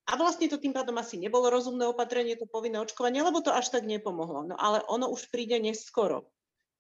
a 0.04 0.20
vlastne 0.20 0.52
to 0.52 0.60
tým 0.60 0.76
pádom 0.76 1.00
asi 1.00 1.16
nebolo 1.16 1.48
rozumné 1.48 1.88
opatrenie, 1.88 2.36
to 2.36 2.44
povinné 2.44 2.76
očkovanie, 2.76 3.24
lebo 3.24 3.40
to 3.40 3.48
až 3.48 3.72
tak 3.72 3.88
nepomohlo. 3.88 4.44
No 4.52 4.54
ale 4.60 4.84
ono 4.84 5.08
už 5.08 5.32
príde 5.32 5.56
neskoro. 5.56 6.28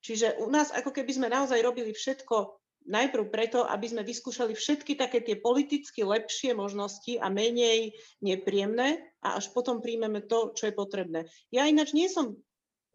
Čiže 0.04 0.36
u 0.44 0.52
nás 0.52 0.68
ako 0.68 0.92
keby 0.92 1.12
sme 1.16 1.32
naozaj 1.32 1.64
robili 1.64 1.96
všetko 1.96 2.60
najprv 2.84 3.24
preto, 3.32 3.64
aby 3.64 3.88
sme 3.88 4.04
vyskúšali 4.04 4.52
všetky 4.52 5.00
také 5.00 5.24
tie 5.24 5.40
politicky 5.40 6.04
lepšie 6.04 6.52
možnosti 6.52 7.16
a 7.16 7.32
menej 7.32 7.96
nepríjemné 8.20 9.00
a 9.24 9.40
až 9.40 9.48
potom 9.56 9.80
príjmeme 9.80 10.20
to, 10.20 10.52
čo 10.52 10.68
je 10.68 10.76
potrebné. 10.76 11.24
Ja 11.48 11.64
ináč 11.64 11.96
nie 11.96 12.12
som 12.12 12.36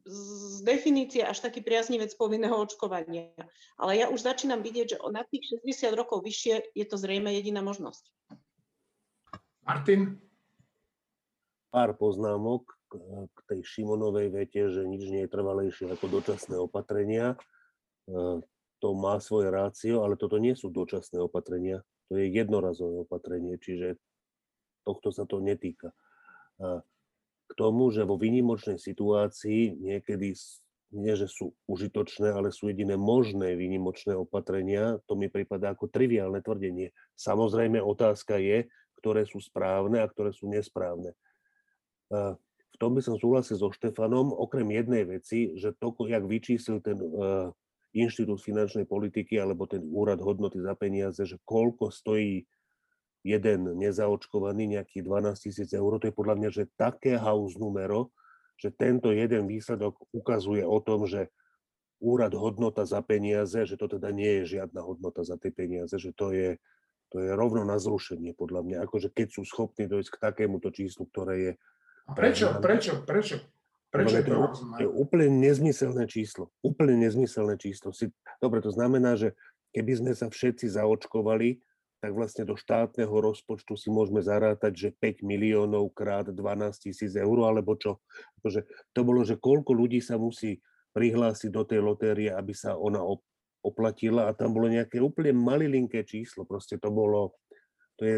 z 0.06 0.62
definície 0.62 1.26
až 1.26 1.42
taký 1.42 1.66
priaznivec 1.66 2.14
povinného 2.14 2.54
očkovania, 2.54 3.34
ale 3.82 3.98
ja 3.98 4.14
už 4.14 4.22
začínam 4.22 4.62
vidieť, 4.62 4.96
že 4.96 4.98
na 5.10 5.26
tých 5.26 5.58
60 5.66 5.98
rokov 5.98 6.22
vyššie 6.22 6.78
je 6.78 6.86
to 6.86 6.96
zrejme 6.96 7.30
jediná 7.34 7.66
možnosť. 7.66 8.10
Martin? 9.70 10.18
Pár 11.70 11.94
poznámok 11.94 12.74
k 13.30 13.40
tej 13.46 13.62
Šimonovej 13.62 14.34
vete, 14.34 14.66
že 14.66 14.82
nič 14.82 15.06
nie 15.14 15.30
je 15.30 15.30
trvalejšie 15.30 15.94
ako 15.94 16.10
dočasné 16.10 16.58
opatrenia. 16.58 17.38
E, 18.10 18.42
to 18.82 18.88
má 18.98 19.22
svoje 19.22 19.54
rácio, 19.54 20.02
ale 20.02 20.18
toto 20.18 20.42
nie 20.42 20.58
sú 20.58 20.74
dočasné 20.74 21.22
opatrenia. 21.22 21.86
To 22.10 22.18
je 22.18 22.34
jednorazové 22.34 23.06
opatrenie, 23.06 23.62
čiže 23.62 24.02
tohto 24.90 25.14
sa 25.14 25.30
to 25.30 25.38
netýka. 25.38 25.94
K 27.46 27.52
tomu, 27.54 27.94
že 27.94 28.10
vo 28.10 28.18
výnimočnej 28.18 28.82
situácii 28.82 29.86
niekedy 29.86 30.34
nie, 30.98 31.14
že 31.14 31.30
sú 31.30 31.54
užitočné, 31.70 32.34
ale 32.34 32.50
sú 32.50 32.74
jediné 32.74 32.98
možné 32.98 33.54
výnimočné 33.54 34.18
opatrenia, 34.18 34.98
to 35.06 35.14
mi 35.14 35.30
prípada 35.30 35.78
ako 35.78 35.94
triviálne 35.94 36.42
tvrdenie. 36.42 36.90
Samozrejme, 37.14 37.78
otázka 37.78 38.42
je, 38.42 38.66
ktoré 39.00 39.24
sú 39.24 39.40
správne 39.40 40.04
a 40.04 40.12
ktoré 40.12 40.36
sú 40.36 40.52
nesprávne. 40.52 41.16
V 42.10 42.76
tom 42.78 42.96
by 42.96 43.02
som 43.04 43.16
súhlasil 43.16 43.56
so 43.56 43.72
Štefanom, 43.72 44.36
okrem 44.36 44.68
jednej 44.72 45.08
veci, 45.08 45.56
že 45.56 45.72
to, 45.80 45.96
jak 46.04 46.24
vyčíslil 46.28 46.84
ten 46.84 47.00
Inštitút 47.96 48.44
finančnej 48.46 48.86
politiky 48.86 49.42
alebo 49.42 49.66
ten 49.66 49.82
úrad 49.90 50.22
hodnoty 50.22 50.62
za 50.62 50.78
peniaze, 50.78 51.26
že 51.26 51.42
koľko 51.42 51.90
stojí 51.90 52.46
jeden 53.26 53.76
nezaočkovaný, 53.76 54.80
nejakých 54.80 55.04
12 55.04 55.44
tisíc 55.44 55.70
eur, 55.76 56.00
to 56.00 56.08
je 56.08 56.16
podľa 56.16 56.36
mňa, 56.40 56.50
že 56.54 56.72
také 56.80 57.20
house 57.20 57.60
numero, 57.60 58.14
že 58.56 58.72
tento 58.72 59.12
jeden 59.12 59.48
výsledok 59.50 59.96
ukazuje 60.16 60.64
o 60.64 60.80
tom, 60.80 61.04
že 61.04 61.28
úrad 62.00 62.32
hodnota 62.32 62.88
za 62.88 63.04
peniaze, 63.04 63.68
že 63.68 63.76
to 63.76 64.00
teda 64.00 64.16
nie 64.16 64.44
je 64.44 64.56
žiadna 64.60 64.80
hodnota 64.80 65.20
za 65.26 65.36
tie 65.36 65.52
peniaze, 65.52 65.92
že 66.00 66.16
to 66.16 66.32
je, 66.32 66.56
to 67.10 67.22
je 67.22 67.34
rovno 67.34 67.66
na 67.66 67.82
zrušenie, 67.82 68.38
podľa 68.38 68.62
mňa. 68.66 68.78
Akože 68.86 69.10
keď 69.10 69.28
sú 69.34 69.42
schopní 69.46 69.90
dojsť 69.90 70.10
k 70.14 70.22
takémuto 70.22 70.70
číslu, 70.70 71.10
ktoré 71.10 71.36
je... 71.42 71.52
A 72.10 72.14
prečo, 72.14 72.54
prečo, 72.62 73.02
prečo? 73.06 73.42
Prečo 73.90 74.22
je 74.22 74.26
to, 74.30 74.54
to 74.78 74.84
je 74.86 74.92
úplne 74.94 75.42
nezmyselné 75.42 76.06
číslo. 76.06 76.54
Úplne 76.62 77.10
nezmyselné 77.10 77.58
číslo. 77.58 77.90
Si, 77.90 78.14
dobre, 78.38 78.62
to 78.62 78.70
znamená, 78.70 79.18
že 79.18 79.34
keby 79.74 79.98
sme 79.98 80.12
sa 80.14 80.30
všetci 80.30 80.78
zaočkovali, 80.78 81.58
tak 82.00 82.14
vlastne 82.14 82.46
do 82.46 82.54
štátneho 82.54 83.12
rozpočtu 83.12 83.74
si 83.76 83.90
môžeme 83.90 84.22
zarátať, 84.22 84.72
že 84.78 84.90
5 84.94 85.26
miliónov 85.26 85.90
krát 85.92 86.30
12 86.30 86.38
tisíc 86.80 87.18
eur, 87.18 87.38
alebo 87.44 87.76
čo. 87.76 87.98
Akože 88.40 88.70
to 88.94 89.02
bolo, 89.02 89.26
že 89.26 89.42
koľko 89.42 89.74
ľudí 89.74 90.00
sa 90.00 90.22
musí 90.22 90.62
prihlásiť 90.94 91.50
do 91.50 91.66
tej 91.66 91.82
lotérie, 91.82 92.30
aby 92.32 92.54
sa 92.56 92.78
ona 92.78 93.02
oplatila 93.70 94.28
a 94.28 94.36
tam 94.36 94.52
bolo 94.52 94.68
nejaké 94.68 94.98
úplne 94.98 95.32
malilinké 95.38 96.02
číslo. 96.04 96.44
Proste 96.44 96.82
to 96.82 96.90
bolo, 96.90 97.38
to 97.96 98.04
je, 98.04 98.18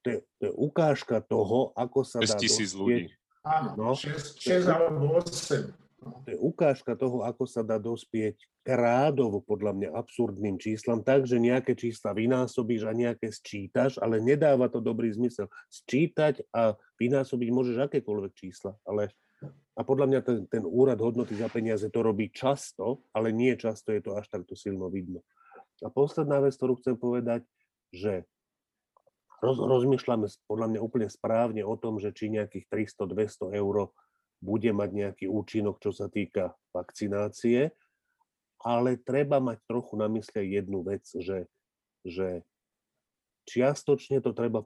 to 0.00 0.06
je, 0.08 0.18
to 0.40 0.42
je 0.48 0.52
ukážka 0.56 1.20
toho, 1.20 1.76
ako 1.76 2.00
sa 2.02 2.24
dá 2.24 2.34
tisíc 2.40 2.72
ľudí. 2.72 3.12
Áno, 3.44 3.72
no, 3.76 3.88
6, 3.96 4.36
6 4.36 4.68
alebo 4.68 5.20
8. 5.20 5.72
No. 6.00 6.24
To 6.24 6.28
je 6.32 6.38
ukážka 6.40 6.96
toho, 6.96 7.20
ako 7.28 7.44
sa 7.44 7.60
dá 7.60 7.76
dospieť 7.76 8.40
krádovo 8.64 9.40
podľa 9.44 9.72
mňa 9.76 9.88
absurdným 9.96 10.56
číslam, 10.60 11.04
tak, 11.04 11.24
že 11.28 11.40
nejaké 11.40 11.76
čísla 11.76 12.16
vynásobíš 12.16 12.88
a 12.88 12.92
nejaké 12.96 13.28
sčítaš, 13.32 14.00
ale 14.00 14.20
nedáva 14.20 14.68
to 14.68 14.80
dobrý 14.80 15.12
zmysel. 15.12 15.48
Sčítať 15.68 16.44
a 16.52 16.76
vynásobiť 17.00 17.48
môžeš 17.52 17.76
akékoľvek 17.88 18.32
čísla, 18.36 18.76
ale 18.84 19.12
a 19.76 19.80
podľa 19.80 20.06
mňa 20.12 20.20
ten, 20.20 20.38
ten 20.50 20.64
úrad 20.68 21.00
hodnoty 21.00 21.32
za 21.32 21.48
peniaze 21.48 21.88
to 21.88 22.04
robí 22.04 22.28
často, 22.28 23.08
ale 23.16 23.32
nie 23.32 23.56
často 23.56 23.96
je 23.96 24.04
to 24.04 24.12
až 24.12 24.28
takto 24.28 24.52
silno 24.52 24.92
vidno. 24.92 25.24
A 25.80 25.88
posledná 25.88 26.44
vec, 26.44 26.52
ktorú 26.60 26.76
chcem 26.76 27.00
povedať, 27.00 27.48
že 27.88 28.28
roz, 29.40 29.56
rozmýšľame 29.56 30.28
podľa 30.44 30.66
mňa 30.76 30.80
úplne 30.84 31.08
správne 31.08 31.64
o 31.64 31.74
tom, 31.80 31.96
že 31.96 32.12
či 32.12 32.28
nejakých 32.28 32.68
300-200 32.68 33.56
eur 33.56 33.88
bude 34.40 34.70
mať 34.72 34.90
nejaký 34.92 35.26
účinok, 35.28 35.80
čo 35.80 35.92
sa 35.92 36.12
týka 36.12 36.52
vakcinácie, 36.76 37.72
ale 38.60 39.00
treba 39.00 39.40
mať 39.40 39.64
trochu 39.64 39.96
na 39.96 40.08
mysle 40.12 40.44
jednu 40.44 40.84
vec, 40.84 41.04
že, 41.16 41.48
že 42.04 42.44
čiastočne 43.48 44.20
to 44.20 44.36
treba 44.36 44.60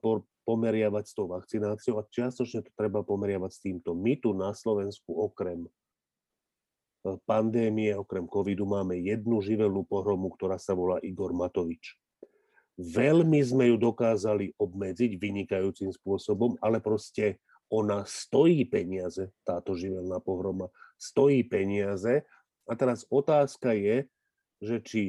pomeriavať 0.45 1.05
s 1.09 1.13
tou 1.17 1.27
vakcináciou 1.27 1.99
a 1.99 2.09
čiastočne 2.09 2.63
to 2.65 2.71
treba 2.77 3.01
pomeriavať 3.01 3.51
s 3.51 3.61
týmto. 3.65 3.97
My 3.97 4.21
tu 4.21 4.37
na 4.37 4.53
Slovensku 4.53 5.11
okrem 5.11 5.65
e, 5.65 5.71
pandémie, 7.25 7.97
okrem 7.97 8.29
covidu 8.29 8.69
máme 8.69 9.01
jednu 9.01 9.41
živelnú 9.41 9.89
pohromu, 9.89 10.31
ktorá 10.37 10.61
sa 10.61 10.77
volá 10.77 11.01
Igor 11.01 11.33
Matovič. 11.33 11.97
Veľmi 12.75 13.39
sme 13.43 13.71
ju 13.71 13.77
dokázali 13.79 14.55
obmedziť 14.59 15.17
vynikajúcim 15.19 15.95
spôsobom, 15.95 16.59
ale 16.59 16.83
proste 16.83 17.39
ona 17.71 18.03
stojí 18.05 18.67
peniaze, 18.67 19.31
táto 19.47 19.79
živelná 19.79 20.19
pohroma, 20.19 20.69
stojí 20.99 21.47
peniaze. 21.47 22.27
A 22.67 22.73
teraz 22.75 23.07
otázka 23.09 23.73
je, 23.79 24.11
že 24.59 24.77
či 24.83 25.03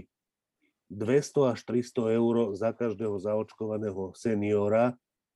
200 0.93 1.53
až 1.57 1.59
300 1.65 2.17
eur 2.21 2.35
za 2.53 2.69
každého 2.69 3.17
zaočkovaného 3.17 4.13
seniora 4.13 4.93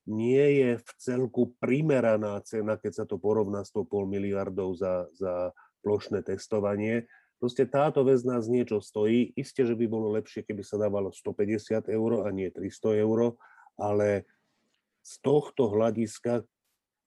nie 0.10 0.66
je 0.66 0.70
v 0.82 0.89
celku 0.97 1.53
primeraná 1.62 2.41
cena, 2.41 2.82
keď 2.82 2.91
sa 2.91 3.05
to 3.05 3.22
porovná 3.22 3.62
s 3.62 3.70
tou 3.70 3.86
pol 3.86 4.10
miliardou 4.10 4.74
za, 4.74 5.05
za 5.14 5.53
plošné 5.86 6.26
testovanie. 6.26 7.05
Proste 7.38 7.70
táto 7.70 8.01
vec 8.03 8.20
nás 8.26 8.49
niečo 8.49 8.82
stojí. 8.82 9.32
Isté, 9.38 9.64
že 9.64 9.78
by 9.78 9.86
bolo 9.86 10.12
lepšie, 10.18 10.43
keby 10.43 10.66
sa 10.66 10.82
dávalo 10.82 11.14
150 11.14 11.88
eur 11.88 12.12
a 12.26 12.30
nie 12.34 12.49
300 12.49 13.05
eur, 13.05 13.38
ale 13.80 14.28
z 15.05 15.14
tohto 15.24 15.72
hľadiska 15.72 16.43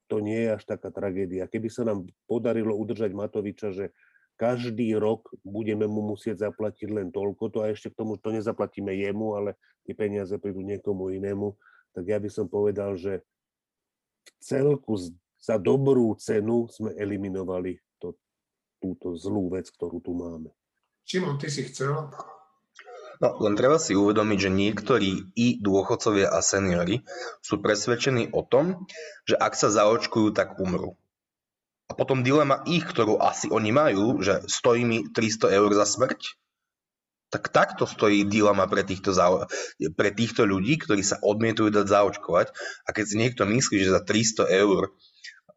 to 0.08 0.16
nie 0.22 0.46
je 0.46 0.48
až 0.56 0.62
taká 0.64 0.94
tragédia. 0.94 1.50
Keby 1.50 1.68
sa 1.68 1.82
nám 1.84 2.06
podarilo 2.30 2.72
udržať 2.78 3.12
Matoviča, 3.12 3.74
že 3.74 3.92
každý 4.40 4.96
rok 4.96 5.28
budeme 5.44 5.84
mu 5.84 6.00
musieť 6.16 6.48
zaplatiť 6.48 6.88
len 6.88 7.08
toľko, 7.12 7.44
to 7.52 7.58
a 7.60 7.70
ešte 7.70 7.92
k 7.92 7.98
tomu 8.00 8.16
to 8.16 8.32
nezaplatíme 8.32 8.90
jemu, 8.94 9.36
ale 9.36 9.50
tie 9.84 9.92
peniaze 9.92 10.32
prídu 10.40 10.64
niekomu 10.64 11.12
inému, 11.12 11.52
tak 11.92 12.04
ja 12.08 12.18
by 12.18 12.28
som 12.32 12.48
povedal, 12.48 12.96
že 12.96 13.20
v 14.24 14.30
celku 14.40 14.96
za 15.42 15.56
dobrú 15.58 16.14
cenu 16.16 16.70
sme 16.70 16.94
eliminovali 16.94 17.78
to, 18.00 18.16
túto 18.80 19.18
zlú 19.18 19.52
vec, 19.52 19.68
ktorú 19.68 19.98
tu 20.00 20.16
máme. 20.16 20.50
Šimon, 21.02 21.36
ty 21.36 21.50
si 21.50 21.66
chcel? 21.66 22.10
No, 23.22 23.38
len 23.38 23.54
treba 23.54 23.78
si 23.78 23.94
uvedomiť, 23.94 24.38
že 24.38 24.50
niektorí 24.50 25.12
i 25.38 25.46
dôchodcovia 25.62 26.30
a 26.30 26.42
seniory 26.42 27.06
sú 27.38 27.62
presvedčení 27.62 28.34
o 28.34 28.42
tom, 28.42 28.86
že 29.26 29.38
ak 29.38 29.54
sa 29.54 29.70
zaočkujú, 29.70 30.34
tak 30.34 30.58
umrú. 30.58 30.98
A 31.86 31.94
potom 31.94 32.24
dilema 32.26 32.64
ich, 32.66 32.82
ktorú 32.82 33.20
asi 33.22 33.46
oni 33.52 33.70
majú, 33.70 34.18
že 34.24 34.42
stojí 34.48 34.82
mi 34.82 35.06
300 35.06 35.54
eur 35.54 35.70
za 35.76 35.86
smrť, 35.86 36.41
tak 37.32 37.48
takto 37.48 37.88
stojí 37.88 38.28
dilema 38.28 38.68
pre 38.68 38.84
týchto, 38.84 39.16
pre 39.96 40.12
týchto 40.12 40.44
ľudí, 40.44 40.76
ktorí 40.76 41.00
sa 41.00 41.16
odmietujú 41.24 41.72
dať 41.72 41.86
zaočkovať. 41.88 42.46
A 42.84 42.88
keď 42.92 43.04
si 43.08 43.16
niekto 43.16 43.48
myslí, 43.48 43.80
že 43.80 43.96
za 43.96 44.04
300 44.04 44.52
eur 44.52 44.92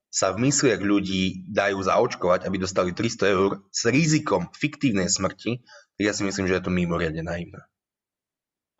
sa 0.07 0.31
v 0.31 0.47
mysliach 0.47 0.79
ľudí 0.79 1.43
dajú 1.51 1.83
zaočkovať, 1.83 2.47
aby 2.47 2.55
dostali 2.63 2.95
300 2.95 3.35
eur 3.35 3.59
s 3.67 3.83
rizikom 3.91 4.47
fiktívnej 4.55 5.11
smrti, 5.11 5.67
ja 5.99 6.15
si 6.15 6.23
myslím, 6.23 6.47
že 6.47 6.55
je 6.55 6.63
to 6.63 6.71
mimoriadne 6.71 7.19
naivné. 7.19 7.59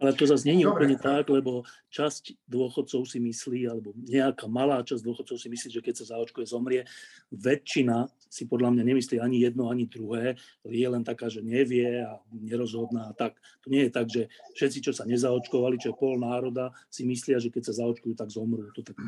Ale 0.06 0.14
to 0.14 0.30
zase 0.30 0.46
není 0.46 0.70
úplne 0.70 0.94
tak, 1.02 1.26
lebo 1.34 1.66
časť 1.90 2.46
dôchodcov 2.46 3.10
si 3.10 3.18
myslí, 3.18 3.66
alebo 3.66 3.90
nejaká 3.98 4.46
malá 4.46 4.86
časť 4.86 5.02
dôchodcov 5.02 5.42
si 5.42 5.50
myslí, 5.50 5.74
že 5.74 5.82
keď 5.82 5.94
sa 5.98 6.14
zaočkuje, 6.14 6.46
zomrie. 6.46 6.86
Väčšina 7.34 8.06
si 8.30 8.46
podľa 8.46 8.78
mňa 8.78 8.84
nemyslí 8.86 9.18
ani 9.18 9.42
jedno, 9.42 9.74
ani 9.74 9.90
druhé. 9.90 10.38
Je 10.62 10.86
len 10.86 11.02
taká, 11.02 11.26
že 11.26 11.42
nevie 11.42 12.06
a 12.06 12.22
nerozhodná. 12.30 13.18
Tak 13.18 13.34
to 13.66 13.74
nie 13.74 13.90
je 13.90 13.92
tak, 13.92 14.06
že 14.14 14.30
všetci, 14.54 14.78
čo 14.86 14.92
sa 14.94 15.10
nezaočkovali, 15.10 15.82
čo 15.82 15.90
je 15.90 15.98
pol 15.98 16.22
národa, 16.22 16.70
si 16.86 17.02
myslia, 17.10 17.42
že 17.42 17.50
keď 17.50 17.74
sa 17.74 17.82
zaočkujú, 17.82 18.14
tak 18.14 18.30
zomrú. 18.30 18.70
To 18.78 18.86
tak... 18.86 19.02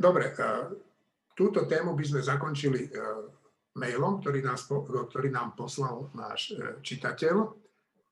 Dobre, 0.00 0.32
e, 0.32 0.44
túto 1.36 1.68
tému 1.68 1.92
by 1.92 2.04
sme 2.08 2.24
zakončili 2.24 2.88
e, 2.88 2.90
mailom, 3.76 4.24
ktorý, 4.24 4.40
nás, 4.40 4.64
ktorý 4.64 5.28
nám 5.28 5.52
poslal 5.52 6.08
náš 6.16 6.56
e, 6.56 6.80
čitateľ. 6.80 7.68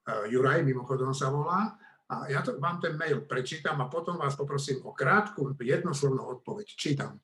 Juraj 0.08 0.64
mimochodom 0.64 1.12
sa 1.12 1.28
volá. 1.28 1.76
A 2.08 2.32
ja 2.32 2.40
to, 2.40 2.56
vám 2.56 2.80
ten 2.80 2.96
mail 2.96 3.28
prečítam 3.28 3.76
a 3.84 3.92
potom 3.92 4.16
vás 4.16 4.32
poprosím 4.32 4.80
o 4.88 4.96
krátku 4.96 5.52
jednoslovnú 5.60 6.24
odpoveď. 6.40 6.66
Čítam. 6.72 7.20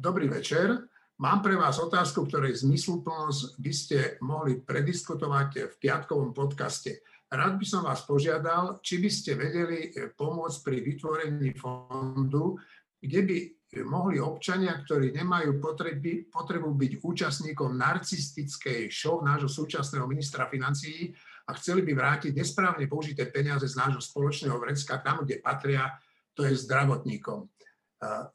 Dobrý 0.00 0.32
večer. 0.32 0.72
Mám 1.20 1.44
pre 1.44 1.56
vás 1.56 1.76
otázku, 1.76 2.24
ktorej 2.28 2.60
zmysluplnosť 2.64 3.60
by 3.60 3.72
ste 3.72 3.98
mohli 4.24 4.60
prediskutovať 4.60 5.68
v 5.68 5.74
piatkovom 5.80 6.32
podcaste. 6.32 7.04
Rád 7.28 7.60
by 7.60 7.66
som 7.68 7.84
vás 7.84 8.04
požiadal, 8.08 8.80
či 8.80 9.00
by 9.00 9.10
ste 9.12 9.36
vedeli 9.36 9.92
pomôcť 10.16 10.58
pri 10.64 10.78
vytvorení 10.80 11.52
fondu, 11.56 12.56
kde 13.00 13.20
by 13.24 13.36
mohli 13.84 14.16
občania, 14.16 14.76
ktorí 14.80 15.12
nemajú 15.12 15.60
potreby, 15.60 16.32
potrebu 16.32 16.72
byť 16.72 16.92
účastníkom 17.04 17.76
narcistickej 17.76 18.88
show 18.88 19.20
nášho 19.20 19.52
súčasného 19.52 20.08
ministra 20.08 20.48
financií 20.48 21.12
a 21.46 21.50
chceli 21.54 21.86
by 21.86 21.92
vrátiť 21.94 22.34
nesprávne 22.34 22.90
použité 22.90 23.30
peniaze 23.30 23.70
z 23.70 23.78
nášho 23.78 24.02
spoločného 24.02 24.58
vrecka 24.58 24.98
tam, 24.98 25.22
kde 25.22 25.38
patria, 25.38 25.94
to 26.34 26.42
je 26.42 26.58
zdravotníkom. 26.58 27.46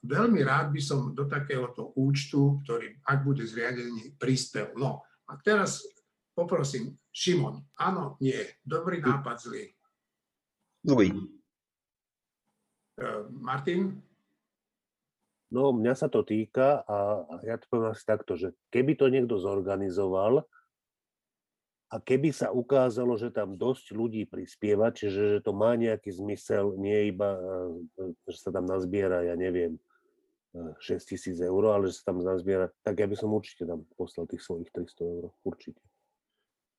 Veľmi 0.01 0.41
rád 0.41 0.73
by 0.73 0.81
som 0.81 1.13
do 1.13 1.27
takéhoto 1.27 1.93
účtu, 1.99 2.63
ktorý, 2.65 2.97
ak 3.05 3.19
bude 3.21 3.45
zriadený, 3.45 4.17
prispel. 4.17 4.73
No 4.73 5.05
a 5.29 5.37
teraz 5.37 5.85
poprosím, 6.33 6.97
Šimon, 7.11 7.61
áno, 7.77 8.17
nie, 8.23 8.39
dobrý 8.63 9.03
nápad, 9.03 9.37
zlý. 9.37 9.75
Zlý. 10.81 11.07
E, 11.11 13.05
Martin? 13.37 14.01
No, 15.51 15.75
mňa 15.75 15.93
sa 15.93 16.07
to 16.07 16.23
týka 16.23 16.81
a 16.87 17.27
ja 17.43 17.59
to 17.59 17.67
poviem 17.67 17.91
asi 17.91 18.07
takto, 18.07 18.39
že 18.39 18.55
keby 18.71 18.95
to 18.95 19.11
niekto 19.11 19.35
zorganizoval 19.37 20.47
a 21.91 21.99
keby 21.99 22.31
sa 22.31 22.55
ukázalo, 22.55 23.19
že 23.19 23.35
tam 23.35 23.59
dosť 23.59 23.91
ľudí 23.91 24.23
prispieva, 24.23 24.95
čiže 24.95 25.19
že 25.35 25.37
to 25.43 25.51
má 25.51 25.75
nejaký 25.75 26.07
zmysel, 26.15 26.79
nie 26.79 27.11
iba, 27.11 27.35
e, 27.99 28.15
že 28.31 28.47
sa 28.47 28.49
tam 28.55 28.63
nazbiera, 28.63 29.27
ja 29.27 29.35
neviem, 29.35 29.75
6 30.55 30.87
e, 30.87 30.95
tisíc 31.03 31.37
eur, 31.43 31.63
ale 31.67 31.91
že 31.91 31.99
sa 31.99 32.15
tam 32.15 32.23
nazbiera, 32.23 32.71
tak 32.87 32.95
ja 33.03 33.07
by 33.11 33.15
som 33.19 33.35
určite 33.35 33.67
tam 33.67 33.83
poslal 33.99 34.23
tých 34.23 34.39
svojich 34.39 34.71
300 34.71 35.03
eur, 35.03 35.23
určite. 35.43 35.83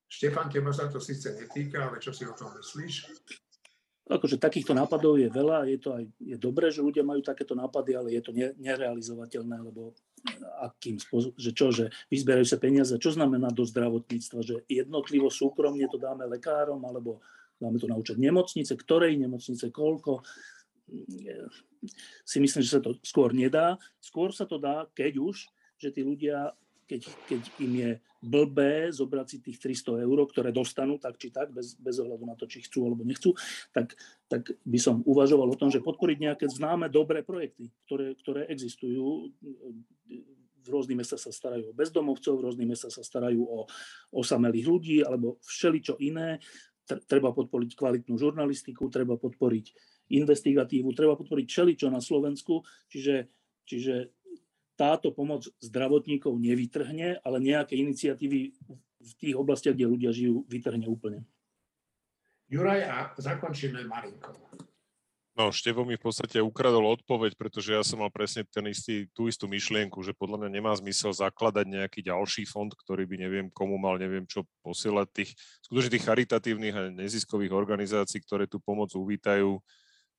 Štefan, 0.08 0.48
teba 0.48 0.72
sa 0.72 0.88
to 0.88 0.96
síce 0.96 1.28
netýka, 1.36 1.92
ale 1.92 2.00
čo 2.00 2.16
si 2.16 2.24
o 2.24 2.32
tom 2.32 2.52
myslíš? 2.56 3.12
Akože 4.08 4.40
takýchto 4.40 4.72
nápadov 4.72 5.20
je 5.20 5.28
veľa, 5.28 5.68
je 5.68 5.78
to 5.78 5.88
aj 5.92 6.04
je 6.20 6.36
dobré, 6.40 6.72
že 6.72 6.84
ľudia 6.84 7.04
majú 7.04 7.20
takéto 7.24 7.52
nápady, 7.52 7.96
ale 7.96 8.08
je 8.16 8.22
to 8.24 8.32
nerealizovateľné, 8.60 9.56
lebo 9.60 9.92
akým 10.62 11.02
spôsobom, 11.02 11.34
že 11.34 11.50
čo, 11.50 11.74
že 11.74 11.90
vyzberajú 12.06 12.46
sa 12.46 12.58
peniaze, 12.58 12.94
čo 12.94 13.10
znamená 13.10 13.50
do 13.50 13.66
zdravotníctva, 13.66 14.40
že 14.46 14.62
jednotlivo 14.70 15.26
súkromne 15.28 15.86
to 15.90 15.98
dáme 15.98 16.22
lekárom, 16.30 16.78
alebo 16.86 17.18
dáme 17.58 17.78
to 17.82 17.90
naučiť 17.90 18.16
nemocnice, 18.18 18.72
ktorej 18.78 19.18
nemocnice, 19.18 19.70
koľko. 19.74 20.22
Si 22.22 22.38
myslím, 22.38 22.62
že 22.62 22.78
sa 22.78 22.82
to 22.82 22.98
skôr 23.02 23.34
nedá. 23.34 23.78
Skôr 23.98 24.30
sa 24.30 24.46
to 24.46 24.62
dá, 24.62 24.86
keď 24.94 25.18
už, 25.18 25.50
že 25.78 25.90
tí 25.90 26.06
ľudia 26.06 26.54
keď, 26.92 27.02
keď 27.24 27.42
im 27.64 27.72
je 27.72 27.90
blbé 28.20 28.92
zobrať 28.92 29.26
si 29.26 29.36
tých 29.40 29.56
300 29.80 30.04
eur, 30.04 30.18
ktoré 30.28 30.52
dostanú 30.52 31.00
tak 31.00 31.16
či 31.16 31.32
tak, 31.32 31.48
bez, 31.56 31.80
bez 31.80 31.96
ohľadu 31.96 32.28
na 32.28 32.36
to, 32.36 32.44
či 32.44 32.60
chcú 32.68 32.84
alebo 32.84 33.00
nechcú, 33.08 33.32
tak, 33.72 33.96
tak 34.28 34.52
by 34.60 34.76
som 34.76 35.00
uvažoval 35.08 35.48
o 35.48 35.56
tom, 35.56 35.72
že 35.72 35.80
podporiť 35.80 36.18
nejaké 36.20 36.46
známe 36.52 36.92
dobré 36.92 37.24
projekty, 37.24 37.72
ktoré, 37.88 38.12
ktoré 38.20 38.40
existujú. 38.52 39.32
V 40.62 40.68
rôznych 40.68 41.00
mestách 41.00 41.24
sa 41.24 41.32
starajú 41.32 41.72
o 41.72 41.74
bezdomovcov, 41.74 42.38
v 42.38 42.44
rôznych 42.44 42.70
mestách 42.70 42.94
sa 42.94 43.02
starajú 43.02 43.42
o 43.42 43.58
osamelých 44.12 44.66
ľudí 44.68 44.96
alebo 45.02 45.40
všeličo 45.42 45.98
iné. 46.04 46.38
Treba 46.86 47.32
podporiť 47.32 47.74
kvalitnú 47.74 48.14
žurnalistiku, 48.20 48.86
treba 48.92 49.16
podporiť 49.16 49.66
investigatívu, 50.12 50.92
treba 50.94 51.16
podporiť 51.18 51.46
všeličo 51.48 51.88
na 51.90 51.98
Slovensku. 51.98 52.62
Čiže, 52.86 53.26
čiže 53.66 54.21
táto 54.76 55.12
pomoc 55.12 55.46
zdravotníkov 55.60 56.32
nevytrhne, 56.36 57.20
ale 57.22 57.36
nejaké 57.38 57.76
iniciatívy 57.76 58.56
v 59.02 59.12
tých 59.18 59.34
oblastiach, 59.34 59.74
kde 59.74 59.90
ľudia 59.90 60.10
žijú, 60.14 60.46
vytrhne 60.46 60.86
úplne. 60.86 61.26
Juraj, 62.52 62.80
a 62.84 62.96
zakončíme 63.16 63.84
Marinko. 63.88 64.36
No, 65.32 65.48
Števo 65.48 65.88
mi 65.88 65.96
v 65.96 66.04
podstate 66.04 66.44
ukradol 66.44 66.84
odpoveď, 66.92 67.40
pretože 67.40 67.72
ja 67.72 67.80
som 67.80 68.04
mal 68.04 68.12
presne 68.12 68.44
ten 68.44 68.68
istý, 68.68 69.08
tú 69.16 69.32
istú 69.32 69.48
myšlienku, 69.48 69.96
že 70.04 70.12
podľa 70.12 70.44
mňa 70.44 70.50
nemá 70.52 70.76
zmysel 70.76 71.08
zakladať 71.08 71.64
nejaký 71.72 72.04
ďalší 72.04 72.44
fond, 72.44 72.68
ktorý 72.68 73.08
by 73.08 73.16
neviem 73.16 73.46
komu 73.48 73.80
mal, 73.80 73.96
neviem 73.96 74.28
čo 74.28 74.44
posielať 74.60 75.08
tých, 75.08 75.32
skutočne 75.64 75.96
tých 75.96 76.04
charitatívnych 76.04 76.74
a 76.76 76.82
neziskových 76.92 77.56
organizácií, 77.56 78.20
ktoré 78.20 78.44
tú 78.44 78.60
pomoc 78.60 78.92
uvítajú, 78.92 79.56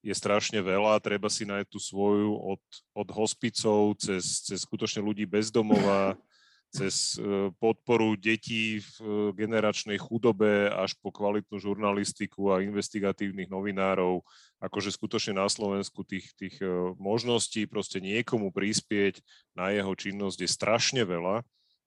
je 0.03 0.11
strašne 0.11 0.59
veľa, 0.59 0.99
treba 0.99 1.31
si 1.31 1.47
nájsť 1.47 1.69
tú 1.71 1.79
svoju 1.79 2.35
od, 2.35 2.63
od 2.91 3.07
hospicov 3.15 3.95
cez, 3.95 4.43
cez 4.43 4.67
skutočne 4.67 4.99
ľudí 4.99 5.23
bez 5.23 5.47
domova, 5.47 6.19
cez 6.75 7.15
e, 7.21 7.53
podporu 7.61 8.17
detí 8.17 8.81
v 8.81 8.91
e, 8.99 9.05
generačnej 9.37 9.95
chudobe 10.01 10.67
až 10.73 10.97
po 10.99 11.13
kvalitnú 11.13 11.61
žurnalistiku 11.61 12.51
a 12.51 12.65
investigatívnych 12.65 13.47
novinárov. 13.47 14.25
Akože 14.57 14.89
skutočne 14.89 15.37
na 15.37 15.45
Slovensku 15.47 16.01
tých, 16.03 16.33
tých 16.33 16.57
e, 16.59 16.67
možností 16.97 17.69
proste 17.69 18.01
niekomu 18.01 18.49
prispieť 18.49 19.21
na 19.53 19.69
jeho 19.69 19.93
činnosť 19.93 20.37
je 20.43 20.49
strašne 20.49 21.01
veľa. 21.05 21.45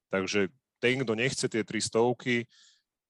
Takže 0.09 0.55
ten, 0.79 1.03
kto 1.03 1.13
nechce 1.19 1.51
tie 1.51 1.67
tri 1.67 1.83
stovky, 1.83 2.47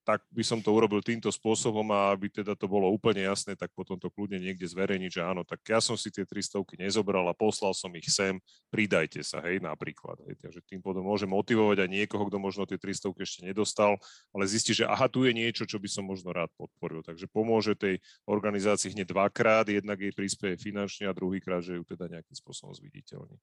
tak 0.07 0.23
by 0.31 0.39
som 0.39 0.63
to 0.63 0.71
urobil 0.71 1.03
týmto 1.03 1.27
spôsobom 1.27 1.83
a 1.91 2.15
aby 2.15 2.31
teda 2.31 2.55
to 2.55 2.63
bolo 2.63 2.87
úplne 2.87 3.27
jasné, 3.27 3.59
tak 3.59 3.75
potom 3.75 3.99
to 3.99 4.07
kľudne 4.07 4.39
niekde 4.39 4.63
zverejniť, 4.63 5.19
že 5.19 5.19
áno, 5.19 5.43
tak 5.43 5.59
ja 5.67 5.83
som 5.83 5.99
si 5.99 6.07
tie 6.07 6.23
300 6.23 6.63
nezobral 6.79 7.27
a 7.27 7.35
poslal 7.35 7.75
som 7.75 7.91
ich 7.91 8.07
sem, 8.07 8.39
pridajte 8.71 9.19
sa, 9.19 9.43
hej, 9.43 9.59
napríklad. 9.59 10.15
Hej, 10.23 10.39
takže 10.39 10.63
tým 10.63 10.79
potom 10.79 11.03
môže 11.03 11.27
motivovať 11.27 11.83
aj 11.83 11.89
niekoho, 11.91 12.23
kto 12.31 12.39
možno 12.39 12.63
tie 12.63 12.79
300 12.79 13.11
ešte 13.19 13.39
nedostal, 13.43 13.99
ale 14.31 14.47
zistí, 14.47 14.71
že 14.71 14.87
aha, 14.87 15.11
tu 15.11 15.27
je 15.27 15.35
niečo, 15.35 15.67
čo 15.67 15.75
by 15.75 15.91
som 15.91 16.07
možno 16.07 16.31
rád 16.31 16.55
podporil. 16.55 17.03
Takže 17.03 17.27
pomôže 17.27 17.75
tej 17.75 17.99
organizácii 18.23 18.95
hneď 18.95 19.11
dvakrát, 19.11 19.67
jednak 19.67 19.99
jej 19.99 20.15
prispieje 20.15 20.55
finančne 20.55 21.11
a 21.11 21.11
druhýkrát, 21.11 21.59
že 21.59 21.75
ju 21.75 21.83
teda 21.83 22.07
nejakým 22.07 22.37
spôsobom 22.39 22.71
zviditeľní. 22.71 23.35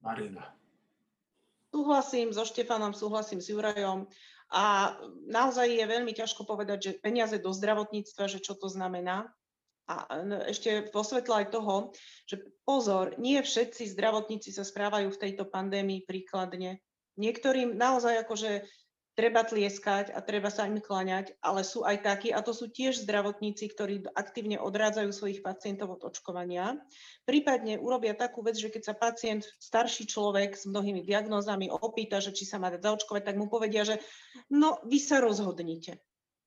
Marina. 0.00 0.48
Súhlasím 1.70 2.32
so 2.32 2.42
Štefanom, 2.48 2.96
súhlasím 2.96 3.38
s 3.38 3.52
Jurajom. 3.52 4.08
A 4.50 4.98
naozaj 5.30 5.70
je 5.70 5.86
veľmi 5.86 6.10
ťažko 6.10 6.42
povedať, 6.42 6.78
že 6.82 6.98
peniaze 6.98 7.38
do 7.38 7.54
zdravotníctva, 7.54 8.26
že 8.26 8.42
čo 8.42 8.58
to 8.58 8.66
znamená. 8.66 9.30
A 9.90 10.22
ešte 10.46 10.90
vo 10.94 11.02
svetle 11.02 11.42
aj 11.42 11.46
toho, 11.50 11.90
že 12.26 12.42
pozor, 12.62 13.18
nie 13.18 13.42
všetci 13.42 13.90
zdravotníci 13.90 14.54
sa 14.54 14.62
správajú 14.62 15.10
v 15.10 15.20
tejto 15.22 15.46
pandémii 15.50 16.06
príkladne. 16.06 16.78
Niektorým 17.18 17.74
naozaj 17.74 18.22
akože 18.26 18.66
treba 19.18 19.42
tlieskať 19.42 20.14
a 20.14 20.22
treba 20.22 20.48
sa 20.48 20.66
im 20.66 20.78
kláňať, 20.78 21.34
ale 21.42 21.66
sú 21.66 21.82
aj 21.82 22.02
takí, 22.06 22.28
a 22.30 22.40
to 22.40 22.54
sú 22.54 22.70
tiež 22.70 23.02
zdravotníci, 23.04 23.68
ktorí 23.70 24.06
aktívne 24.14 24.56
odrádzajú 24.62 25.10
svojich 25.10 25.40
pacientov 25.42 25.98
od 25.98 26.06
očkovania. 26.06 26.78
Prípadne 27.26 27.76
urobia 27.76 28.14
takú 28.14 28.40
vec, 28.40 28.56
že 28.56 28.70
keď 28.70 28.82
sa 28.86 28.94
pacient, 28.94 29.42
starší 29.58 30.06
človek 30.08 30.54
s 30.54 30.64
mnohými 30.64 31.02
diagnózami 31.02 31.68
opýta, 31.68 32.22
že 32.22 32.32
či 32.32 32.46
sa 32.46 32.62
má 32.62 32.70
dať 32.70 32.86
zaočkovať, 32.86 33.22
tak 33.26 33.36
mu 33.36 33.50
povedia, 33.50 33.82
že 33.84 34.00
no, 34.48 34.78
vy 34.86 34.98
sa 35.02 35.18
rozhodnite. 35.18 35.98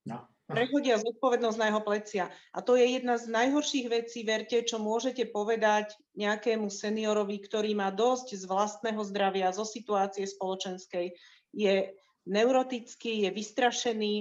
No. 0.04 0.28
Prechodia 0.44 1.00
zodpovednosť 1.00 1.58
na 1.58 1.68
jeho 1.72 1.82
plecia. 1.82 2.26
A 2.52 2.60
to 2.60 2.76
je 2.76 2.84
jedna 2.84 3.16
z 3.16 3.32
najhorších 3.32 3.88
vecí, 3.88 4.28
verte, 4.28 4.60
čo 4.68 4.76
môžete 4.76 5.32
povedať 5.32 5.96
nejakému 6.20 6.68
seniorovi, 6.68 7.40
ktorý 7.40 7.72
má 7.80 7.96
dosť 7.96 8.36
z 8.36 8.44
vlastného 8.44 9.00
zdravia, 9.08 9.56
zo 9.56 9.64
situácie 9.64 10.28
spoločenskej. 10.28 11.16
Je 11.56 11.96
neurotický, 12.28 13.28
je 13.28 13.30
vystrašený 13.32 14.16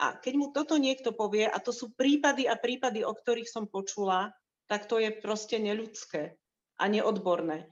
a 0.00 0.18
keď 0.18 0.34
mu 0.34 0.46
toto 0.50 0.74
niekto 0.74 1.14
povie, 1.14 1.46
a 1.46 1.58
to 1.62 1.70
sú 1.70 1.94
prípady 1.94 2.50
a 2.50 2.58
prípady, 2.58 3.06
o 3.06 3.14
ktorých 3.14 3.46
som 3.46 3.70
počula, 3.70 4.34
tak 4.66 4.90
to 4.90 4.98
je 4.98 5.14
proste 5.14 5.60
neľudské 5.62 6.34
a 6.82 6.84
neodborné. 6.90 7.70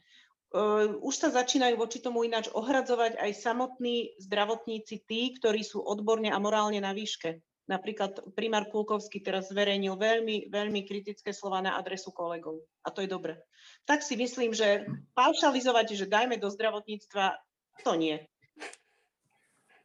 Už 1.03 1.15
sa 1.17 1.33
začínajú 1.33 1.81
voči 1.81 1.99
tomu 1.99 2.29
ináč 2.29 2.53
ohradzovať 2.53 3.17
aj 3.17 3.31
samotní 3.41 4.15
zdravotníci, 4.21 5.03
tí, 5.09 5.33
ktorí 5.41 5.65
sú 5.65 5.81
odborne 5.81 6.29
a 6.29 6.39
morálne 6.39 6.79
na 6.79 6.93
výške. 6.93 7.41
Napríklad 7.73 8.37
primár 8.37 8.69
Kulkovský 8.69 9.25
teraz 9.25 9.49
zverejnil 9.49 9.97
veľmi, 9.97 10.53
veľmi 10.53 10.85
kritické 10.85 11.33
slova 11.33 11.65
na 11.65 11.81
adresu 11.81 12.13
kolegov. 12.13 12.61
A 12.85 12.93
to 12.93 13.01
je 13.01 13.09
dobre. 13.09 13.41
Tak 13.89 14.05
si 14.05 14.19
myslím, 14.19 14.53
že 14.53 14.85
paušalizovať, 15.17 15.97
že 15.97 16.11
dajme 16.11 16.37
do 16.37 16.53
zdravotníctva, 16.53 17.41
to 17.81 17.93
nie. 17.97 18.21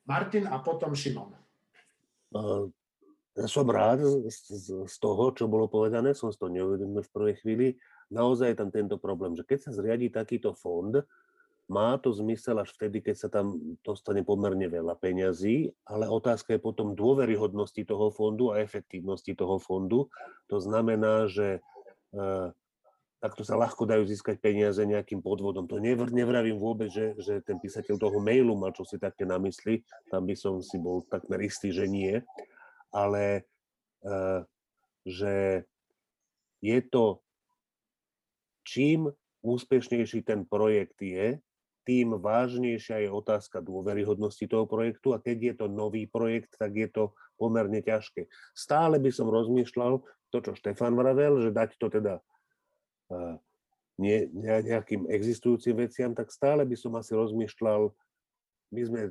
Martin 0.08 0.48
a 0.48 0.64
potom 0.64 0.96
Šimon. 0.96 1.36
Ja 3.38 3.46
som 3.46 3.70
rád 3.70 4.02
z, 4.32 4.72
z 4.88 4.96
toho, 4.98 5.30
čo 5.36 5.46
bolo 5.46 5.70
povedané, 5.70 6.18
som 6.18 6.34
si 6.34 6.40
to 6.42 6.50
neuvedomil 6.50 7.06
v 7.06 7.14
prvej 7.14 7.36
chvíli. 7.44 7.68
Naozaj 8.10 8.56
je 8.56 8.58
tam 8.58 8.72
tento 8.74 8.96
problém, 8.98 9.36
že 9.38 9.46
keď 9.46 9.70
sa 9.70 9.72
zriadí 9.76 10.10
takýto 10.10 10.56
fond, 10.58 11.06
má 11.68 12.00
to 12.00 12.16
zmysel 12.16 12.64
až 12.64 12.72
vtedy, 12.80 13.04
keď 13.04 13.16
sa 13.20 13.28
tam 13.28 13.60
dostane 13.84 14.24
pomerne 14.24 14.72
veľa 14.72 14.96
peňazí, 14.96 15.76
ale 15.84 16.08
otázka 16.08 16.56
je 16.56 16.64
potom 16.64 16.96
dôveryhodnosti 16.96 17.84
toho 17.84 18.08
fondu 18.08 18.56
a 18.56 18.64
efektívnosti 18.64 19.36
toho 19.36 19.60
fondu. 19.60 20.08
To 20.48 20.64
znamená, 20.64 21.28
že 21.28 21.60
takto 23.18 23.42
sa 23.42 23.58
ľahko 23.58 23.90
dajú 23.90 24.06
získať 24.06 24.38
peniaze 24.38 24.78
nejakým 24.78 25.26
podvodom. 25.26 25.66
To 25.66 25.82
nevr, 25.82 26.14
nevravím 26.14 26.62
vôbec, 26.62 26.94
že, 26.94 27.18
že 27.18 27.42
ten 27.42 27.58
písateľ 27.58 27.98
toho 27.98 28.18
mailu 28.22 28.54
mal 28.54 28.74
čo 28.74 28.86
si 28.86 29.02
také 29.02 29.26
na 29.26 29.42
mysli, 29.42 29.82
tam 30.14 30.30
by 30.30 30.36
som 30.38 30.62
si 30.62 30.78
bol 30.78 31.02
takmer 31.10 31.42
istý, 31.42 31.74
že 31.74 31.90
nie, 31.90 32.22
ale 32.94 33.50
uh, 34.06 34.46
že 35.02 35.66
je 36.62 36.80
to, 36.86 37.22
čím 38.66 39.10
úspešnejší 39.42 40.26
ten 40.26 40.46
projekt 40.46 41.02
je, 41.02 41.42
tým 41.88 42.20
vážnejšia 42.20 43.08
je 43.08 43.10
otázka 43.10 43.64
dôveryhodnosti 43.64 44.44
toho 44.44 44.68
projektu 44.68 45.16
a 45.16 45.24
keď 45.24 45.38
je 45.40 45.54
to 45.64 45.66
nový 45.72 46.04
projekt, 46.04 46.60
tak 46.60 46.76
je 46.76 46.92
to 46.92 47.16
pomerne 47.40 47.80
ťažké. 47.80 48.28
Stále 48.52 49.00
by 49.00 49.08
som 49.08 49.32
rozmýšľal 49.32 50.04
to, 50.28 50.38
čo 50.44 50.52
Štefan 50.52 51.00
vravel, 51.00 51.40
že 51.40 51.56
dať 51.56 51.80
to 51.80 51.88
teda 51.88 52.20
nie, 53.98 54.18
nejakým 54.40 55.10
existujúcim 55.10 55.76
veciam, 55.78 56.12
tak 56.14 56.30
stále 56.30 56.68
by 56.68 56.76
som 56.78 56.94
asi 57.00 57.18
rozmýšľal, 57.18 57.90
my 58.72 58.82
sme 58.84 59.02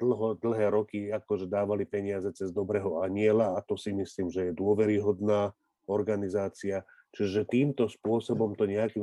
dlho, 0.00 0.36
dlhé 0.40 0.66
roky 0.72 0.98
akože 1.12 1.44
dávali 1.48 1.84
peniaze 1.84 2.28
cez 2.32 2.48
Dobrého 2.52 3.04
aniela 3.04 3.56
a 3.56 3.60
to 3.60 3.76
si 3.76 3.92
myslím, 3.92 4.32
že 4.32 4.50
je 4.50 4.52
dôveryhodná 4.56 5.52
organizácia. 5.84 6.88
Čiže 7.10 7.48
týmto 7.48 7.90
spôsobom 7.90 8.54
to 8.54 8.70
nejakým, 8.70 9.02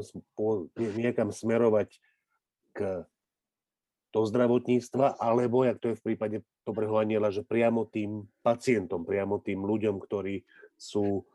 niekam 0.96 1.30
smerovať 1.30 2.00
k 2.72 3.04
do 4.16 4.24
zdravotníctva, 4.24 5.20
alebo, 5.20 5.68
jak 5.68 5.78
to 5.78 5.94
je 5.94 6.00
v 6.00 6.06
prípade 6.14 6.38
Dobrého 6.64 6.96
aniela, 6.98 7.30
že 7.30 7.44
priamo 7.44 7.86
tým 7.86 8.26
pacientom, 8.42 9.04
priamo 9.04 9.38
tým 9.44 9.62
ľuďom, 9.62 10.00
ktorí 10.00 10.48
sú 10.80 11.28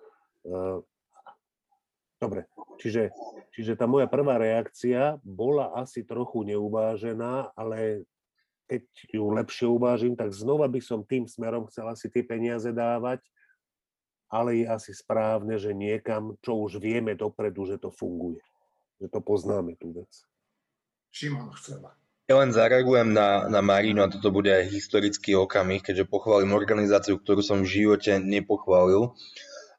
Dobre, 2.22 2.46
čiže, 2.78 3.10
čiže 3.50 3.74
tá 3.74 3.90
moja 3.90 4.06
prvá 4.06 4.38
reakcia 4.38 5.18
bola 5.26 5.74
asi 5.74 6.06
trochu 6.06 6.46
neuvážená, 6.46 7.50
ale 7.58 8.06
keď 8.70 8.86
ju 9.10 9.26
lepšie 9.26 9.66
uvážim, 9.66 10.14
tak 10.14 10.30
znova 10.30 10.70
by 10.70 10.78
som 10.78 11.02
tým 11.02 11.26
smerom 11.26 11.66
chcel 11.66 11.90
asi 11.90 12.06
tie 12.06 12.22
peniaze 12.22 12.70
dávať, 12.70 13.26
ale 14.30 14.62
je 14.62 14.66
asi 14.70 14.94
správne, 14.94 15.58
že 15.58 15.74
niekam, 15.74 16.38
čo 16.40 16.62
už 16.62 16.78
vieme 16.78 17.18
dopredu, 17.18 17.66
že 17.68 17.76
to 17.76 17.90
funguje. 17.90 18.40
Že 19.02 19.12
to 19.12 19.20
poznáme 19.20 19.74
tú 19.76 19.92
vec. 19.92 20.08
Šimon 21.12 21.52
chcela. 21.58 21.92
Ja 22.30 22.38
len 22.38 22.54
zareagujem 22.54 23.12
na, 23.12 23.50
na 23.50 23.60
Marinu 23.60 24.00
a 24.00 24.08
toto 24.08 24.32
bude 24.32 24.48
aj 24.48 24.70
historický 24.72 25.36
okamih, 25.36 25.84
keďže 25.84 26.08
pochválim 26.08 26.54
organizáciu, 26.54 27.18
ktorú 27.20 27.44
som 27.44 27.60
v 27.60 27.82
živote 27.82 28.16
nepochválil. 28.22 29.12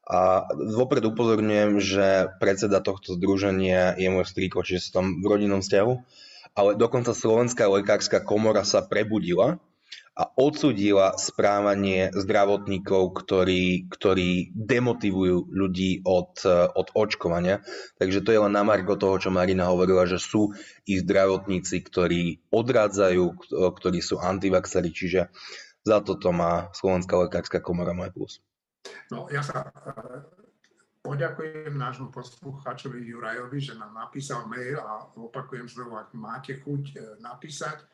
A 0.03 0.43
vopred 0.51 1.03
upozorňujem, 1.07 1.79
že 1.79 2.27
predseda 2.43 2.83
tohto 2.83 3.15
združenia 3.15 3.95
je 3.95 4.11
môj 4.11 4.27
strýko, 4.27 4.59
čiže 4.59 4.91
som 4.91 5.23
v 5.23 5.25
rodinnom 5.25 5.63
vzťahu. 5.63 5.93
Ale 6.53 6.75
dokonca 6.75 7.15
Slovenská 7.15 7.65
lekárska 7.71 8.21
komora 8.21 8.67
sa 8.67 8.83
prebudila 8.83 9.63
a 10.13 10.29
odsudila 10.37 11.17
správanie 11.17 12.13
zdravotníkov, 12.13 13.17
ktorí, 13.17 13.89
ktorí 13.89 14.53
demotivujú 14.53 15.49
ľudí 15.49 16.05
od, 16.05 16.37
od 16.77 16.87
očkovania. 16.93 17.65
Takže 17.97 18.21
to 18.21 18.29
je 18.29 18.43
len 18.45 18.53
na 18.53 18.61
margo 18.61 18.93
toho, 18.93 19.17
čo 19.17 19.33
Marina 19.33 19.73
hovorila, 19.73 20.05
že 20.05 20.21
sú 20.21 20.53
i 20.85 21.01
zdravotníci, 21.01 21.81
ktorí 21.81 22.45
odrádzajú, 22.53 23.23
ktorí 23.49 23.99
sú 24.05 24.21
antivaxeri, 24.21 24.93
čiže 24.93 25.33
za 25.81 25.97
toto 26.05 26.29
má 26.29 26.69
Slovenská 26.77 27.17
lekárska 27.25 27.57
komora 27.57 27.97
môj 27.97 28.13
plus. 28.13 28.33
No, 29.11 29.31
ja 29.31 29.43
sa 29.43 29.63
e, 29.63 29.69
poďakujem 31.03 31.75
nášmu 31.75 32.11
poslucháčovi 32.11 33.03
Jurajovi, 33.03 33.59
že 33.59 33.79
nám 33.79 33.95
napísal 33.95 34.47
mail 34.47 34.79
a 34.79 35.07
opakujem 35.15 35.67
znovu, 35.69 35.99
ak 35.99 36.11
máte 36.15 36.59
chuť 36.59 36.83
e, 36.91 36.95
napísať 37.23 37.77
e, 37.79 37.85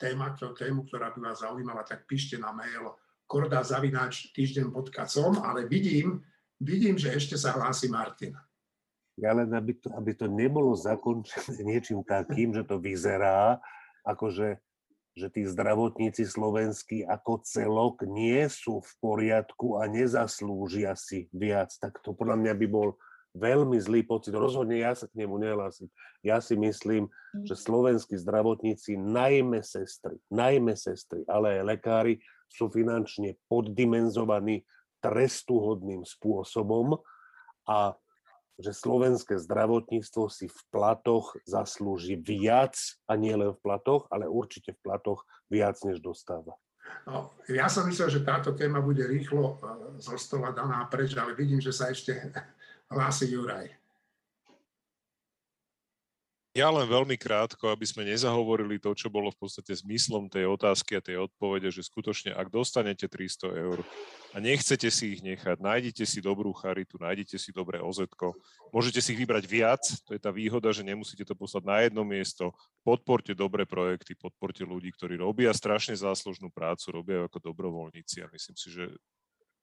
téma, 0.00 0.36
tému, 0.36 0.88
ktorá 0.88 1.12
by 1.12 1.20
vás 1.20 1.44
zaujímala, 1.44 1.84
tak 1.84 2.08
píšte 2.08 2.40
na 2.40 2.52
mail 2.52 2.96
kordazavináč 3.30 4.34
týždeň.com, 4.34 5.44
ale 5.46 5.70
vidím, 5.70 6.18
vidím, 6.58 6.98
že 6.98 7.14
ešte 7.14 7.38
sa 7.38 7.54
hlási 7.54 7.86
Martin. 7.86 8.34
Ja 9.20 9.36
len, 9.36 9.52
aby 9.52 9.76
to, 9.76 9.92
aby 9.94 10.16
to 10.16 10.26
nebolo 10.26 10.72
zakončené 10.72 11.60
niečím 11.62 12.00
takým, 12.02 12.56
že 12.56 12.64
to 12.64 12.80
vyzerá, 12.80 13.60
ako 14.02 14.32
že 15.18 15.26
tí 15.28 15.42
zdravotníci 15.46 16.22
slovenskí 16.22 17.02
ako 17.02 17.42
celok 17.42 18.06
nie 18.06 18.46
sú 18.46 18.80
v 18.80 18.92
poriadku 19.02 19.82
a 19.82 19.90
nezaslúžia 19.90 20.94
si 20.94 21.26
viac, 21.34 21.74
tak 21.82 21.98
to 22.00 22.14
podľa 22.14 22.38
mňa 22.38 22.54
by 22.54 22.66
bol 22.70 22.88
veľmi 23.34 23.78
zlý 23.78 24.02
pocit. 24.06 24.34
Rozhodne 24.34 24.82
ja 24.82 24.94
sa 24.94 25.06
k 25.06 25.22
nemu 25.22 25.38
nehlásim. 25.38 25.86
Ja 26.22 26.42
si 26.42 26.58
myslím, 26.58 27.06
že 27.46 27.54
slovenskí 27.54 28.18
zdravotníci, 28.18 28.98
najmä 28.98 29.62
sestry, 29.62 30.18
najmä 30.30 30.74
sestry, 30.74 31.22
ale 31.30 31.62
aj 31.62 31.66
lekári, 31.66 32.14
sú 32.50 32.66
finančne 32.66 33.38
poddimenzovaní 33.46 34.66
trestuhodným 34.98 36.02
spôsobom 36.02 36.98
a 37.70 37.94
že 38.60 38.76
slovenské 38.76 39.40
zdravotníctvo 39.40 40.28
si 40.28 40.46
v 40.46 40.60
platoch 40.68 41.34
zaslúži 41.48 42.20
viac, 42.20 42.76
a 43.08 43.16
nie 43.16 43.32
len 43.32 43.56
v 43.56 43.62
platoch, 43.64 44.06
ale 44.12 44.28
určite 44.28 44.76
v 44.76 44.82
platoch 44.84 45.24
viac, 45.48 45.80
než 45.82 45.98
dostáva. 46.04 46.54
No, 47.08 47.32
ja 47.48 47.70
som 47.70 47.88
myslel, 47.88 48.10
že 48.12 48.26
táto 48.26 48.52
téma 48.52 48.82
bude 48.82 49.06
rýchlo 49.06 49.56
e, 49.56 49.98
zo 50.02 50.18
stola 50.20 50.50
daná 50.50 50.84
preč, 50.90 51.14
ale 51.16 51.38
vidím, 51.38 51.62
že 51.62 51.72
sa 51.72 51.88
ešte 51.88 52.12
hlási 52.90 53.30
Juraj. 53.30 53.79
Ja 56.60 56.68
len 56.68 56.84
veľmi 56.84 57.16
krátko, 57.16 57.72
aby 57.72 57.88
sme 57.88 58.04
nezahovorili 58.04 58.76
to, 58.76 58.92
čo 58.92 59.08
bolo 59.08 59.32
v 59.32 59.48
podstate 59.48 59.72
zmyslom 59.80 60.28
tej 60.28 60.44
otázky 60.44 60.92
a 60.92 61.00
tej 61.00 61.24
odpovede, 61.24 61.72
že 61.72 61.88
skutočne, 61.88 62.36
ak 62.36 62.52
dostanete 62.52 63.08
300 63.08 63.64
eur 63.64 63.80
a 64.36 64.44
nechcete 64.44 64.92
si 64.92 65.16
ich 65.16 65.24
nechať, 65.24 65.56
nájdete 65.56 66.04
si 66.04 66.20
dobrú 66.20 66.52
charitu, 66.52 67.00
nájdete 67.00 67.40
si 67.40 67.48
dobré 67.56 67.80
ozetko, 67.80 68.36
môžete 68.76 69.00
si 69.00 69.16
ich 69.16 69.20
vybrať 69.24 69.48
viac, 69.48 69.80
to 70.04 70.12
je 70.12 70.20
tá 70.20 70.28
výhoda, 70.28 70.68
že 70.68 70.84
nemusíte 70.84 71.24
to 71.24 71.32
poslať 71.32 71.64
na 71.64 71.80
jedno 71.80 72.04
miesto, 72.04 72.52
podporte 72.84 73.32
dobré 73.32 73.64
projekty, 73.64 74.12
podporte 74.12 74.60
ľudí, 74.60 74.92
ktorí 74.92 75.16
robia 75.16 75.56
strašne 75.56 75.96
záslužnú 75.96 76.52
prácu, 76.52 76.92
robia 76.92 77.24
ako 77.24 77.40
dobrovoľníci 77.40 78.20
a 78.20 78.28
myslím 78.36 78.56
si, 78.60 78.68
že 78.68 78.84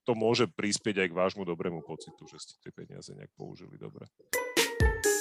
to 0.01 0.17
môže 0.17 0.49
prispieť 0.49 1.05
aj 1.05 1.07
k 1.13 1.17
vášmu 1.21 1.45
dobrému 1.45 1.85
pocitu, 1.85 2.25
že 2.25 2.41
ste 2.41 2.57
tie 2.57 2.73
peniaze 2.73 3.13
nejak 3.13 3.29
použili 3.37 3.77
dobre. 3.77 4.09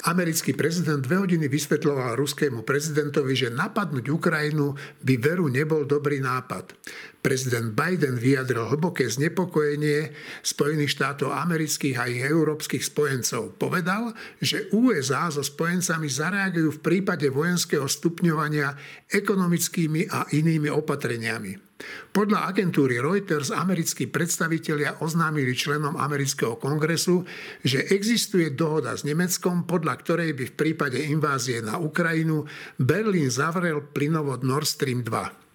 Americký 0.07 0.55
prezident 0.55 1.03
dve 1.03 1.19
hodiny 1.19 1.51
vysvetľoval 1.51 2.15
ruskému 2.15 2.63
prezidentovi, 2.63 3.35
že 3.35 3.51
napadnúť 3.51 4.07
Ukrajinu 4.07 4.71
by 5.03 5.19
veru 5.19 5.51
nebol 5.51 5.83
dobrý 5.83 6.23
nápad. 6.23 6.79
Prezident 7.19 7.75
Biden 7.75 8.15
vyjadril 8.15 8.71
hlboké 8.71 9.03
znepokojenie 9.03 10.15
Spojených 10.47 10.95
štátov 10.95 11.35
amerických 11.35 11.99
a 11.99 12.07
ich 12.07 12.23
európskych 12.23 12.87
spojencov. 12.87 13.59
Povedal, 13.59 14.15
že 14.39 14.71
USA 14.71 15.27
so 15.27 15.43
spojencami 15.43 16.07
zareagujú 16.07 16.79
v 16.79 16.83
prípade 16.87 17.27
vojenského 17.27 17.83
stupňovania 17.83 18.79
ekonomickými 19.11 20.07
a 20.07 20.23
inými 20.31 20.71
opatreniami. 20.71 21.66
Podľa 22.09 22.49
agentúry 22.49 22.97
Reuters 22.97 23.53
americkí 23.53 24.09
predstavitelia 24.09 24.97
oznámili 25.05 25.53
členom 25.53 25.93
amerického 25.93 26.57
kongresu, 26.57 27.21
že 27.61 27.85
existuje 27.93 28.49
dohoda 28.57 28.97
s 28.97 29.05
Nemeckom, 29.05 29.69
podľa 29.69 29.93
ktorej 30.01 30.33
by 30.33 30.45
v 30.49 30.57
prípade 30.57 30.97
invázie 30.97 31.61
na 31.61 31.77
Ukrajinu 31.77 32.49
Berlín 32.81 33.29
zavrel 33.29 33.85
plynovod 33.85 34.41
Nord 34.41 34.65
Stream 34.65 35.05
2. 35.05 35.47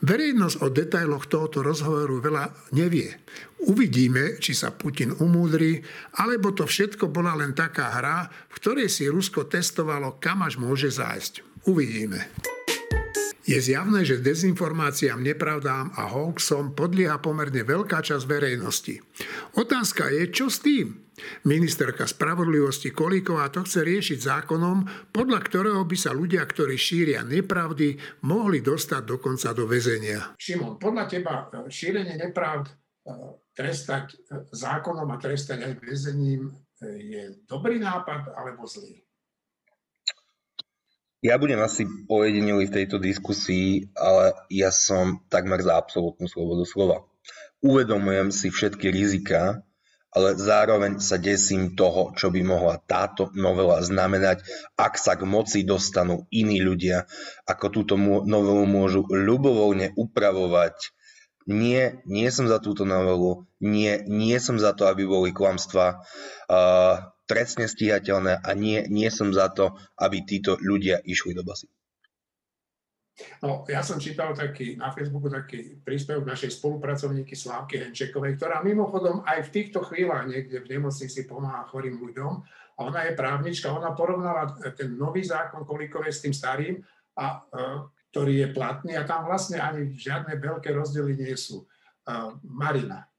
Verejnosť 0.00 0.56
o 0.64 0.72
detailoch 0.72 1.28
tohoto 1.28 1.60
rozhovoru 1.60 2.24
veľa 2.24 2.72
nevie. 2.72 3.12
Uvidíme, 3.68 4.40
či 4.40 4.56
sa 4.56 4.72
Putin 4.72 5.12
umúdri, 5.20 5.84
alebo 6.16 6.56
to 6.56 6.64
všetko 6.64 7.12
bola 7.12 7.36
len 7.36 7.52
taká 7.52 7.92
hra, 8.00 8.32
v 8.48 8.54
ktorej 8.56 8.88
si 8.88 9.04
Rusko 9.04 9.44
testovalo, 9.44 10.16
kam 10.16 10.40
až 10.40 10.56
môže 10.56 10.88
zájsť. 10.88 11.68
Uvidíme. 11.68 12.24
Je 13.48 13.56
zjavné, 13.56 14.04
že 14.04 14.20
dezinformáciám, 14.20 15.24
nepravdám 15.24 15.96
a 15.96 16.12
hoaxom 16.12 16.76
podlieha 16.76 17.16
pomerne 17.24 17.64
veľká 17.64 18.04
časť 18.04 18.24
verejnosti. 18.28 19.00
Otázka 19.56 20.12
je, 20.12 20.28
čo 20.28 20.52
s 20.52 20.60
tým? 20.60 21.10
Ministerka 21.44 22.08
spravodlivosti 22.08 22.92
Kolíková 22.92 23.48
to 23.52 23.64
chce 23.64 23.84
riešiť 23.84 24.18
zákonom, 24.20 25.10
podľa 25.12 25.40
ktorého 25.40 25.82
by 25.84 25.96
sa 25.96 26.12
ľudia, 26.16 26.44
ktorí 26.44 26.76
šíria 26.76 27.24
nepravdy, 27.24 27.96
mohli 28.24 28.64
dostať 28.64 29.02
dokonca 29.04 29.52
do 29.52 29.64
väzenia. 29.68 30.36
Šimon, 30.40 30.80
podľa 30.80 31.04
teba 31.08 31.34
e, 31.48 31.68
šírenie 31.68 32.16
nepravd 32.16 32.68
e, 32.68 32.72
trestať 33.52 34.04
e, 34.12 34.16
zákonom 34.52 35.08
a 35.12 35.20
trestať 35.20 35.64
aj 35.64 35.72
väzením 35.84 36.52
je 36.80 37.44
dobrý 37.44 37.76
nápad 37.76 38.32
alebo 38.32 38.64
zlý? 38.64 39.04
Ja 41.20 41.36
budem 41.36 41.60
asi 41.60 41.84
ojedinelý 42.08 42.72
v 42.72 42.76
tejto 42.80 42.96
diskusii, 42.96 43.92
ale 43.92 44.32
ja 44.48 44.72
som 44.72 45.20
takmer 45.28 45.60
za 45.60 45.76
absolútnu 45.76 46.24
slobodu 46.24 46.64
slova. 46.64 47.04
Uvedomujem 47.60 48.32
si 48.32 48.48
všetky 48.48 48.88
rizika, 48.88 49.60
ale 50.16 50.40
zároveň 50.40 50.96
sa 50.96 51.20
desím 51.20 51.76
toho, 51.76 52.16
čo 52.16 52.32
by 52.32 52.40
mohla 52.40 52.80
táto 52.80 53.28
novela 53.36 53.84
znamenať, 53.84 54.40
ak 54.80 54.96
sa 54.96 55.12
k 55.12 55.28
moci 55.28 55.60
dostanú 55.60 56.24
iní 56.32 56.64
ľudia, 56.64 57.04
ako 57.44 57.68
túto 57.68 57.94
novelu 58.24 58.64
môžu 58.64 59.04
ľubovoľne 59.04 59.92
upravovať. 60.00 60.96
Nie, 61.52 62.00
nie 62.08 62.32
som 62.32 62.48
za 62.48 62.64
túto 62.64 62.88
novelu, 62.88 63.44
nie, 63.60 64.00
nie 64.08 64.40
som 64.40 64.56
za 64.56 64.72
to, 64.72 64.88
aby 64.88 65.04
boli 65.04 65.36
klamstvá. 65.36 66.00
Uh, 66.48 67.12
trestne 67.30 67.70
stíhateľné 67.70 68.42
a 68.42 68.50
nie, 68.58 68.82
nie 68.90 69.06
som 69.14 69.30
za 69.30 69.54
to, 69.54 69.78
aby 70.02 70.26
títo 70.26 70.58
ľudia 70.58 70.98
išli 71.06 71.30
do 71.38 71.46
basy. 71.46 71.70
No, 73.44 73.68
ja 73.68 73.84
som 73.84 74.00
čítal 74.00 74.32
taký, 74.32 74.80
na 74.80 74.88
Facebooku 74.90 75.28
taký 75.28 75.80
príspevok 75.84 76.24
našej 76.24 76.56
spolupracovníky 76.56 77.36
Slávky 77.36 77.76
Henčekovej, 77.84 78.40
ktorá 78.40 78.64
mimochodom 78.64 79.20
aj 79.28 79.48
v 79.48 79.52
týchto 79.52 79.84
chvíľach 79.84 80.24
niekde 80.24 80.64
v 80.64 80.70
nemocnici 80.72 81.28
pomáha 81.28 81.68
chorým 81.68 82.00
ľuďom. 82.00 82.32
A 82.76 82.88
ona 82.88 83.04
je 83.04 83.12
právnička, 83.12 83.68
ona 83.68 83.92
porovnala 83.92 84.56
ten 84.72 84.96
nový 84.96 85.20
zákon 85.20 85.68
Kolíkovej 85.68 86.16
s 86.16 86.24
tým 86.24 86.32
starým, 86.32 86.80
a, 87.20 87.44
e, 87.44 87.60
ktorý 88.08 88.32
je 88.40 88.48
platný 88.56 88.96
a 88.96 89.04
tam 89.04 89.28
vlastne 89.28 89.60
ani 89.60 89.92
žiadne 89.92 90.40
veľké 90.40 90.72
rozdiely 90.72 91.12
nie 91.20 91.36
sú. 91.36 91.60
E, 91.60 91.66
Marina. 92.40 93.09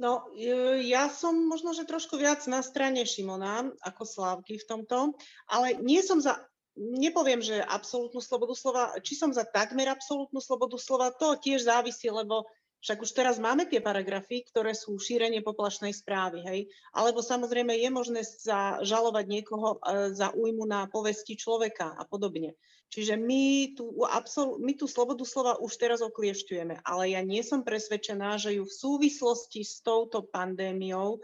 No, 0.00 0.24
e, 0.32 0.80
ja 0.88 1.12
som 1.12 1.36
možno, 1.36 1.76
že 1.76 1.84
trošku 1.84 2.16
viac 2.16 2.40
na 2.48 2.64
strane 2.64 3.04
Šimona 3.04 3.68
ako 3.84 4.02
Slávky 4.08 4.56
v 4.56 4.68
tomto, 4.68 5.12
ale 5.52 5.76
nie 5.84 6.00
som 6.00 6.16
za, 6.16 6.40
nepoviem, 6.76 7.44
že 7.44 7.60
absolútnu 7.60 8.24
slobodu 8.24 8.56
slova, 8.56 8.84
či 9.04 9.12
som 9.12 9.28
za 9.28 9.44
takmer 9.44 9.92
absolútnu 9.92 10.40
slobodu 10.40 10.80
slova, 10.80 11.12
to 11.12 11.36
tiež 11.36 11.68
závisí, 11.68 12.08
lebo 12.08 12.48
však 12.82 12.98
už 12.98 13.10
teraz 13.14 13.38
máme 13.38 13.70
tie 13.70 13.78
paragrafy, 13.78 14.42
ktoré 14.42 14.74
sú 14.74 14.98
šírenie 14.98 15.38
poplašnej 15.38 15.94
správy, 15.94 16.42
hej. 16.42 16.60
Alebo 16.90 17.22
samozrejme 17.22 17.78
je 17.78 17.88
možné 17.94 18.20
zažalovať 18.26 19.24
niekoho 19.30 19.78
e, 19.78 20.10
za 20.10 20.34
újmu 20.34 20.66
na 20.66 20.90
povesti 20.90 21.38
človeka 21.38 21.94
a 21.94 22.02
podobne. 22.02 22.58
Čiže 22.92 23.16
my 23.16 23.72
tú, 23.78 24.04
absol- 24.04 24.60
my 24.60 24.76
tú 24.76 24.84
slobodu 24.90 25.24
slova 25.24 25.56
už 25.62 25.72
teraz 25.80 26.04
okliešťujeme, 26.04 26.84
ale 26.84 27.16
ja 27.16 27.24
nie 27.24 27.40
som 27.40 27.64
presvedčená, 27.64 28.36
že 28.36 28.58
ju 28.58 28.68
v 28.68 28.74
súvislosti 28.74 29.64
s 29.64 29.80
touto 29.80 30.26
pandémiou 30.26 31.22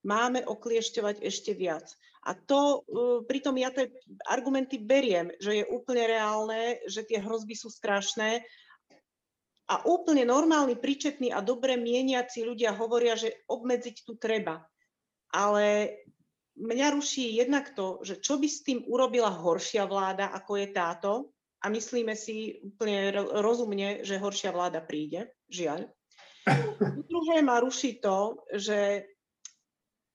máme 0.00 0.46
okliešťovať 0.48 1.20
ešte 1.20 1.52
viac. 1.52 1.92
A 2.24 2.32
to, 2.32 2.84
uh, 2.88 3.20
pritom 3.24 3.56
ja 3.56 3.68
tie 3.72 3.92
argumenty 4.28 4.80
beriem, 4.80 5.32
že 5.40 5.60
je 5.60 5.64
úplne 5.68 6.08
reálne, 6.08 6.80
že 6.88 7.04
tie 7.04 7.20
hrozby 7.20 7.52
sú 7.56 7.68
strašné 7.68 8.44
a 9.70 9.86
úplne 9.86 10.26
normálni, 10.26 10.74
príčetní 10.74 11.30
a 11.30 11.38
dobre 11.38 11.78
mieniaci 11.78 12.42
ľudia 12.42 12.74
hovoria, 12.74 13.14
že 13.14 13.46
obmedziť 13.46 13.96
tu 14.02 14.18
treba. 14.18 14.66
Ale 15.30 15.94
mňa 16.58 16.86
ruší 16.98 17.38
jednak 17.38 17.70
to, 17.78 18.02
že 18.02 18.18
čo 18.18 18.42
by 18.42 18.48
s 18.50 18.66
tým 18.66 18.82
urobila 18.90 19.30
horšia 19.30 19.86
vláda, 19.86 20.34
ako 20.34 20.58
je 20.58 20.68
táto, 20.74 21.12
a 21.60 21.68
myslíme 21.68 22.16
si 22.16 22.58
úplne 22.64 23.12
rozumne, 23.38 24.00
že 24.02 24.18
horšia 24.18 24.50
vláda 24.50 24.80
príde, 24.80 25.28
žiaľ. 25.52 25.86
Druhé 27.06 27.44
ma 27.44 27.60
ruší 27.60 28.00
to, 28.00 28.42
že 28.56 29.04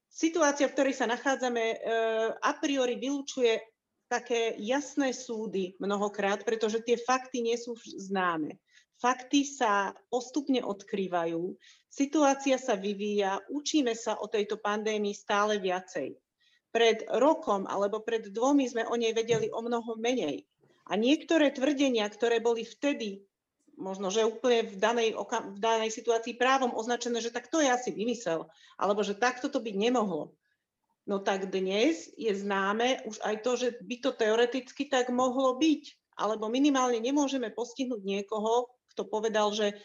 situácia, 0.10 0.66
v 0.66 0.74
ktorej 0.74 0.96
sa 0.98 1.06
nachádzame, 1.06 1.64
e, 1.70 1.78
a 2.34 2.52
priori 2.58 2.98
vylúčuje 2.98 3.62
také 4.10 4.58
jasné 4.58 5.14
súdy 5.14 5.78
mnohokrát, 5.78 6.42
pretože 6.42 6.82
tie 6.82 6.98
fakty 6.98 7.46
nie 7.46 7.58
sú 7.62 7.78
známe. 7.78 8.58
Fakty 8.96 9.44
sa 9.44 9.92
postupne 10.08 10.64
odkrývajú, 10.64 11.52
situácia 11.92 12.56
sa 12.56 12.80
vyvíja, 12.80 13.44
učíme 13.52 13.92
sa 13.92 14.16
o 14.20 14.32
tejto 14.32 14.60
pandémii 14.60 15.12
stále 15.12 15.60
viacej 15.60 16.16
pred 16.76 17.08
rokom 17.08 17.64
alebo 17.72 18.04
pred 18.04 18.36
dvomi 18.36 18.68
sme 18.68 18.84
o 18.84 19.00
nej 19.00 19.16
vedeli 19.16 19.48
o 19.48 19.64
mnoho 19.64 19.96
menej. 19.96 20.44
A 20.92 21.00
niektoré 21.00 21.56
tvrdenia, 21.56 22.04
ktoré 22.12 22.44
boli 22.44 22.68
vtedy 22.68 23.24
možno, 23.80 24.12
že 24.12 24.28
úplne 24.28 24.68
v 24.68 24.76
danej, 24.76 25.10
v 25.56 25.60
danej 25.60 25.92
situácii 25.96 26.36
právom 26.36 26.76
označené, 26.76 27.24
že 27.24 27.32
tak 27.32 27.48
to 27.48 27.64
je 27.64 27.72
asi 27.72 27.96
vymysel, 27.96 28.52
alebo 28.76 29.04
že 29.08 29.16
takto 29.16 29.48
to 29.48 29.64
byť 29.64 29.76
nemohlo. 29.76 30.36
No 31.08 31.24
tak 31.24 31.48
dnes 31.48 32.12
je 32.20 32.32
známe 32.36 33.08
už 33.08 33.24
aj 33.24 33.36
to, 33.40 33.52
že 33.56 33.68
by 33.80 33.96
to 34.04 34.12
teoreticky 34.12 34.88
tak 34.92 35.08
mohlo 35.12 35.56
byť, 35.56 35.84
alebo 36.20 36.52
minimálne 36.52 37.00
nemôžeme 37.00 37.52
postihnúť 37.56 38.04
niekoho, 38.04 38.68
kto 38.96 39.04
povedal, 39.04 39.52
že 39.52 39.76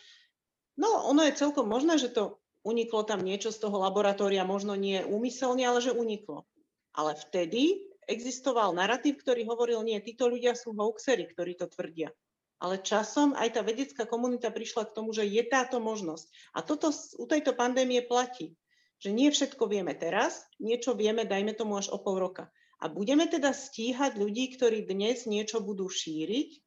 no 0.78 1.10
ono 1.10 1.26
je 1.26 1.34
celkom 1.34 1.66
možné, 1.66 1.98
že 1.98 2.14
to 2.14 2.38
uniklo 2.62 3.02
tam 3.02 3.26
niečo 3.26 3.50
z 3.50 3.58
toho 3.58 3.82
laboratória, 3.82 4.46
možno 4.46 4.78
nie 4.78 5.02
úmyselne, 5.02 5.66
ale 5.66 5.82
že 5.82 5.90
uniklo. 5.90 6.46
Ale 6.94 7.18
vtedy 7.18 7.90
existoval 8.06 8.70
narratív, 8.74 9.18
ktorý 9.18 9.46
hovoril, 9.50 9.82
nie, 9.82 9.98
títo 10.02 10.30
ľudia 10.30 10.54
sú 10.54 10.74
hoaxery, 10.74 11.26
ktorí 11.30 11.58
to 11.58 11.66
tvrdia. 11.66 12.14
Ale 12.60 12.84
časom 12.84 13.32
aj 13.32 13.56
tá 13.56 13.60
vedecká 13.64 14.04
komunita 14.04 14.52
prišla 14.52 14.92
k 14.92 14.94
tomu, 14.94 15.16
že 15.16 15.24
je 15.24 15.40
táto 15.48 15.80
možnosť. 15.80 16.28
A 16.52 16.60
toto 16.60 16.92
u 16.92 17.24
tejto 17.24 17.56
pandémie 17.56 18.04
platí, 18.04 18.52
že 19.00 19.16
nie 19.16 19.32
všetko 19.32 19.64
vieme 19.64 19.96
teraz, 19.96 20.44
niečo 20.60 20.92
vieme, 20.92 21.24
dajme 21.24 21.56
tomu 21.56 21.80
až 21.80 21.88
o 21.88 21.98
pol 21.98 22.20
roka. 22.20 22.52
A 22.84 22.92
budeme 22.92 23.24
teda 23.24 23.56
stíhať 23.56 24.20
ľudí, 24.20 24.56
ktorí 24.60 24.84
dnes 24.84 25.24
niečo 25.24 25.64
budú 25.64 25.88
šíriť 25.88 26.60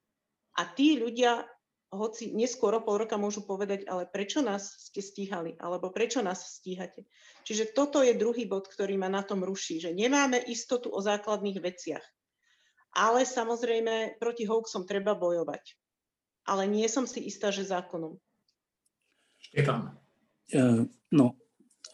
a 0.58 0.66
tí 0.74 0.98
ľudia 0.98 1.46
hoci 1.94 2.34
neskôr 2.34 2.74
o 2.76 2.82
pol 2.82 3.06
roka 3.06 3.16
môžu 3.16 3.46
povedať, 3.46 3.86
ale 3.86 4.10
prečo 4.10 4.42
nás 4.42 4.90
ste 4.90 5.00
stíhali, 5.00 5.56
alebo 5.62 5.94
prečo 5.94 6.20
nás 6.26 6.60
stíhate. 6.60 7.06
Čiže 7.46 7.72
toto 7.72 8.02
je 8.02 8.18
druhý 8.18 8.50
bod, 8.50 8.66
ktorý 8.68 8.98
ma 8.98 9.08
na 9.08 9.22
tom 9.22 9.46
ruší, 9.46 9.80
že 9.80 9.96
nemáme 9.96 10.42
istotu 10.50 10.90
o 10.90 11.00
základných 11.00 11.60
veciach. 11.62 12.06
Ale 12.94 13.26
samozrejme 13.26 14.22
proti 14.22 14.46
hoaxom 14.46 14.86
treba 14.86 15.18
bojovať. 15.18 15.78
Ale 16.46 16.68
nie 16.68 16.86
som 16.92 17.10
si 17.10 17.26
istá, 17.26 17.50
že 17.50 17.66
zákonom. 17.66 18.20
Štefan. 19.40 19.98
Uh, 20.54 20.86
no, 21.10 21.40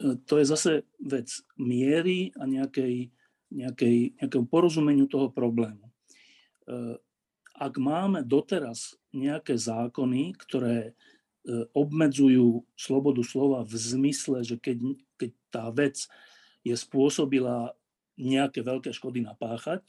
e, 0.02 0.18
to 0.26 0.42
je 0.42 0.46
zase 0.50 0.72
vec 1.00 1.30
miery 1.56 2.34
a 2.36 2.50
nejakej, 2.50 3.14
nejakej, 3.54 4.20
nejakého 4.20 4.44
porozumeniu 4.50 5.06
toho 5.06 5.32
problému. 5.32 5.90
Ak 7.60 7.76
máme 7.76 8.24
doteraz 8.24 8.96
nejaké 9.12 9.60
zákony, 9.60 10.32
ktoré 10.40 10.78
e, 10.82 10.92
obmedzujú 11.76 12.64
slobodu 12.80 13.20
slova 13.28 13.68
v 13.68 13.76
zmysle, 13.76 14.48
že 14.48 14.56
keď, 14.56 14.96
keď 15.20 15.32
tá 15.52 15.68
vec 15.76 16.08
je 16.64 16.76
spôsobila 16.76 17.76
nejaké 18.20 18.60
veľké 18.64 18.92
škody 18.92 19.24
napáchať. 19.24 19.84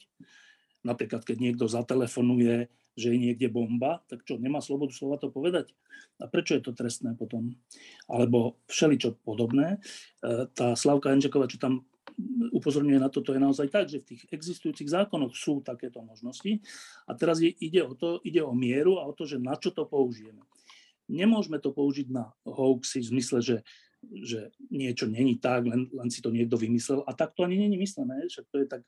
Napríklad, 0.81 1.21
keď 1.27 1.37
niekto 1.37 1.67
zatelefonuje, 1.67 2.71
že 2.95 3.13
je 3.13 3.17
niekde 3.19 3.47
bomba, 3.51 4.03
tak 4.07 4.23
čo, 4.27 4.35
nemá 4.35 4.59
slobodu 4.59 4.91
slova 4.91 5.19
to 5.19 5.31
povedať? 5.31 5.71
A 6.19 6.27
prečo 6.27 6.57
je 6.57 6.63
to 6.63 6.75
trestné 6.75 7.15
potom? 7.15 7.55
Alebo 8.07 8.59
všeličo 8.67 9.19
podobné. 9.21 9.77
E, 10.23 10.47
tá 10.51 10.73
Slavka 10.75 11.11
Enčeková, 11.13 11.47
čo 11.47 11.61
tam 11.61 11.87
upozorňuje 12.51 12.99
na 12.99 13.09
to, 13.09 13.23
to 13.23 13.35
je 13.35 13.41
naozaj 13.41 13.67
tak, 13.71 13.87
že 13.87 14.03
v 14.03 14.07
tých 14.15 14.21
existujúcich 14.29 14.89
zákonoch 14.89 15.33
sú 15.35 15.63
takéto 15.63 16.03
možnosti. 16.03 16.61
A 17.07 17.15
teraz 17.15 17.39
je, 17.39 17.49
ide 17.49 17.81
o 17.81 17.93
to, 17.95 18.19
ide 18.21 18.43
o 18.43 18.53
mieru 18.55 18.99
a 18.99 19.07
o 19.07 19.13
to, 19.15 19.23
že 19.25 19.41
na 19.41 19.55
čo 19.55 19.71
to 19.71 19.87
použijeme. 19.87 20.43
Nemôžeme 21.11 21.59
to 21.59 21.75
použiť 21.75 22.07
na 22.07 22.31
hoaxy 22.47 23.03
v 23.03 23.09
zmysle, 23.17 23.39
že 23.43 23.57
že 24.01 24.49
niečo 24.73 25.05
není 25.05 25.37
tak, 25.37 25.69
len, 25.69 25.85
len 25.93 26.09
si 26.09 26.25
to 26.25 26.33
niekto 26.33 26.57
vymyslel. 26.57 27.05
A 27.05 27.13
tak 27.13 27.37
to 27.37 27.45
ani 27.45 27.61
není 27.61 27.77
myslené. 27.77 28.25
Však 28.25 28.45
to 28.49 28.57
je 28.57 28.65
tak, 28.65 28.81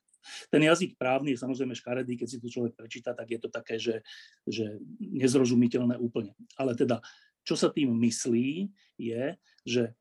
ten 0.49 0.61
jazyk 0.63 0.97
právny 0.97 1.36
je 1.36 1.41
samozrejme 1.43 1.78
škaredý, 1.78 2.17
keď 2.17 2.28
si 2.28 2.38
to 2.41 2.49
človek 2.49 2.74
prečíta, 2.74 3.13
tak 3.13 3.30
je 3.30 3.39
to 3.39 3.49
také, 3.51 3.78
že, 3.78 4.01
že 4.47 4.82
nezrozumiteľné 4.97 5.99
úplne. 6.01 6.34
Ale 6.57 6.74
teda, 6.74 7.03
čo 7.45 7.53
sa 7.53 7.69
tým 7.69 7.93
myslí, 7.93 8.71
je, 8.97 9.38
že 9.67 9.93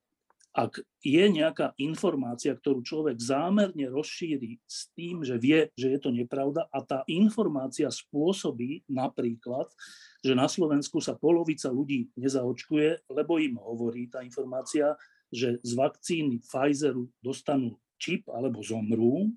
ak 0.52 0.84
je 1.00 1.24
nejaká 1.32 1.72
informácia, 1.80 2.52
ktorú 2.52 2.84
človek 2.84 3.16
zámerne 3.16 3.88
rozšíri 3.88 4.60
s 4.68 4.92
tým, 4.92 5.24
že 5.24 5.40
vie, 5.40 5.72
že 5.72 5.96
je 5.96 5.98
to 5.98 6.12
nepravda 6.12 6.68
a 6.68 6.84
tá 6.84 7.00
informácia 7.08 7.88
spôsobí 7.88 8.84
napríklad, 8.84 9.72
že 10.20 10.36
na 10.36 10.46
Slovensku 10.46 11.00
sa 11.00 11.16
polovica 11.16 11.72
ľudí 11.72 12.12
nezaočkuje, 12.20 13.08
lebo 13.08 13.40
im 13.40 13.56
hovorí 13.56 14.12
tá 14.12 14.20
informácia, 14.20 14.92
že 15.32 15.56
z 15.64 15.72
vakcíny 15.72 16.44
Pfizeru 16.44 17.08
dostanú 17.24 17.80
čip 17.96 18.28
alebo 18.28 18.60
zomrú, 18.60 19.32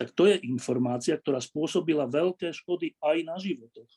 tak 0.00 0.16
to 0.16 0.28
je 0.32 0.40
informácia, 0.48 1.16
ktorá 1.20 1.44
spôsobila 1.44 2.08
veľké 2.08 2.56
škody 2.56 2.96
aj 3.04 3.16
na 3.20 3.36
životoch. 3.36 3.88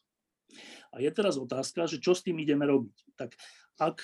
A 0.92 1.00
je 1.00 1.10
teraz 1.16 1.40
otázka, 1.40 1.88
že 1.88 2.02
čo 2.02 2.12
s 2.12 2.26
tým 2.26 2.42
ideme 2.44 2.66
robiť. 2.68 2.98
Tak 3.16 3.40
ak 3.80 4.04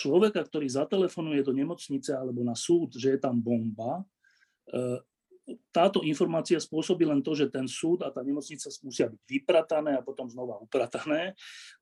človeka, 0.00 0.40
ktorý 0.40 0.64
zatelefonuje 0.64 1.44
do 1.44 1.52
nemocnice 1.52 2.16
alebo 2.16 2.40
na 2.40 2.56
súd, 2.56 2.96
že 2.96 3.12
je 3.12 3.18
tam 3.20 3.36
bomba, 3.36 4.00
e, 4.72 5.04
táto 5.68 6.00
informácia 6.06 6.56
spôsobí 6.56 7.04
len 7.04 7.20
to, 7.20 7.36
že 7.36 7.52
ten 7.52 7.66
súd 7.68 8.06
a 8.06 8.08
tá 8.08 8.24
nemocnica 8.24 8.70
musia 8.86 9.10
byť 9.10 9.20
vypratané 9.28 9.98
a 9.98 10.04
potom 10.04 10.30
znova 10.30 10.56
upratané, 10.62 11.34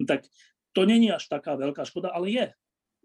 tak 0.08 0.24
to 0.72 0.82
není 0.88 1.12
až 1.12 1.28
taká 1.30 1.54
veľká 1.54 1.84
škoda, 1.86 2.10
ale 2.10 2.32
je. 2.32 2.46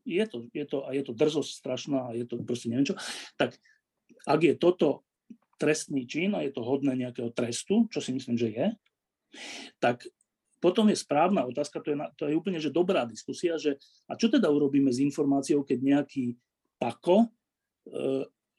Je 0.04 0.26
to, 0.28 0.52
je 0.52 0.66
to, 0.68 0.84
a 0.84 0.92
je 0.92 1.04
to 1.04 1.16
drzosť 1.16 1.52
strašná 1.64 2.12
a 2.12 2.16
je 2.16 2.28
to 2.28 2.36
proste 2.44 2.68
neviem 2.68 2.92
čo. 2.92 2.96
Tak 3.40 3.56
ak 4.28 4.40
je 4.44 4.54
toto 4.60 5.08
trestný 5.56 6.04
čin 6.04 6.36
a 6.36 6.44
je 6.44 6.52
to 6.52 6.60
hodné 6.60 6.92
nejakého 7.00 7.32
trestu, 7.32 7.88
čo 7.88 8.04
si 8.04 8.12
myslím, 8.12 8.36
že 8.36 8.52
je, 8.52 8.68
tak 9.80 10.04
potom 10.64 10.88
je 10.88 10.96
správna 10.96 11.44
otázka, 11.44 11.84
to 11.84 11.92
je, 11.92 11.98
to 12.16 12.24
je 12.32 12.40
úplne 12.40 12.56
že 12.56 12.72
dobrá 12.72 13.04
diskusia, 13.04 13.60
že 13.60 13.76
a 14.08 14.16
čo 14.16 14.32
teda 14.32 14.48
urobíme 14.48 14.88
s 14.88 15.04
informáciou, 15.04 15.68
keď 15.68 15.80
nejaký 15.84 16.40
pako, 16.80 17.28
e, 17.28 17.28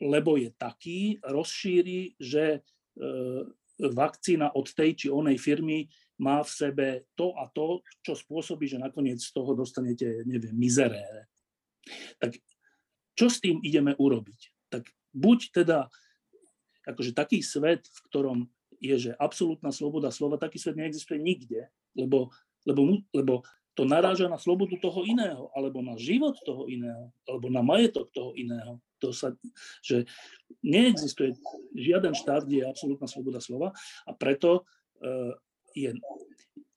lebo 0.05 0.37
je 0.37 0.53
taký, 0.53 1.17
rozšíri, 1.25 2.21
že 2.21 2.61
e, 2.61 3.09
vakcína 3.81 4.53
od 4.53 4.69
tej 4.69 4.91
či 5.01 5.07
onej 5.09 5.41
firmy 5.41 5.89
má 6.21 6.45
v 6.45 6.51
sebe 6.53 6.87
to 7.17 7.33
a 7.41 7.49
to, 7.51 7.81
čo 8.05 8.13
spôsobí, 8.13 8.69
že 8.69 8.77
nakoniec 8.77 9.19
z 9.19 9.33
toho 9.33 9.57
dostanete, 9.57 10.23
neviem, 10.29 10.53
mizerére. 10.55 11.27
Tak 12.21 12.37
čo 13.17 13.27
s 13.33 13.41
tým 13.41 13.65
ideme 13.65 13.97
urobiť? 13.97 14.71
Tak 14.71 14.93
buď 15.17 15.39
teda 15.65 15.89
akože 16.85 17.17
taký 17.17 17.41
svet, 17.41 17.89
v 17.89 17.99
ktorom 18.13 18.39
je, 18.79 19.11
že 19.11 19.11
absolútna 19.19 19.75
sloboda 19.75 20.09
slova, 20.15 20.41
taký 20.41 20.59
svet 20.59 20.79
neexistuje 20.79 21.19
nikde, 21.21 21.69
lebo, 21.95 22.31
lebo, 22.67 23.03
lebo 23.15 23.35
to 23.75 23.83
naráža 23.83 24.31
na 24.31 24.39
slobodu 24.39 24.79
toho 24.79 25.03
iného, 25.03 25.51
alebo 25.51 25.83
na 25.83 25.99
život 25.99 26.39
toho 26.47 26.71
iného, 26.71 27.11
alebo 27.27 27.51
na 27.51 27.61
majetok 27.61 28.07
toho 28.15 28.31
iného. 28.39 28.79
To 29.03 29.11
sa, 29.11 29.35
že 29.83 30.07
neexistuje 30.63 31.35
žiaden 31.75 32.15
štát, 32.15 32.47
kde 32.47 32.63
je 32.63 32.71
absolútna 32.71 33.11
sloboda 33.11 33.43
slova 33.43 33.75
a 34.07 34.11
preto 34.15 34.63
uh, 35.03 35.35
je, 35.75 35.91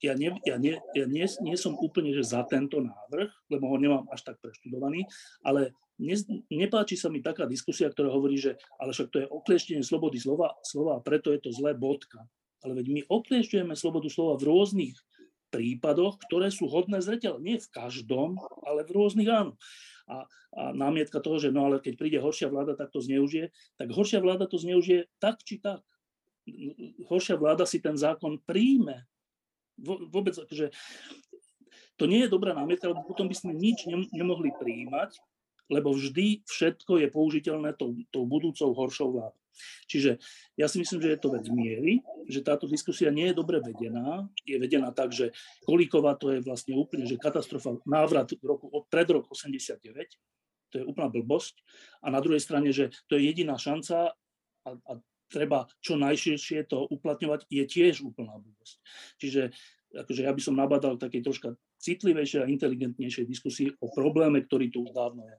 ja, 0.02 0.14
ne, 0.14 0.30
ja, 0.46 0.58
ne, 0.58 0.82
ja 0.94 1.06
nie, 1.06 1.26
nie 1.26 1.58
som 1.58 1.74
úplne 1.78 2.14
že 2.14 2.26
za 2.26 2.46
tento 2.46 2.82
návrh, 2.82 3.30
lebo 3.50 3.70
ho 3.70 3.78
nemám 3.78 4.06
až 4.14 4.26
tak 4.26 4.42
preštudovaný, 4.42 5.06
ale 5.42 5.74
ne, 5.98 6.16
nepáči 6.54 6.98
sa 6.98 7.10
mi 7.10 7.22
taká 7.22 7.50
diskusia, 7.50 7.90
ktorá 7.90 8.14
hovorí, 8.14 8.38
že 8.38 8.58
ale 8.78 8.94
však 8.94 9.10
to 9.10 9.18
je 9.26 9.28
oklieštenie 9.30 9.82
slobody 9.82 10.22
slova, 10.22 10.54
slova 10.62 10.98
a 10.98 11.04
preto 11.06 11.34
je 11.34 11.42
to 11.42 11.50
zlé 11.54 11.74
bodka. 11.74 12.26
Ale 12.66 12.74
veď 12.74 12.88
my 12.90 13.02
okliešťujeme 13.06 13.74
slobodu 13.78 14.10
slova 14.10 14.34
v 14.42 14.50
rôznych 14.50 14.98
prípadoch, 15.50 16.20
ktoré 16.28 16.52
sú 16.52 16.68
hodné 16.68 17.00
zreteľ. 17.00 17.40
Nie 17.40 17.62
v 17.62 17.72
každom, 17.72 18.42
ale 18.66 18.84
v 18.84 18.94
rôznych 18.94 19.30
áno. 19.30 19.56
A, 20.08 20.24
a 20.56 20.72
námietka 20.72 21.20
toho, 21.20 21.38
že 21.40 21.52
no 21.52 21.68
ale 21.68 21.84
keď 21.84 21.94
príde 22.00 22.20
horšia 22.20 22.48
vláda, 22.48 22.76
tak 22.80 22.92
to 22.92 23.04
zneužije, 23.04 23.52
tak 23.76 23.92
horšia 23.92 24.24
vláda 24.24 24.48
to 24.48 24.58
zneužije 24.60 25.08
tak 25.20 25.44
či 25.44 25.60
tak. 25.60 25.84
Horšia 27.08 27.36
vláda 27.36 27.68
si 27.68 27.84
ten 27.84 27.96
zákon 28.00 28.40
príjme. 28.44 29.04
Vôbec, 29.84 30.34
akože, 30.34 30.74
to 31.98 32.04
nie 32.10 32.26
je 32.26 32.34
dobrá 32.34 32.54
námietka, 32.54 32.90
lebo 32.90 33.06
potom 33.06 33.30
by 33.30 33.36
sme 33.38 33.54
nič 33.54 33.86
nemohli 34.14 34.54
príjmať, 34.58 35.18
lebo 35.68 35.92
vždy 35.92 36.48
všetko 36.48 37.04
je 37.04 37.08
použiteľné 37.12 37.76
tou, 37.76 37.94
tou 38.10 38.24
budúcou 38.24 38.72
horšou 38.74 39.12
vládou. 39.14 39.44
Čiže 39.90 40.22
ja 40.54 40.70
si 40.70 40.78
myslím, 40.78 41.02
že 41.02 41.18
je 41.18 41.20
to 41.20 41.34
vec 41.34 41.46
miery, 41.50 42.06
že 42.30 42.46
táto 42.46 42.70
diskusia 42.70 43.10
nie 43.10 43.34
je 43.34 43.38
dobre 43.38 43.58
vedená. 43.58 44.30
Je 44.46 44.58
vedená 44.62 44.94
tak, 44.94 45.12
že 45.12 45.34
Kolíková 45.66 46.14
to 46.16 46.38
je 46.38 46.40
vlastne 46.46 46.78
úplne 46.78 47.10
že 47.10 47.18
katastrofa, 47.18 47.82
návrat 47.90 48.30
v 48.38 48.44
roku, 48.46 48.70
pred 48.88 49.10
rok 49.10 49.26
89, 49.34 49.82
to 50.70 50.76
je 50.78 50.86
úplná 50.86 51.10
blbosť. 51.10 51.58
A 52.06 52.14
na 52.14 52.22
druhej 52.22 52.44
strane, 52.44 52.70
že 52.70 52.94
to 53.10 53.18
je 53.18 53.26
jediná 53.26 53.58
šanca 53.58 54.14
a, 54.68 54.70
a 54.78 54.92
treba 55.28 55.68
čo 55.84 56.00
najširšie 56.00 56.68
to 56.72 56.88
uplatňovať, 56.88 57.48
je 57.52 57.64
tiež 57.68 58.04
úplná 58.04 58.40
blbosť. 58.40 58.78
Čiže 59.20 59.42
akože 59.96 60.22
ja 60.28 60.32
by 60.32 60.42
som 60.44 60.56
nabadal 60.60 61.00
takej 61.00 61.22
troška 61.24 61.50
citlivejšej 61.80 62.44
a 62.44 62.52
inteligentnejšej 62.52 63.26
diskusii 63.28 63.68
o 63.80 63.88
probléme, 63.94 64.44
ktorý 64.44 64.74
tu 64.74 64.84
už 64.84 64.92
dávno 64.92 65.24
je. 65.24 65.38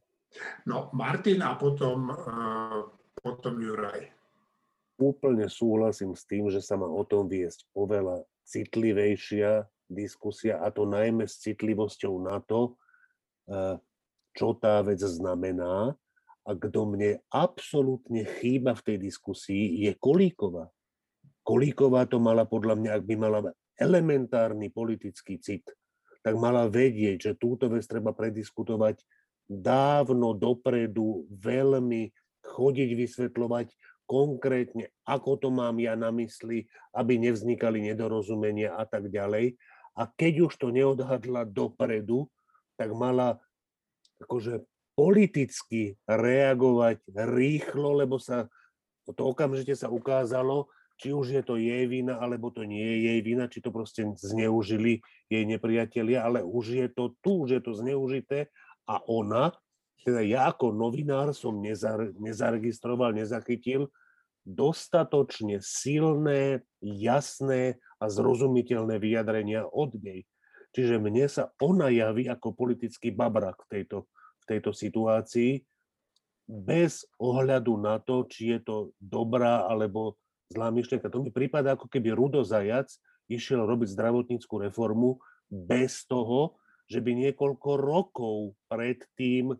No, 0.68 0.92
Martin 0.92 1.40
a 1.40 1.56
potom, 1.56 2.12
uh, 2.12 2.84
potom 3.18 3.58
Juraj. 3.58 4.12
Úplne 4.98 5.46
súhlasím 5.46 6.12
s 6.12 6.26
tým, 6.26 6.50
že 6.50 6.58
sa 6.58 6.74
má 6.74 6.86
o 6.86 7.02
tom 7.06 7.30
viesť 7.30 7.64
oveľa 7.72 8.26
citlivejšia 8.44 9.64
diskusia 9.88 10.60
a 10.60 10.68
to 10.68 10.84
najmä 10.84 11.24
s 11.24 11.40
citlivosťou 11.40 12.14
na 12.20 12.42
to, 12.44 12.76
uh, 13.48 13.80
čo 14.36 14.54
tá 14.58 14.84
vec 14.84 15.00
znamená. 15.00 15.96
A 16.48 16.56
kto 16.56 16.88
mne 16.88 17.20
absolútne 17.28 18.24
chýba 18.40 18.72
v 18.72 18.84
tej 18.88 18.96
diskusii, 19.04 19.84
je 19.84 19.92
Kolíková. 20.00 20.72
Kolíková 21.44 22.08
to 22.08 22.16
mala 22.16 22.48
podľa 22.48 22.80
mňa, 22.80 22.90
ak 22.96 23.04
by 23.04 23.14
mala 23.20 23.40
elementárny 23.76 24.72
politický 24.72 25.36
cit, 25.36 25.68
tak 26.24 26.34
mala 26.40 26.64
vedieť, 26.66 27.16
že 27.20 27.32
túto 27.36 27.68
vec 27.68 27.84
treba 27.84 28.16
prediskutovať 28.16 29.04
dávno 29.48 30.32
dopredu 30.36 31.28
veľmi 31.32 32.12
chodiť 32.44 32.90
vysvetľovať 32.96 33.66
konkrétne, 34.08 34.88
ako 35.04 35.36
to 35.36 35.48
mám 35.52 35.76
ja 35.76 35.92
na 35.92 36.08
mysli, 36.16 36.64
aby 36.96 37.20
nevznikali 37.20 37.84
nedorozumenia 37.92 38.72
a 38.72 38.88
tak 38.88 39.12
ďalej. 39.12 39.56
A 40.00 40.08
keď 40.08 40.48
už 40.48 40.52
to 40.56 40.72
neodhadla 40.72 41.44
dopredu, 41.44 42.24
tak 42.80 42.96
mala 42.96 43.36
akože 44.24 44.64
politicky 44.98 45.94
reagovať 46.10 47.06
rýchlo, 47.14 48.02
lebo 48.02 48.18
sa 48.18 48.50
to 49.06 49.30
okamžite 49.30 49.78
sa 49.78 49.86
ukázalo, 49.86 50.66
či 50.98 51.14
už 51.14 51.38
je 51.38 51.42
to 51.46 51.54
jej 51.54 51.86
vina, 51.86 52.18
alebo 52.18 52.50
to 52.50 52.66
nie 52.66 52.82
je 52.82 52.98
jej 53.06 53.20
vina, 53.22 53.46
či 53.46 53.62
to 53.62 53.70
proste 53.70 54.02
zneužili 54.18 54.98
jej 55.30 55.44
nepriatelia, 55.46 56.26
ale 56.26 56.42
už 56.42 56.82
je 56.82 56.86
to 56.90 57.14
tu, 57.22 57.46
už 57.46 57.50
je 57.56 57.62
to 57.62 57.78
zneužité 57.78 58.50
a 58.90 58.98
ona, 59.06 59.54
teda 60.02 60.18
ja 60.26 60.50
ako 60.50 60.74
novinár 60.74 61.30
som 61.30 61.62
nezar, 61.62 62.10
nezaregistroval, 62.18 63.14
nezachytil 63.14 63.94
dostatočne 64.42 65.62
silné, 65.62 66.66
jasné 66.82 67.78
a 68.02 68.10
zrozumiteľné 68.10 68.98
vyjadrenia 68.98 69.62
od 69.62 69.94
nej. 70.02 70.26
Čiže 70.74 70.98
mne 70.98 71.30
sa 71.30 71.54
ona 71.62 71.92
javí 71.92 72.26
ako 72.26 72.56
politický 72.56 73.14
babrak 73.14 73.62
v 73.68 73.78
tejto, 73.78 74.08
tejto 74.48 74.72
situácii, 74.72 75.60
bez 76.48 77.04
ohľadu 77.20 77.76
na 77.76 78.00
to, 78.00 78.24
či 78.24 78.56
je 78.56 78.60
to 78.64 78.76
dobrá 78.96 79.68
alebo 79.68 80.16
zlá 80.48 80.72
myšlienka. 80.72 81.12
To 81.12 81.20
mi 81.20 81.28
prípada, 81.28 81.76
ako 81.76 81.92
keby 81.92 82.16
Rudo 82.16 82.40
Zajac 82.40 82.88
išiel 83.28 83.68
robiť 83.68 83.92
zdravotníckú 83.92 84.64
reformu 84.64 85.20
bez 85.52 86.08
toho, 86.08 86.56
že 86.88 87.04
by 87.04 87.28
niekoľko 87.28 87.70
rokov 87.76 88.56
predtým 88.72 89.52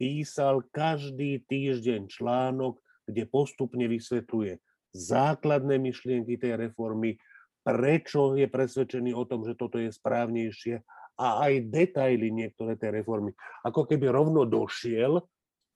písal 0.00 0.64
každý 0.72 1.44
týždeň 1.44 2.08
článok, 2.08 2.80
kde 3.04 3.28
postupne 3.28 3.84
vysvetľuje 3.84 4.56
základné 4.96 5.76
myšlienky 5.76 6.40
tej 6.40 6.56
reformy, 6.56 7.20
prečo 7.60 8.34
je 8.40 8.48
presvedčený 8.48 9.12
o 9.12 9.24
tom, 9.28 9.44
že 9.44 9.52
toto 9.52 9.76
je 9.76 9.92
správnejšie 9.92 10.80
a 11.18 11.48
aj 11.48 11.68
detaily 11.68 12.32
niektoré 12.32 12.74
tej 12.76 13.02
reformy. 13.02 13.36
Ako 13.62 13.84
keby 13.84 14.08
rovno 14.08 14.48
došiel, 14.48 15.20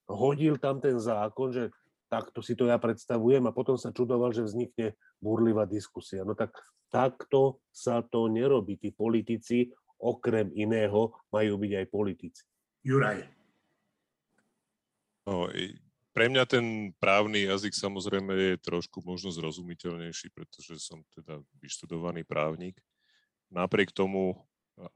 hodil 0.09 0.57
tam 0.57 0.81
ten 0.81 0.97
zákon, 0.97 1.53
že 1.53 1.65
takto 2.07 2.41
si 2.41 2.55
to 2.55 2.71
ja 2.71 2.79
predstavujem 2.79 3.45
a 3.47 3.55
potom 3.55 3.75
sa 3.75 3.91
čudoval, 3.91 4.31
že 4.31 4.47
vznikne 4.47 4.95
burlivá 5.19 5.67
diskusia. 5.67 6.23
No 6.23 6.39
tak 6.39 6.55
takto 6.89 7.61
sa 7.75 8.01
to 8.01 8.31
nerobí. 8.31 8.79
Tí 8.79 8.95
politici 8.95 9.71
okrem 9.99 10.53
iného 10.55 11.17
majú 11.33 11.55
byť 11.59 11.73
aj 11.73 11.87
politici. 11.91 12.43
Juraj. 12.87 13.27
No, 15.27 15.51
pre 16.15 16.31
mňa 16.31 16.45
ten 16.47 16.95
právny 17.03 17.51
jazyk 17.51 17.75
samozrejme 17.75 18.33
je 18.33 18.63
trošku 18.63 19.03
možno 19.03 19.35
zrozumiteľnejší, 19.35 20.31
pretože 20.31 20.79
som 20.79 21.03
teda 21.13 21.43
vyštudovaný 21.59 22.23
právnik. 22.23 22.79
Napriek 23.51 23.91
tomu, 23.91 24.39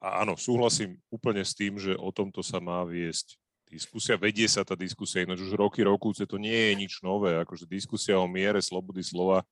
a 0.00 0.20
áno, 0.24 0.36
súhlasím 0.36 1.00
úplne 1.08 1.40
s 1.40 1.56
tým, 1.56 1.80
že 1.80 1.96
o 1.96 2.12
tomto 2.12 2.44
sa 2.44 2.60
má 2.60 2.84
viesť 2.84 3.40
diskusia, 3.70 4.18
vedie 4.20 4.50
sa 4.50 4.66
tá 4.66 4.74
diskusia, 4.74 5.22
ináč 5.22 5.46
už 5.46 5.54
roky, 5.56 5.80
rokúce, 5.86 6.26
to 6.26 6.36
nie 6.36 6.52
je 6.52 6.72
nič 6.74 6.92
nové, 7.00 7.38
akože 7.38 7.70
diskusia 7.70 8.18
o 8.18 8.26
miere 8.26 8.58
slobody 8.58 9.00
slova 9.00 9.46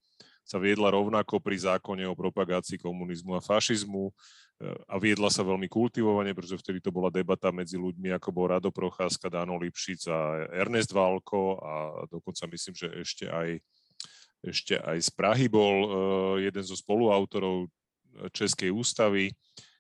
sa 0.48 0.56
viedla 0.56 0.88
rovnako 0.88 1.44
pri 1.44 1.60
zákone 1.60 2.08
o 2.08 2.16
propagácii 2.16 2.80
komunizmu 2.80 3.36
a 3.36 3.44
fašizmu 3.44 4.08
eh, 4.08 4.72
a 4.88 4.96
viedla 4.96 5.28
sa 5.28 5.44
veľmi 5.44 5.68
kultivovane, 5.68 6.32
pretože 6.32 6.56
vtedy 6.64 6.80
to 6.80 6.88
bola 6.88 7.12
debata 7.12 7.52
medzi 7.52 7.76
ľuďmi, 7.76 8.16
ako 8.16 8.28
bol 8.32 8.48
Rado 8.48 8.72
Procházka, 8.72 9.28
Dano 9.28 9.60
Lipšic 9.60 10.08
a 10.08 10.48
Ernest 10.56 10.96
Válko 10.96 11.60
a 11.60 11.72
dokonca 12.08 12.48
myslím, 12.48 12.74
že 12.74 12.88
ešte 12.96 13.24
aj, 13.28 13.60
ešte 14.40 14.80
aj 14.80 14.96
z 15.04 15.10
Prahy 15.12 15.52
bol 15.52 15.76
eh, 15.84 15.92
jeden 16.48 16.64
zo 16.64 16.74
spoluautorov 16.80 17.68
Českej 18.32 18.72
ústavy. 18.72 19.30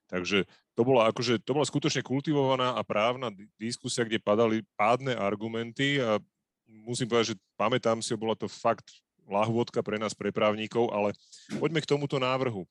Takže 0.08 0.48
to 0.72 0.82
bola, 0.88 1.12
akože, 1.12 1.44
to 1.44 1.52
bola 1.52 1.68
skutočne 1.68 2.00
kultivovaná 2.00 2.72
a 2.72 2.82
právna 2.82 3.28
diskusia, 3.60 4.08
kde 4.08 4.16
padali 4.16 4.64
pádne 4.72 5.12
argumenty 5.12 6.00
a 6.00 6.16
musím 6.64 7.12
povedať, 7.12 7.36
že 7.36 7.40
pamätám 7.60 8.00
si, 8.00 8.16
bola 8.16 8.32
to 8.32 8.48
fakt 8.48 9.04
lahôdka 9.28 9.84
pre 9.84 10.00
nás, 10.00 10.16
pre 10.16 10.32
právnikov, 10.32 10.88
ale 10.88 11.12
poďme 11.60 11.84
k 11.84 11.90
tomuto 11.92 12.16
návrhu. 12.16 12.64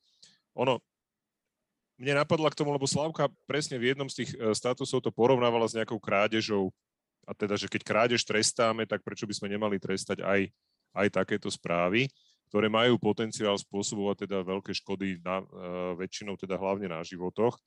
Ono, 0.58 0.82
mne 2.02 2.22
napadla 2.22 2.50
k 2.50 2.58
tomu, 2.58 2.74
lebo 2.74 2.90
Slavka 2.90 3.30
presne 3.50 3.78
v 3.78 3.94
jednom 3.94 4.10
z 4.10 4.26
tých 4.26 4.32
e, 4.34 4.54
statusov 4.54 5.02
to 5.02 5.14
porovnávala 5.14 5.66
s 5.70 5.78
nejakou 5.78 5.98
krádežou. 5.98 6.74
A 7.26 7.34
teda, 7.34 7.58
že 7.58 7.70
keď 7.70 7.82
krádež 7.86 8.22
trestáme, 8.26 8.86
tak 8.90 9.06
prečo 9.06 9.26
by 9.30 9.34
sme 9.34 9.54
nemali 9.54 9.78
trestať 9.82 10.22
aj, 10.26 10.50
aj 10.94 11.08
takéto 11.14 11.50
správy, 11.50 12.10
ktoré 12.48 12.72
majú 12.72 12.96
potenciál 12.96 13.56
spôsobovať 13.60 14.28
teda 14.28 14.44
veľké 14.44 14.72
škody 14.72 15.20
na, 15.20 15.44
e, 15.44 15.46
väčšinou 16.00 16.40
teda 16.40 16.56
hlavne 16.56 16.88
na 16.88 17.04
životoch. 17.04 17.60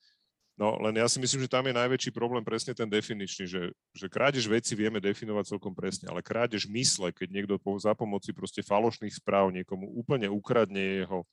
No 0.61 0.77
len 0.77 1.01
ja 1.01 1.09
si 1.09 1.17
myslím, 1.17 1.49
že 1.49 1.53
tam 1.53 1.65
je 1.65 1.73
najväčší 1.73 2.13
problém 2.13 2.45
presne 2.45 2.77
ten 2.77 2.85
definičný, 2.85 3.49
že, 3.49 3.73
že 3.97 4.07
krádež 4.13 4.45
veci 4.45 4.77
vieme 4.77 5.01
definovať 5.01 5.57
celkom 5.57 5.73
presne, 5.73 6.13
ale 6.13 6.21
krádež 6.21 6.69
mysle, 6.69 7.17
keď 7.17 7.29
niekto 7.33 7.57
za 7.81 7.97
pomoci 7.97 8.37
proste 8.37 8.61
falošných 8.61 9.17
správ 9.17 9.49
niekomu 9.57 9.89
úplne 9.97 10.29
ukradne 10.29 11.01
jeho 11.01 11.25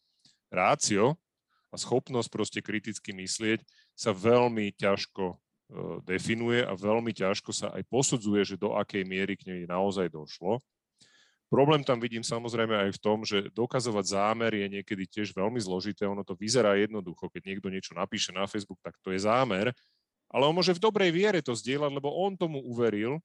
rácio 0.47 1.19
a 1.71 1.75
schopnosť 1.75 2.29
proste 2.31 2.59
kriticky 2.63 3.11
myslieť, 3.11 3.59
sa 3.91 4.15
veľmi 4.15 4.71
ťažko 4.79 5.35
uh, 5.35 5.99
definuje 6.07 6.63
a 6.63 6.71
veľmi 6.71 7.11
ťažko 7.11 7.51
sa 7.51 7.67
aj 7.75 7.83
posudzuje, 7.91 8.47
že 8.47 8.55
do 8.55 8.79
akej 8.79 9.03
miery 9.03 9.35
k 9.35 9.51
nej 9.51 9.61
naozaj 9.67 10.07
došlo. 10.07 10.63
Problém 11.47 11.79
tam 11.79 11.95
vidím 12.03 12.27
samozrejme 12.27 12.75
aj 12.75 12.99
v 12.99 13.01
tom, 13.01 13.23
že 13.23 13.47
dokazovať 13.55 14.05
zámer 14.11 14.51
je 14.51 14.67
niekedy 14.67 15.07
tiež 15.07 15.31
veľmi 15.31 15.63
zložité. 15.63 16.03
Ono 16.03 16.19
to 16.27 16.35
vyzerá 16.35 16.75
jednoducho, 16.75 17.31
keď 17.31 17.41
niekto 17.47 17.71
niečo 17.71 17.95
napíše 17.95 18.35
na 18.35 18.43
Facebook, 18.43 18.83
tak 18.83 18.99
to 18.99 19.15
je 19.15 19.23
zámer, 19.23 19.71
ale 20.27 20.43
on 20.43 20.51
môže 20.51 20.75
v 20.75 20.83
dobrej 20.83 21.11
viere 21.15 21.39
to 21.39 21.55
zdieľať, 21.55 21.87
lebo 21.87 22.11
on 22.11 22.35
tomu 22.35 22.59
uveril, 22.59 23.23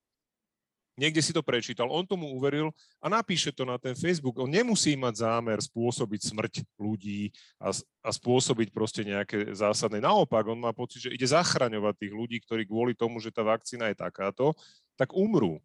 niekde 0.94 1.18
si 1.18 1.34
to 1.34 1.42
prečítal, 1.42 1.90
on 1.90 2.06
tomu 2.06 2.30
uveril 2.30 2.70
a 3.02 3.10
napíše 3.10 3.50
to 3.50 3.66
na 3.66 3.74
ten 3.74 3.98
Facebook. 3.98 4.38
On 4.38 4.46
nemusí 4.46 4.94
mať 4.94 5.26
zámer 5.26 5.58
spôsobiť 5.58 6.20
smrť 6.22 6.54
ľudí 6.78 7.34
a, 7.58 7.74
a 8.06 8.10
spôsobiť 8.14 8.70
proste 8.70 9.02
nejaké 9.02 9.50
zásadné. 9.50 9.98
Naopak, 9.98 10.46
on 10.46 10.62
má 10.62 10.70
pocit, 10.70 11.10
že 11.10 11.10
ide 11.10 11.26
zachraňovať 11.26 12.06
tých 12.06 12.14
ľudí, 12.14 12.38
ktorí 12.44 12.70
kvôli 12.70 12.94
tomu, 12.94 13.18
že 13.18 13.34
tá 13.34 13.42
vakcína 13.42 13.90
je 13.90 13.98
takáto, 13.98 14.54
tak 14.94 15.10
umrú. 15.10 15.58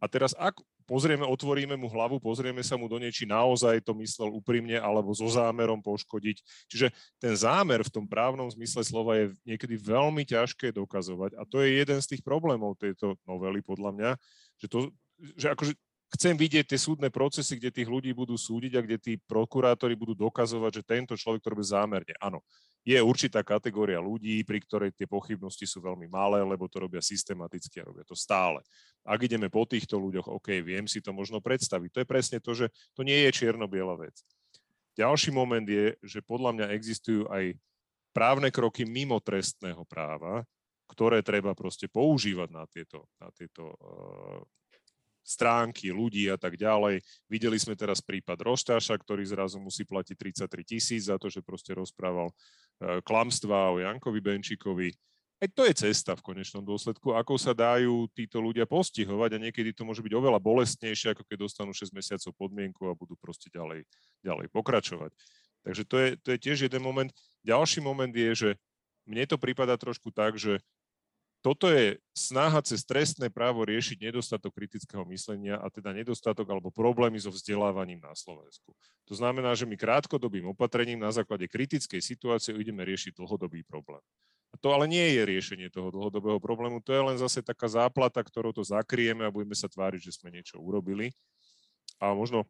A 0.00 0.06
teraz, 0.06 0.32
ak 0.38 0.56
pozrieme, 0.88 1.28
otvoríme 1.28 1.76
mu 1.76 1.92
hlavu, 1.92 2.16
pozrieme 2.16 2.64
sa 2.64 2.80
mu 2.80 2.88
do 2.88 2.96
nej, 2.96 3.12
naozaj 3.12 3.84
to 3.84 3.92
myslel 4.00 4.32
úprimne 4.32 4.80
alebo 4.80 5.12
so 5.12 5.28
zámerom 5.28 5.84
poškodiť. 5.84 6.40
Čiže 6.72 6.88
ten 7.20 7.36
zámer 7.36 7.84
v 7.84 7.92
tom 7.92 8.08
právnom 8.08 8.48
zmysle 8.48 8.80
slova 8.80 9.20
je 9.20 9.36
niekedy 9.44 9.76
veľmi 9.76 10.24
ťažké 10.24 10.72
dokazovať 10.72 11.36
a 11.36 11.44
to 11.44 11.60
je 11.60 11.84
jeden 11.84 12.00
z 12.00 12.16
tých 12.16 12.22
problémov 12.24 12.80
tejto 12.80 13.20
novely 13.28 13.60
podľa 13.60 13.90
mňa, 13.92 14.10
že, 14.56 14.66
to, 14.72 14.78
že 15.36 15.52
akože 15.52 15.76
chcem 16.14 16.34
vidieť 16.34 16.64
tie 16.72 16.80
súdne 16.80 17.12
procesy, 17.12 17.60
kde 17.60 17.74
tých 17.74 17.88
ľudí 17.88 18.16
budú 18.16 18.34
súdiť 18.34 18.72
a 18.76 18.84
kde 18.84 18.96
tí 18.96 19.12
prokurátori 19.20 19.92
budú 19.92 20.16
dokazovať, 20.16 20.80
že 20.80 20.82
tento 20.86 21.14
človek 21.14 21.44
to 21.44 21.52
robí 21.52 21.64
zámerne. 21.64 22.14
Áno, 22.16 22.40
je 22.88 22.96
určitá 22.96 23.44
kategória 23.44 24.00
ľudí, 24.00 24.40
pri 24.48 24.64
ktorej 24.64 24.90
tie 24.96 25.04
pochybnosti 25.04 25.68
sú 25.68 25.84
veľmi 25.84 26.08
malé, 26.08 26.40
lebo 26.40 26.64
to 26.72 26.80
robia 26.80 27.04
systematicky 27.04 27.84
a 27.84 27.88
robia 27.88 28.04
to 28.08 28.16
stále. 28.16 28.64
Ak 29.04 29.20
ideme 29.20 29.52
po 29.52 29.68
týchto 29.68 30.00
ľuďoch, 30.00 30.32
OK, 30.40 30.64
viem 30.64 30.88
si 30.88 31.04
to 31.04 31.12
možno 31.12 31.44
predstaviť. 31.44 31.88
To 31.92 32.00
je 32.00 32.08
presne 32.08 32.38
to, 32.40 32.56
že 32.56 32.72
to 32.96 33.04
nie 33.04 33.28
je 33.28 33.44
čierno-biela 33.44 33.92
vec. 34.00 34.16
Ďalší 34.96 35.30
moment 35.30 35.68
je, 35.68 35.94
že 36.00 36.24
podľa 36.24 36.56
mňa 36.56 36.66
existujú 36.74 37.28
aj 37.28 37.54
právne 38.16 38.48
kroky 38.48 38.88
mimo 38.88 39.20
trestného 39.20 39.84
práva, 39.84 40.42
ktoré 40.88 41.20
treba 41.20 41.52
proste 41.52 41.86
používať 41.86 42.48
na 42.48 42.64
tieto, 42.64 43.04
na 43.20 43.28
tieto 43.36 43.76
uh, 43.76 44.40
stránky 45.28 45.92
ľudí 45.92 46.32
a 46.32 46.40
tak 46.40 46.56
ďalej. 46.56 47.04
Videli 47.28 47.60
sme 47.60 47.76
teraz 47.76 48.00
prípad 48.00 48.40
Roštáša, 48.40 48.96
ktorý 48.96 49.28
zrazu 49.28 49.60
musí 49.60 49.84
platiť 49.84 50.16
33 50.48 50.64
tisíc 50.64 51.12
za 51.12 51.20
to, 51.20 51.28
že 51.28 51.44
proste 51.44 51.76
rozprával 51.76 52.32
e, 52.32 52.34
klamstvá 53.04 53.76
o 53.76 53.84
Jankovi 53.84 54.24
Benčíkovi. 54.24 54.88
Aj 55.38 55.46
to 55.54 55.62
je 55.68 55.74
cesta 55.86 56.18
v 56.18 56.24
konečnom 56.34 56.66
dôsledku, 56.66 57.14
ako 57.14 57.38
sa 57.38 57.54
dajú 57.54 58.10
títo 58.10 58.42
ľudia 58.42 58.66
postihovať 58.66 59.38
a 59.38 59.42
niekedy 59.46 59.70
to 59.70 59.86
môže 59.86 60.02
byť 60.02 60.10
oveľa 60.16 60.42
bolestnejšie, 60.42 61.14
ako 61.14 61.22
keď 61.22 61.36
dostanú 61.46 61.70
6 61.70 61.94
mesiacov 61.94 62.34
podmienku 62.34 62.90
a 62.90 62.98
budú 62.98 63.14
proste 63.14 63.46
ďalej, 63.54 63.86
ďalej 64.26 64.50
pokračovať. 64.50 65.14
Takže 65.62 65.82
to 65.86 65.96
je, 66.00 66.08
to 66.18 66.28
je 66.34 66.38
tiež 66.42 66.58
jeden 66.66 66.82
moment. 66.82 67.12
Ďalší 67.46 67.78
moment 67.84 68.10
je, 68.10 68.32
že 68.34 68.50
mne 69.06 69.24
to 69.30 69.38
prípada 69.38 69.78
trošku 69.78 70.10
tak, 70.10 70.34
že 70.34 70.58
toto 71.38 71.70
je 71.70 72.02
snaha 72.18 72.58
cez 72.66 72.82
trestné 72.82 73.30
právo 73.30 73.62
riešiť 73.62 74.10
nedostatok 74.10 74.58
kritického 74.58 75.06
myslenia 75.06 75.54
a 75.62 75.70
teda 75.70 75.94
nedostatok 75.94 76.50
alebo 76.50 76.74
problémy 76.74 77.16
so 77.22 77.30
vzdelávaním 77.30 78.02
na 78.02 78.10
Slovensku. 78.12 78.74
To 79.06 79.14
znamená, 79.14 79.54
že 79.54 79.62
my 79.64 79.78
krátkodobým 79.78 80.50
opatrením 80.50 80.98
na 80.98 81.14
základe 81.14 81.46
kritickej 81.46 82.02
situácie 82.02 82.58
ideme 82.58 82.82
riešiť 82.82 83.14
dlhodobý 83.14 83.62
problém. 83.62 84.02
A 84.50 84.56
to 84.58 84.72
ale 84.72 84.88
nie 84.88 85.14
je 85.14 85.22
riešenie 85.28 85.68
toho 85.68 85.92
dlhodobého 85.92 86.40
problému, 86.40 86.80
to 86.80 86.90
je 86.90 87.02
len 87.04 87.16
zase 87.20 87.44
taká 87.44 87.68
záplata, 87.68 88.24
ktorou 88.24 88.50
to 88.50 88.64
zakrieme 88.64 89.28
a 89.28 89.34
budeme 89.34 89.54
sa 89.54 89.68
tváriť, 89.68 90.00
že 90.10 90.16
sme 90.18 90.32
niečo 90.32 90.58
urobili. 90.58 91.12
A 92.00 92.16
možno 92.16 92.48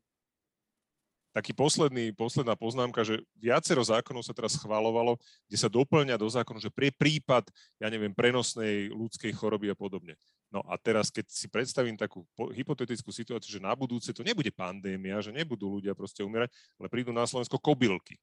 taký 1.33 1.53
posledný, 1.53 2.11
posledná 2.17 2.57
poznámka, 2.57 3.05
že 3.05 3.21
viacero 3.37 3.81
zákonov 3.85 4.25
sa 4.25 4.35
teraz 4.35 4.57
schválovalo, 4.57 5.21
kde 5.47 5.57
sa 5.61 5.69
doplňa 5.69 6.17
do 6.17 6.29
zákonu, 6.29 6.59
že 6.59 6.73
pre 6.73 6.89
prípad, 6.91 7.49
ja 7.79 7.89
neviem, 7.93 8.13
prenosnej 8.13 8.91
ľudskej 8.91 9.33
choroby 9.37 9.71
a 9.73 9.77
podobne. 9.77 10.17
No 10.49 10.65
a 10.65 10.81
teraz, 10.81 11.13
keď 11.13 11.29
si 11.29 11.47
predstavím 11.47 11.95
takú 12.01 12.25
hypotetickú 12.57 13.13
situáciu, 13.13 13.53
že 13.53 13.61
na 13.61 13.77
budúce 13.77 14.11
to 14.17 14.25
nebude 14.25 14.49
pandémia, 14.57 15.21
že 15.21 15.29
nebudú 15.29 15.79
ľudia 15.79 15.93
proste 15.93 16.25
umierať, 16.25 16.49
ale 16.81 16.89
prídu 16.89 17.13
na 17.13 17.29
Slovensko 17.29 17.61
kobylky. 17.61 18.17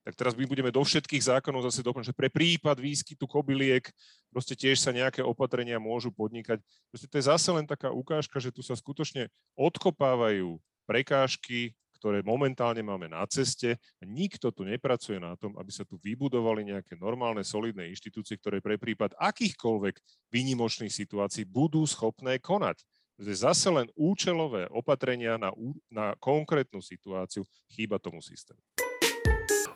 Tak 0.00 0.16
teraz 0.16 0.32
my 0.32 0.48
budeme 0.48 0.72
do 0.72 0.80
všetkých 0.80 1.28
zákonov 1.28 1.68
zase 1.68 1.84
doplniť, 1.84 2.08
že 2.12 2.16
pre 2.16 2.32
prípad 2.32 2.80
výskytu 2.80 3.20
kobyliek 3.28 3.84
proste 4.32 4.56
tiež 4.56 4.80
sa 4.80 4.96
nejaké 4.96 5.20
opatrenia 5.20 5.76
môžu 5.76 6.08
podnikať. 6.08 6.56
Proste 6.88 7.08
to 7.08 7.20
je 7.20 7.28
zase 7.28 7.48
len 7.52 7.68
taká 7.68 7.92
ukážka, 7.92 8.40
že 8.40 8.48
tu 8.48 8.64
sa 8.64 8.72
skutočne 8.72 9.28
odkopávajú 9.60 10.56
prekážky 10.88 11.76
ktoré 12.00 12.24
momentálne 12.24 12.80
máme 12.80 13.12
na 13.12 13.20
ceste. 13.28 13.76
Nikto 14.00 14.48
tu 14.56 14.64
nepracuje 14.64 15.20
na 15.20 15.36
tom, 15.36 15.52
aby 15.60 15.68
sa 15.68 15.84
tu 15.84 16.00
vybudovali 16.00 16.72
nejaké 16.72 16.96
normálne, 16.96 17.44
solidné 17.44 17.92
inštitúcie, 17.92 18.40
ktoré 18.40 18.64
pre 18.64 18.80
prípad 18.80 19.12
akýchkoľvek 19.20 20.00
výnimočných 20.32 20.90
situácií 20.90 21.44
budú 21.44 21.84
schopné 21.84 22.40
konať. 22.40 22.80
Zase 23.20 23.68
len 23.68 23.84
účelové 23.92 24.64
opatrenia 24.72 25.36
na, 25.36 25.52
na 25.92 26.16
konkrétnu 26.16 26.80
situáciu, 26.80 27.44
chýba 27.68 28.00
tomu 28.00 28.24
systému. 28.24 28.64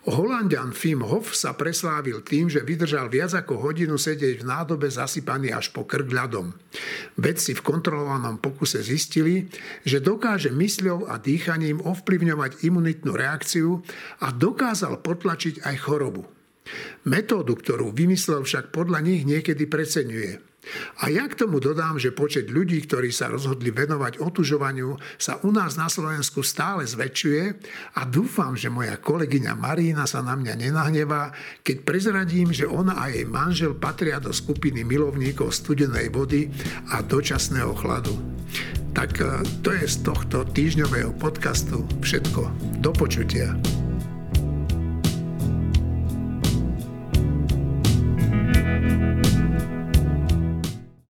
Holandian 0.05 0.77
Fim 0.77 1.01
Hof 1.01 1.33
sa 1.33 1.57
preslávil 1.57 2.21
tým, 2.21 2.53
že 2.53 2.61
vydržal 2.61 3.09
viac 3.09 3.33
ako 3.33 3.57
hodinu 3.57 3.97
sedieť 3.97 4.45
v 4.45 4.49
nádobe 4.49 4.93
zasypaný 4.93 5.57
až 5.57 5.73
po 5.73 5.89
krk 5.89 6.13
ľadom. 6.13 6.53
Vedci 7.17 7.57
v 7.57 7.65
kontrolovanom 7.65 8.37
pokuse 8.37 8.85
zistili, 8.85 9.49
že 9.81 10.05
dokáže 10.05 10.53
mysľou 10.53 11.09
a 11.09 11.17
dýchaním 11.17 11.81
ovplyvňovať 11.81 12.69
imunitnú 12.69 13.17
reakciu 13.17 13.81
a 14.21 14.29
dokázal 14.29 15.01
potlačiť 15.01 15.65
aj 15.65 15.77
chorobu. 15.89 16.29
Metódu, 17.09 17.57
ktorú 17.57 17.89
vymyslel 17.97 18.45
však 18.45 18.77
podľa 18.77 19.01
nich 19.01 19.25
niekedy 19.25 19.65
preceňuje. 19.65 20.54
A 21.03 21.13
ja 21.13 21.29
k 21.29 21.39
tomu 21.39 21.61
dodám, 21.61 22.01
že 22.01 22.15
počet 22.15 22.49
ľudí, 22.49 22.81
ktorí 22.85 23.13
sa 23.13 23.29
rozhodli 23.31 23.71
venovať 23.71 24.19
otužovaniu, 24.19 24.97
sa 25.21 25.39
u 25.45 25.51
nás 25.53 25.77
na 25.77 25.91
Slovensku 25.91 26.41
stále 26.41 26.87
zväčšuje 26.89 27.43
a 27.99 28.01
dúfam, 28.09 28.57
že 28.57 28.73
moja 28.73 28.97
kolegyňa 28.99 29.53
Marína 29.55 30.05
sa 30.09 30.25
na 30.25 30.35
mňa 30.35 30.55
nenahnevá, 30.59 31.35
keď 31.61 31.77
prezradím, 31.85 32.51
že 32.51 32.69
ona 32.69 32.97
a 32.97 33.11
jej 33.13 33.27
manžel 33.29 33.77
patria 33.77 34.19
do 34.19 34.33
skupiny 34.33 34.83
milovníkov 34.87 35.53
studenej 35.53 36.09
vody 36.11 36.49
a 36.95 37.05
dočasného 37.05 37.73
chladu. 37.77 38.15
Tak 38.95 39.11
e, 39.19 39.43
to 39.67 39.75
je 39.75 39.85
z 39.91 39.97
tohto 40.07 40.47
týždňového 40.47 41.19
podcastu 41.19 41.83
všetko. 41.99 42.47
Do 42.79 42.95
počutia. 42.95 43.84